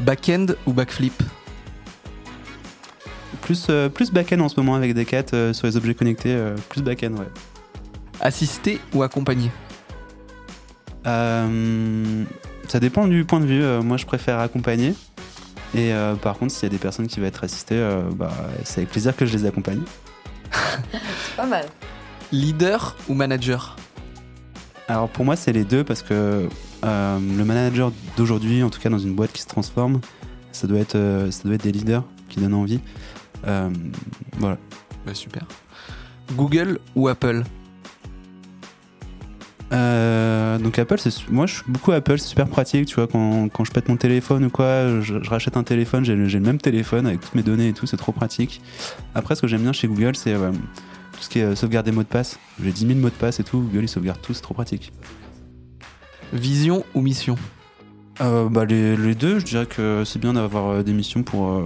Back-end 0.00 0.46
ou 0.66 0.72
backflip 0.72 1.22
plus, 3.50 3.66
euh, 3.68 3.88
plus 3.88 4.12
back-end 4.12 4.40
en 4.40 4.48
ce 4.48 4.58
moment 4.58 4.76
avec 4.76 4.94
des 4.94 5.04
quêtes 5.04 5.34
euh, 5.34 5.52
sur 5.52 5.66
les 5.66 5.76
objets 5.76 5.94
connectés. 5.94 6.32
Euh, 6.32 6.54
plus 6.68 6.82
back-end, 6.82 7.12
ouais. 7.12 7.26
Assisté 8.20 8.80
ou 8.94 9.02
accompagné 9.02 9.50
euh, 11.06 12.24
Ça 12.68 12.78
dépend 12.80 13.06
du 13.06 13.24
point 13.24 13.40
de 13.40 13.46
vue. 13.46 13.62
Euh, 13.62 13.82
moi, 13.82 13.96
je 13.96 14.04
préfère 14.04 14.38
accompagner. 14.38 14.94
Et 15.74 15.94
euh, 15.94 16.14
par 16.16 16.36
contre, 16.36 16.52
s'il 16.52 16.64
y 16.64 16.66
a 16.66 16.70
des 16.70 16.78
personnes 16.78 17.06
qui 17.06 17.20
vont 17.20 17.26
être 17.26 17.44
assistées, 17.44 17.80
bah, 18.14 18.32
c'est 18.64 18.80
avec 18.80 18.90
plaisir 18.90 19.16
que 19.16 19.24
je 19.24 19.36
les 19.36 19.46
accompagne. 19.46 19.80
c'est 20.52 21.36
pas 21.36 21.46
mal. 21.46 21.64
Leader 22.32 22.96
ou 23.08 23.14
manager 23.14 23.76
Alors 24.88 25.08
pour 25.08 25.24
moi, 25.24 25.36
c'est 25.36 25.52
les 25.52 25.64
deux 25.64 25.84
parce 25.84 26.02
que 26.02 26.48
le 26.82 27.44
manager 27.44 27.92
d'aujourd'hui, 28.16 28.62
en 28.62 28.70
tout 28.70 28.80
cas 28.80 28.88
dans 28.88 28.98
une 28.98 29.14
boîte 29.14 29.32
qui 29.32 29.42
se 29.42 29.46
transforme, 29.46 30.00
ça 30.52 30.66
doit 30.66 30.80
être, 30.80 31.28
ça 31.30 31.44
doit 31.44 31.54
être 31.54 31.62
des 31.62 31.72
leaders 31.72 32.04
qui 32.28 32.40
donnent 32.40 32.54
envie. 32.54 32.80
voilà. 33.44 34.58
Bah, 35.06 35.14
super. 35.14 35.46
Google 36.32 36.78
ou 36.94 37.08
Apple 37.08 37.44
euh, 39.72 40.58
donc 40.58 40.78
Apple, 40.78 40.98
c'est 40.98 41.12
moi 41.30 41.46
je 41.46 41.54
suis 41.56 41.64
beaucoup 41.68 41.92
Apple, 41.92 42.18
c'est 42.18 42.28
super 42.28 42.48
pratique, 42.48 42.86
tu 42.86 42.96
vois, 42.96 43.06
quand, 43.06 43.48
quand, 43.48 43.64
je 43.64 43.70
pète 43.70 43.88
mon 43.88 43.96
téléphone 43.96 44.44
ou 44.44 44.50
quoi, 44.50 45.00
je, 45.00 45.22
je 45.22 45.30
rachète 45.30 45.56
un 45.56 45.62
téléphone, 45.62 46.04
j'ai 46.04 46.16
le, 46.16 46.40
même 46.40 46.58
téléphone 46.58 47.06
avec 47.06 47.20
toutes 47.20 47.34
mes 47.34 47.42
données 47.42 47.68
et 47.68 47.72
tout, 47.72 47.86
c'est 47.86 47.96
trop 47.96 48.12
pratique. 48.12 48.60
Après, 49.14 49.36
ce 49.36 49.42
que 49.42 49.46
j'aime 49.46 49.62
bien 49.62 49.72
chez 49.72 49.86
Google, 49.86 50.16
c'est 50.16 50.34
euh, 50.34 50.50
tout 50.50 51.20
ce 51.20 51.28
qui 51.28 51.38
est 51.38 51.44
euh, 51.44 51.54
sauvegarde 51.54 51.86
des 51.86 51.92
mots 51.92 52.02
de 52.02 52.08
passe. 52.08 52.38
J'ai 52.62 52.72
10 52.72 52.86
000 52.88 52.98
mots 52.98 53.10
de 53.10 53.14
passe 53.14 53.38
et 53.38 53.44
tout, 53.44 53.60
Google 53.60 53.84
il 53.84 53.88
sauvegarde 53.88 54.20
tout, 54.20 54.34
c'est 54.34 54.42
trop 54.42 54.54
pratique. 54.54 54.92
Vision 56.32 56.84
ou 56.94 57.00
mission? 57.00 57.36
Euh, 58.20 58.48
bah, 58.48 58.64
les, 58.64 58.96
les, 58.96 59.14
deux, 59.14 59.38
je 59.38 59.44
dirais 59.44 59.66
que 59.66 60.02
c'est 60.04 60.18
bien 60.18 60.32
d'avoir 60.32 60.82
des 60.82 60.92
missions 60.92 61.22
pour, 61.22 61.62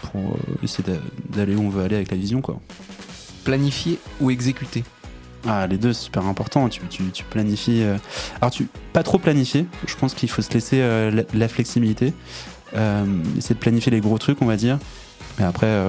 pour 0.00 0.38
essayer 0.62 0.84
d'aller 1.30 1.56
où 1.56 1.62
on 1.62 1.70
veut 1.70 1.82
aller 1.82 1.96
avec 1.96 2.10
la 2.12 2.16
vision, 2.16 2.40
quoi. 2.40 2.60
Planifier 3.44 3.98
ou 4.20 4.30
exécuter? 4.30 4.84
Ah, 5.46 5.66
les 5.66 5.78
deux, 5.78 5.92
c'est 5.92 6.04
super 6.04 6.26
important. 6.26 6.68
Tu, 6.68 6.80
tu, 6.90 7.02
tu 7.10 7.24
planifies. 7.24 7.82
euh, 7.82 7.96
Alors, 8.40 8.50
tu 8.50 8.66
pas 8.92 9.02
trop 9.02 9.18
planifier. 9.18 9.66
Je 9.86 9.94
pense 9.96 10.14
qu'il 10.14 10.28
faut 10.28 10.42
se 10.42 10.50
laisser 10.52 10.80
euh, 10.80 11.10
la, 11.10 11.22
la 11.32 11.48
flexibilité. 11.48 12.12
Euh, 12.74 13.04
essayer 13.36 13.54
de 13.54 13.60
planifier 13.60 13.90
les 13.92 14.00
gros 14.00 14.18
trucs, 14.18 14.42
on 14.42 14.46
va 14.46 14.56
dire. 14.56 14.78
Mais 15.38 15.44
après, 15.44 15.80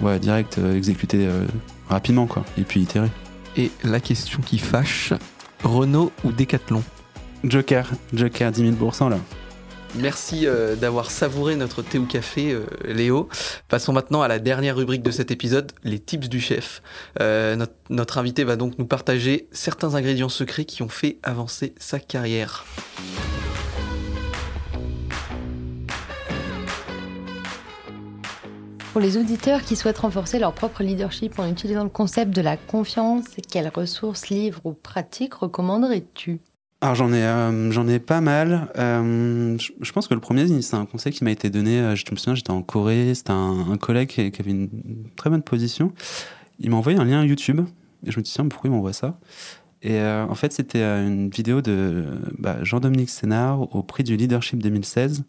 ouais, 0.00 0.18
direct, 0.18 0.58
exécuter 0.58 1.28
rapidement, 1.88 2.26
quoi. 2.26 2.44
Et 2.58 2.62
puis 2.62 2.80
itérer. 2.80 3.10
Et 3.56 3.70
la 3.84 4.00
question 4.00 4.40
qui 4.44 4.58
fâche, 4.58 5.12
Renault 5.62 6.10
ou 6.24 6.32
Decathlon? 6.32 6.82
Joker, 7.44 7.88
Joker, 8.12 8.50
10 8.50 8.76
000 8.78 8.90
là. 9.08 9.18
Merci 9.96 10.46
euh, 10.46 10.74
d'avoir 10.74 11.10
savouré 11.10 11.54
notre 11.54 11.82
thé 11.82 11.98
ou 11.98 12.06
café, 12.06 12.52
euh, 12.52 12.66
Léo. 12.84 13.28
Passons 13.68 13.92
maintenant 13.92 14.22
à 14.22 14.28
la 14.28 14.40
dernière 14.40 14.76
rubrique 14.76 15.02
de 15.02 15.12
cet 15.12 15.30
épisode, 15.30 15.70
les 15.84 16.00
tips 16.00 16.28
du 16.28 16.40
chef. 16.40 16.82
Euh, 17.20 17.54
notre, 17.54 17.74
notre 17.90 18.18
invité 18.18 18.42
va 18.42 18.56
donc 18.56 18.76
nous 18.78 18.86
partager 18.86 19.48
certains 19.52 19.94
ingrédients 19.94 20.28
secrets 20.28 20.64
qui 20.64 20.82
ont 20.82 20.88
fait 20.88 21.18
avancer 21.22 21.74
sa 21.78 22.00
carrière. 22.00 22.64
Pour 28.92 29.00
les 29.00 29.16
auditeurs 29.16 29.62
qui 29.62 29.76
souhaitent 29.76 29.98
renforcer 29.98 30.40
leur 30.40 30.52
propre 30.52 30.82
leadership 30.82 31.38
en 31.38 31.48
utilisant 31.48 31.84
le 31.84 31.90
concept 31.90 32.34
de 32.34 32.40
la 32.40 32.56
confiance, 32.56 33.26
quelles 33.48 33.70
ressources, 33.72 34.28
livres 34.28 34.60
ou 34.64 34.72
pratiques 34.72 35.34
recommanderais-tu? 35.34 36.40
Alors 36.80 36.94
j'en 36.94 37.12
ai, 37.12 37.22
euh, 37.22 37.88
ai 37.88 37.98
pas 37.98 38.20
mal. 38.20 38.68
Euh, 38.76 39.56
je, 39.58 39.92
pense 39.92 40.06
que 40.06 40.14
le 40.14 40.20
premier, 40.20 40.46
c'est 40.60 40.76
un 40.76 40.84
conseil 40.84 41.12
qui 41.12 41.24
m'a 41.24 41.30
été 41.30 41.48
donné. 41.48 41.78
euh, 41.80 41.96
Je 41.96 42.04
me 42.10 42.16
souviens, 42.16 42.34
j'étais 42.34 42.50
en 42.50 42.62
Corée, 42.62 43.14
c'était 43.14 43.30
un, 43.32 43.76
collègue 43.78 44.08
qui, 44.08 44.20
avait 44.20 44.50
une 44.50 44.68
très 45.16 45.30
bonne 45.30 45.42
position. 45.42 45.92
Il 46.60 46.70
m'a 46.70 46.76
envoyé 46.76 46.98
un 46.98 47.04
lien 47.04 47.24
YouTube 47.24 47.60
et 48.06 48.10
je 48.10 48.18
me 48.18 48.24
suis 48.24 48.42
dit 48.42 48.48
pourquoi 48.48 48.68
il 48.68 48.72
m'envoie 48.72 48.92
ça? 48.92 49.18
Et 49.82 50.00
en 50.00 50.34
fait 50.34 50.52
c'était 50.52 50.82
une 50.82 51.28
vidéo 51.28 51.60
de 51.60 52.06
bah, 52.38 52.56
Jean-Dominique 52.62 53.10
Sénard 53.10 53.74
au 53.74 53.82
prix 53.82 54.02
du 54.02 54.16
leadership 54.16 54.62
2016, 54.62 55.24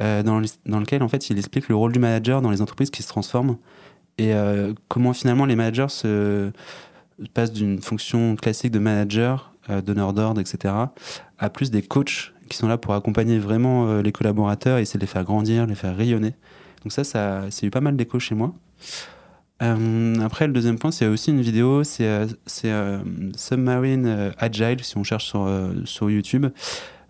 euh, 0.00 0.24
dans, 0.24 0.40
le- 0.40 0.48
dans 0.66 0.80
lequel 0.80 1.04
en 1.04 1.08
fait 1.08 1.30
il 1.30 1.38
explique 1.38 1.68
le 1.68 1.76
rôle 1.76 1.92
du 1.92 2.00
manager 2.00 2.42
dans 2.42 2.50
les 2.50 2.62
entreprises 2.62 2.90
qui 2.90 3.02
se 3.02 3.08
transforment 3.08 3.58
et 4.18 4.32
comment 4.88 5.12
finalement 5.12 5.44
les 5.44 5.56
managers 5.56 5.90
se 5.90 6.50
passent 7.34 7.52
d'une 7.52 7.80
fonction 7.80 8.34
classique 8.34 8.72
de 8.72 8.78
manager, 8.78 9.52
euh, 9.70 9.80
donneur 9.82 10.12
d'ordre, 10.12 10.40
etc., 10.40 10.74
à 11.38 11.50
plus 11.50 11.70
des 11.70 11.82
coachs 11.82 12.32
qui 12.48 12.56
sont 12.56 12.68
là 12.68 12.78
pour 12.78 12.94
accompagner 12.94 13.38
vraiment 13.38 13.88
euh, 13.88 14.02
les 14.02 14.12
collaborateurs 14.12 14.78
essayer 14.78 14.98
de 14.98 15.02
les 15.02 15.10
faire 15.10 15.24
grandir, 15.24 15.66
les 15.66 15.74
faire 15.74 15.96
rayonner. 15.96 16.34
Donc 16.82 16.92
ça, 16.92 17.04
ça 17.04 17.44
c'est 17.50 17.66
eu 17.66 17.70
pas 17.70 17.80
mal 17.80 17.96
d'écho 17.96 18.18
chez 18.18 18.34
moi. 18.34 18.54
Euh, 19.62 20.14
après, 20.20 20.46
le 20.46 20.52
deuxième 20.52 20.78
point, 20.78 20.90
c'est 20.90 21.06
aussi 21.06 21.30
une 21.30 21.40
vidéo, 21.40 21.82
c'est 21.82 22.04
euh, 22.64 22.98
Submarine 23.36 24.32
Agile, 24.38 24.84
si 24.84 24.96
on 24.98 25.04
cherche 25.04 25.24
sur, 25.24 25.48
sur 25.84 26.10
YouTube. 26.10 26.46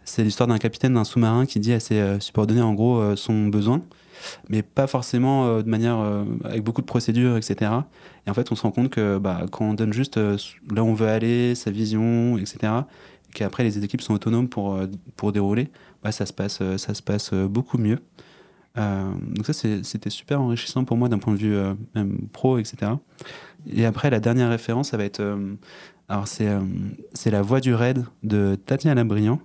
C'est 0.04 0.22
l'histoire 0.22 0.46
d'un 0.46 0.58
capitaine 0.58 0.94
d'un 0.94 1.04
sous-marin 1.04 1.46
qui 1.46 1.58
dit 1.58 1.72
à 1.72 1.80
ses 1.80 2.20
subordonnés, 2.20 2.62
en 2.62 2.74
gros, 2.74 3.16
son 3.16 3.48
besoin, 3.48 3.82
mais 4.48 4.62
pas 4.62 4.86
forcément 4.86 5.46
euh, 5.46 5.62
de 5.62 5.68
manière 5.68 5.98
euh, 5.98 6.24
avec 6.44 6.62
beaucoup 6.62 6.80
de 6.80 6.86
procédures, 6.86 7.36
etc. 7.36 7.70
Et 8.26 8.30
en 8.30 8.34
fait, 8.34 8.50
on 8.52 8.56
se 8.56 8.62
rend 8.62 8.70
compte 8.70 8.90
que 8.90 9.18
bah, 9.18 9.46
quand 9.50 9.64
on 9.64 9.74
donne 9.74 9.92
juste 9.92 10.16
euh, 10.16 10.36
là 10.74 10.82
où 10.82 10.86
on 10.86 10.94
veut 10.94 11.08
aller, 11.08 11.54
sa 11.54 11.70
vision, 11.70 12.38
etc., 12.38 12.72
et 13.28 13.32
qu'après 13.32 13.64
les 13.64 13.82
équipes 13.82 14.00
sont 14.00 14.14
autonomes 14.14 14.48
pour, 14.48 14.78
pour 15.16 15.32
dérouler, 15.32 15.70
bah, 16.02 16.12
ça 16.12 16.26
se 16.26 16.32
passe, 16.32 16.62
ça 16.76 16.94
se 16.94 17.02
passe 17.02 17.34
beaucoup 17.34 17.76
mieux. 17.76 17.98
Donc 18.76 19.46
ça, 19.46 19.52
c'était 19.54 20.10
super 20.10 20.40
enrichissant 20.40 20.84
pour 20.84 20.96
moi 20.96 21.08
d'un 21.08 21.18
point 21.18 21.32
de 21.32 21.38
vue 21.38 21.56
pro, 22.32 22.58
etc. 22.58 22.92
Et 23.66 23.84
après, 23.84 24.10
la 24.10 24.20
dernière 24.20 24.48
référence, 24.50 24.90
ça 24.90 24.96
va 24.96 25.04
être... 25.04 25.22
alors, 26.08 26.28
c'est 26.28 27.30
La 27.30 27.42
Voix 27.42 27.60
du 27.60 27.74
Raid 27.74 28.04
de 28.22 28.54
Tatiana 28.54 29.02
Briand. 29.02 29.40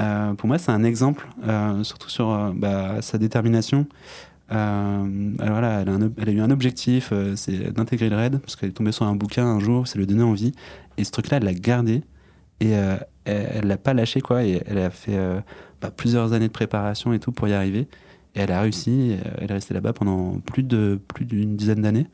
Euh, 0.00 0.34
pour 0.34 0.48
moi, 0.48 0.58
c'est 0.58 0.72
un 0.72 0.82
exemple, 0.82 1.28
euh, 1.46 1.84
surtout 1.84 2.08
sur 2.08 2.30
euh, 2.30 2.52
bah, 2.54 3.02
sa 3.02 3.18
détermination. 3.18 3.86
Alors 4.48 5.06
voilà, 5.38 5.82
elle 5.82 5.88
a, 5.88 5.92
un 5.92 6.02
ob- 6.02 6.18
elle 6.20 6.28
a 6.28 6.32
eu 6.32 6.40
un 6.40 6.50
objectif, 6.50 7.12
c'est 7.36 7.72
d'intégrer 7.72 8.08
le 8.08 8.16
raid, 8.16 8.38
parce 8.40 8.56
qu'elle 8.56 8.70
est 8.70 8.72
tombée 8.72 8.90
sur 8.90 9.06
un 9.06 9.14
bouquin 9.14 9.46
un 9.46 9.60
jour, 9.60 9.86
ça 9.86 9.96
lui 9.96 10.06
donné 10.08 10.24
envie. 10.24 10.52
Et 10.96 11.04
ce 11.04 11.12
truc-là, 11.12 11.36
elle 11.36 11.44
l'a 11.44 11.54
gardé, 11.54 12.02
et 12.58 12.70
elle 13.26 13.66
l'a 13.66 13.76
pas 13.76 13.94
lâché, 13.94 14.20
quoi. 14.20 14.42
Et 14.44 14.60
elle 14.66 14.78
a 14.78 14.90
fait 14.90 15.16
bah, 15.80 15.92
plusieurs 15.96 16.32
années 16.32 16.48
de 16.48 16.52
préparation 16.52 17.12
et 17.12 17.20
tout 17.20 17.30
pour 17.30 17.46
y 17.46 17.52
arriver. 17.52 17.86
Et 18.34 18.40
elle 18.40 18.50
a 18.50 18.60
réussi, 18.60 19.14
elle 19.38 19.50
est 19.52 19.54
restée 19.54 19.72
là-bas 19.72 19.92
pendant 19.92 20.40
plus 20.40 20.64
de 20.64 20.98
plus 21.06 21.26
d'une 21.26 21.54
dizaine 21.54 21.82
d'années. 21.82 22.08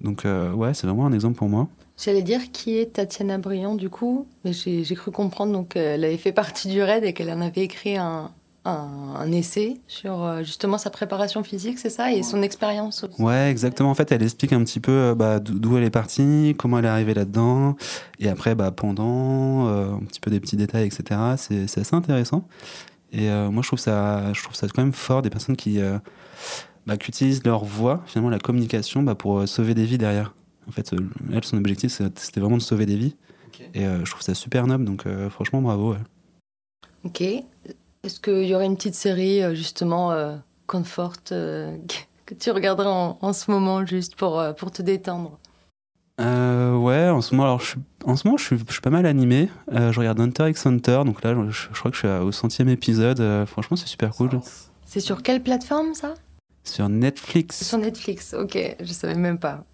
Donc 0.00 0.24
ouais, 0.54 0.74
c'est 0.74 0.86
vraiment 0.86 1.06
un 1.06 1.12
exemple 1.12 1.36
pour 1.36 1.48
moi. 1.48 1.68
J'allais 1.96 2.22
dire 2.22 2.40
qui 2.52 2.76
est 2.76 2.94
Tatiana 2.94 3.38
Briand 3.38 3.76
du 3.76 3.88
coup, 3.88 4.26
mais 4.44 4.52
j'ai 4.52 4.94
cru 4.94 5.10
comprendre 5.12 5.52
donc 5.52 5.76
euh, 5.76 5.94
elle 5.94 6.04
avait 6.04 6.16
fait 6.16 6.32
partie 6.32 6.68
du 6.68 6.82
RAID 6.82 7.04
et 7.04 7.12
qu'elle 7.12 7.30
en 7.30 7.40
avait 7.40 7.62
écrit 7.62 7.96
un, 7.96 8.32
un, 8.64 9.30
essai 9.30 9.76
sur 9.86 10.24
euh, 10.24 10.38
justement 10.42 10.76
sa 10.76 10.90
préparation 10.90 11.44
physique, 11.44 11.78
c'est 11.78 11.90
ça, 11.90 12.10
et 12.12 12.24
son 12.24 12.42
expérience 12.42 13.04
aussi. 13.04 13.22
Ouais, 13.22 13.48
exactement. 13.48 13.90
En 13.90 13.94
fait, 13.94 14.10
elle 14.10 14.22
explique 14.24 14.52
un 14.52 14.64
petit 14.64 14.80
peu 14.80 14.90
euh, 14.90 15.14
bah, 15.14 15.38
d'o- 15.38 15.54
d'où 15.54 15.76
elle 15.76 15.84
est 15.84 15.90
partie, 15.90 16.56
comment 16.58 16.80
elle 16.80 16.84
est 16.86 16.88
arrivée 16.88 17.14
là-dedans, 17.14 17.76
et 18.18 18.28
après, 18.28 18.56
bah, 18.56 18.72
pendant, 18.72 19.68
un 19.68 20.00
petit 20.00 20.20
peu 20.20 20.30
des 20.32 20.40
petits 20.40 20.56
détails, 20.56 20.86
etc. 20.86 21.20
C'est 21.36 21.78
assez 21.78 21.94
intéressant. 21.94 22.48
Et 23.12 23.28
moi, 23.28 23.62
je 23.62 23.68
trouve 23.68 23.78
ça, 23.78 24.32
je 24.32 24.42
trouve 24.42 24.56
ça 24.56 24.66
quand 24.66 24.82
même 24.82 24.92
fort 24.92 25.22
des 25.22 25.30
personnes 25.30 25.56
qui, 25.56 25.78
bah, 26.86 26.94
utilisent 26.94 27.44
leur 27.44 27.64
voix, 27.64 28.02
finalement, 28.06 28.30
la 28.30 28.40
communication, 28.40 29.04
pour 29.14 29.46
sauver 29.46 29.74
des 29.74 29.84
vies 29.84 29.98
derrière. 29.98 30.34
En 30.68 30.72
fait, 30.72 30.92
euh, 30.92 30.98
elle, 31.32 31.44
son 31.44 31.56
objectif, 31.56 31.92
c'était 31.92 32.40
vraiment 32.40 32.56
de 32.56 32.62
sauver 32.62 32.86
des 32.86 32.96
vies. 32.96 33.16
Et 33.74 33.86
euh, 33.86 34.04
je 34.04 34.10
trouve 34.10 34.22
ça 34.22 34.34
super 34.34 34.66
noble, 34.66 34.84
donc 34.84 35.06
euh, 35.06 35.30
franchement, 35.30 35.62
bravo. 35.62 35.92
ouais. 35.92 35.98
Ok. 37.04 37.20
Est-ce 37.20 38.20
qu'il 38.20 38.44
y 38.44 38.54
aurait 38.54 38.66
une 38.66 38.76
petite 38.76 38.94
série 38.94 39.54
justement 39.54 40.12
euh, 40.12 40.36
Comfort 40.66 41.12
euh, 41.32 41.76
que 42.26 42.34
tu 42.34 42.50
regarderais 42.50 42.88
en, 42.88 43.18
en 43.20 43.32
ce 43.32 43.50
moment 43.50 43.84
juste 43.86 44.16
pour, 44.16 44.38
euh, 44.38 44.52
pour 44.52 44.70
te 44.70 44.82
détendre? 44.82 45.38
Euh, 46.20 46.76
ouais, 46.76 47.08
en 47.08 47.20
ce 47.20 47.34
moment, 47.34 47.44
alors, 47.44 47.60
je 47.60 47.66
suis, 47.70 47.80
en 48.04 48.14
ce 48.16 48.26
moment, 48.26 48.36
je 48.36 48.44
suis, 48.44 48.58
je 48.58 48.72
suis 48.72 48.80
pas 48.80 48.90
mal 48.90 49.04
animé. 49.06 49.48
Euh, 49.72 49.90
je 49.92 49.98
regarde 49.98 50.20
Hunter 50.20 50.48
x 50.48 50.66
Hunter, 50.66 51.02
donc 51.04 51.22
là, 51.24 51.34
je, 51.50 51.68
je 51.72 51.78
crois 51.78 51.90
que 51.90 51.96
je 51.96 52.06
suis 52.06 52.08
au 52.08 52.30
centième 52.32 52.68
épisode. 52.68 53.20
Euh, 53.20 53.46
franchement, 53.46 53.76
c'est 53.76 53.88
super 53.88 54.10
cool. 54.10 54.30
C'est 54.84 55.00
sur 55.00 55.22
quelle 55.22 55.42
plateforme 55.42 55.94
ça? 55.94 56.14
Sur 56.62 56.88
Netflix. 56.88 57.66
Sur 57.66 57.78
Netflix, 57.78 58.32
ok, 58.32 58.76
je 58.80 58.92
savais 58.92 59.16
même 59.16 59.38
pas. 59.38 59.64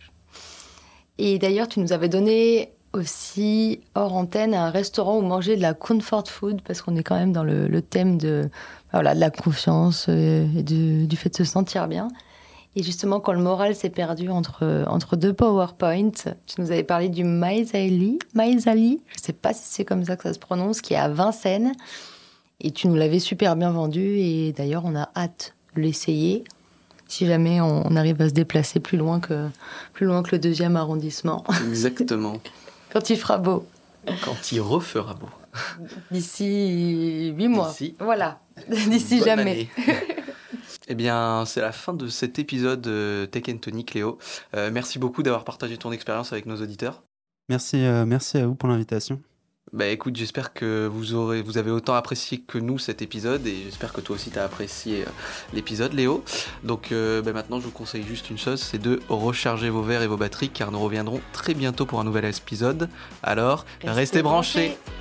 Et 1.23 1.39
d'ailleurs, 1.39 1.69
tu 1.69 1.81
nous 1.81 1.93
avais 1.93 2.09
donné 2.09 2.73
aussi 2.95 3.81
hors 3.95 4.15
antenne 4.15 4.55
un 4.55 4.71
restaurant 4.71 5.19
où 5.19 5.21
manger 5.21 5.55
de 5.55 5.61
la 5.61 5.75
comfort 5.75 6.27
food 6.27 6.63
parce 6.63 6.81
qu'on 6.81 6.97
est 6.97 7.03
quand 7.03 7.15
même 7.15 7.33
dans 7.33 7.45
le, 7.45 7.83
thème 7.83 8.17
de, 8.17 8.49
voilà, 8.91 9.15
de 9.15 9.21
la 9.21 9.29
confiance 9.29 10.09
et 10.09 10.47
du 10.63 11.17
fait 11.17 11.29
de 11.29 11.37
se 11.37 11.45
sentir 11.45 11.89
bien. 11.89 12.09
Et 12.75 12.83
justement, 12.83 13.21
quand 13.21 13.35
le 13.35 13.43
moral 13.43 13.75
s'est 13.75 13.91
perdu 13.91 14.31
entre, 14.31 14.87
entre 14.89 15.17
deux 15.17 15.35
PowerPoint, 15.35 16.11
tu 16.47 16.59
nous 16.59 16.71
avais 16.73 16.85
parlé 16.85 17.11
du 17.11 17.23
Maizali, 17.23 18.19
Maizali, 18.33 19.03
je 19.15 19.21
sais 19.21 19.35
pas 19.35 19.53
si 19.53 19.65
c'est 19.65 19.85
comme 19.85 20.07
ça 20.07 20.17
que 20.17 20.23
ça 20.23 20.33
se 20.33 20.39
prononce, 20.39 20.81
qui 20.81 20.95
est 20.95 20.99
à 20.99 21.09
Vincennes. 21.09 21.73
Et 22.61 22.71
tu 22.71 22.89
nous 22.89 22.95
l'avais 22.95 23.19
super 23.19 23.57
bien 23.57 23.73
vendu 23.73 24.17
et 24.19 24.53
d'ailleurs, 24.53 24.85
on 24.87 24.97
a 24.97 25.11
hâte 25.15 25.55
de 25.77 25.83
l'essayer 25.83 26.45
si 27.11 27.27
jamais 27.27 27.61
on, 27.61 27.87
on 27.87 27.96
arrive 27.96 28.20
à 28.23 28.29
se 28.29 28.35
déplacer 28.35 28.81
plus 28.81 28.96
loin 28.96 29.20
que, 29.20 29.49
plus 29.92 30.07
loin 30.07 30.23
que 30.23 30.31
le 30.33 30.38
deuxième 30.38 30.77
arrondissement, 30.77 31.44
Exactement. 31.68 32.38
quand 32.92 33.11
il 33.11 33.16
fera 33.18 33.37
beau, 33.38 33.66
Quand 34.25 34.53
il 34.53 34.61
refera 34.61 35.14
beau. 35.14 35.29
d'ici 36.11 37.33
huit 37.37 37.49
mois. 37.49 37.68
D'ici- 37.70 37.94
Voilà, 38.01 38.40
d'ici 38.68 39.18
Bonne 39.18 39.25
jamais. 39.29 39.68
Eh 40.92 40.94
bien, 40.96 41.44
c'est 41.46 41.61
la 41.61 41.70
fin 41.70 41.92
de 41.92 42.09
cet 42.09 42.40
épisode 42.40 42.81
de 42.81 43.29
Tech 43.31 43.44
Tonic, 43.61 43.94
Léo. 43.94 44.18
Euh, 44.57 44.70
merci 44.73 44.99
beaucoup 44.99 45.23
d'avoir 45.23 45.44
partagé 45.44 45.77
ton 45.77 45.92
expérience 45.92 46.33
avec 46.33 46.46
nos 46.46 46.57
auditeurs. 46.61 47.05
Merci, 47.49 47.85
euh, 47.85 48.05
merci 48.07 48.38
à 48.38 48.46
vous 48.49 48.57
pour 48.57 48.68
l'invitation. 48.68 49.20
Bah 49.73 49.87
écoute, 49.87 50.17
j'espère 50.17 50.53
que 50.53 50.89
vous, 50.91 51.15
aurez, 51.15 51.43
vous 51.43 51.57
avez 51.57 51.71
autant 51.71 51.95
apprécié 51.95 52.39
que 52.45 52.59
nous 52.59 52.81
cet 52.81 53.03
épisode 53.03 53.47
et 53.47 53.63
j'espère 53.65 53.93
que 53.93 54.01
toi 54.01 54.17
aussi 54.17 54.31
tu 54.31 54.39
as 54.39 54.45
apprécié 54.45 55.03
euh, 55.03 55.11
l'épisode 55.55 55.93
Léo. 55.93 56.25
Donc 56.65 56.91
euh, 56.91 57.23
bah, 57.23 57.33
maintenant 57.33 57.61
je 57.61 57.67
vous 57.67 57.71
conseille 57.71 58.03
juste 58.03 58.31
une 58.31 58.39
chose, 58.39 58.61
c'est 58.61 58.83
de 58.83 58.99
recharger 59.09 59.71
vos 59.71 59.83
verres 59.83 60.03
et 60.03 60.09
vos 60.09 60.17
batteries 60.17 60.49
car 60.49 60.73
nous 60.73 60.81
reviendrons 60.81 61.21
très 61.33 61.55
bientôt 61.55 61.87
pour 61.87 62.01
un 62.01 62.05
nouvel 62.05 62.25
épisode. 62.25 62.89
Alors, 63.23 63.65
restez, 63.85 64.23
branchés. 64.23 64.71
branchés. 64.71 65.00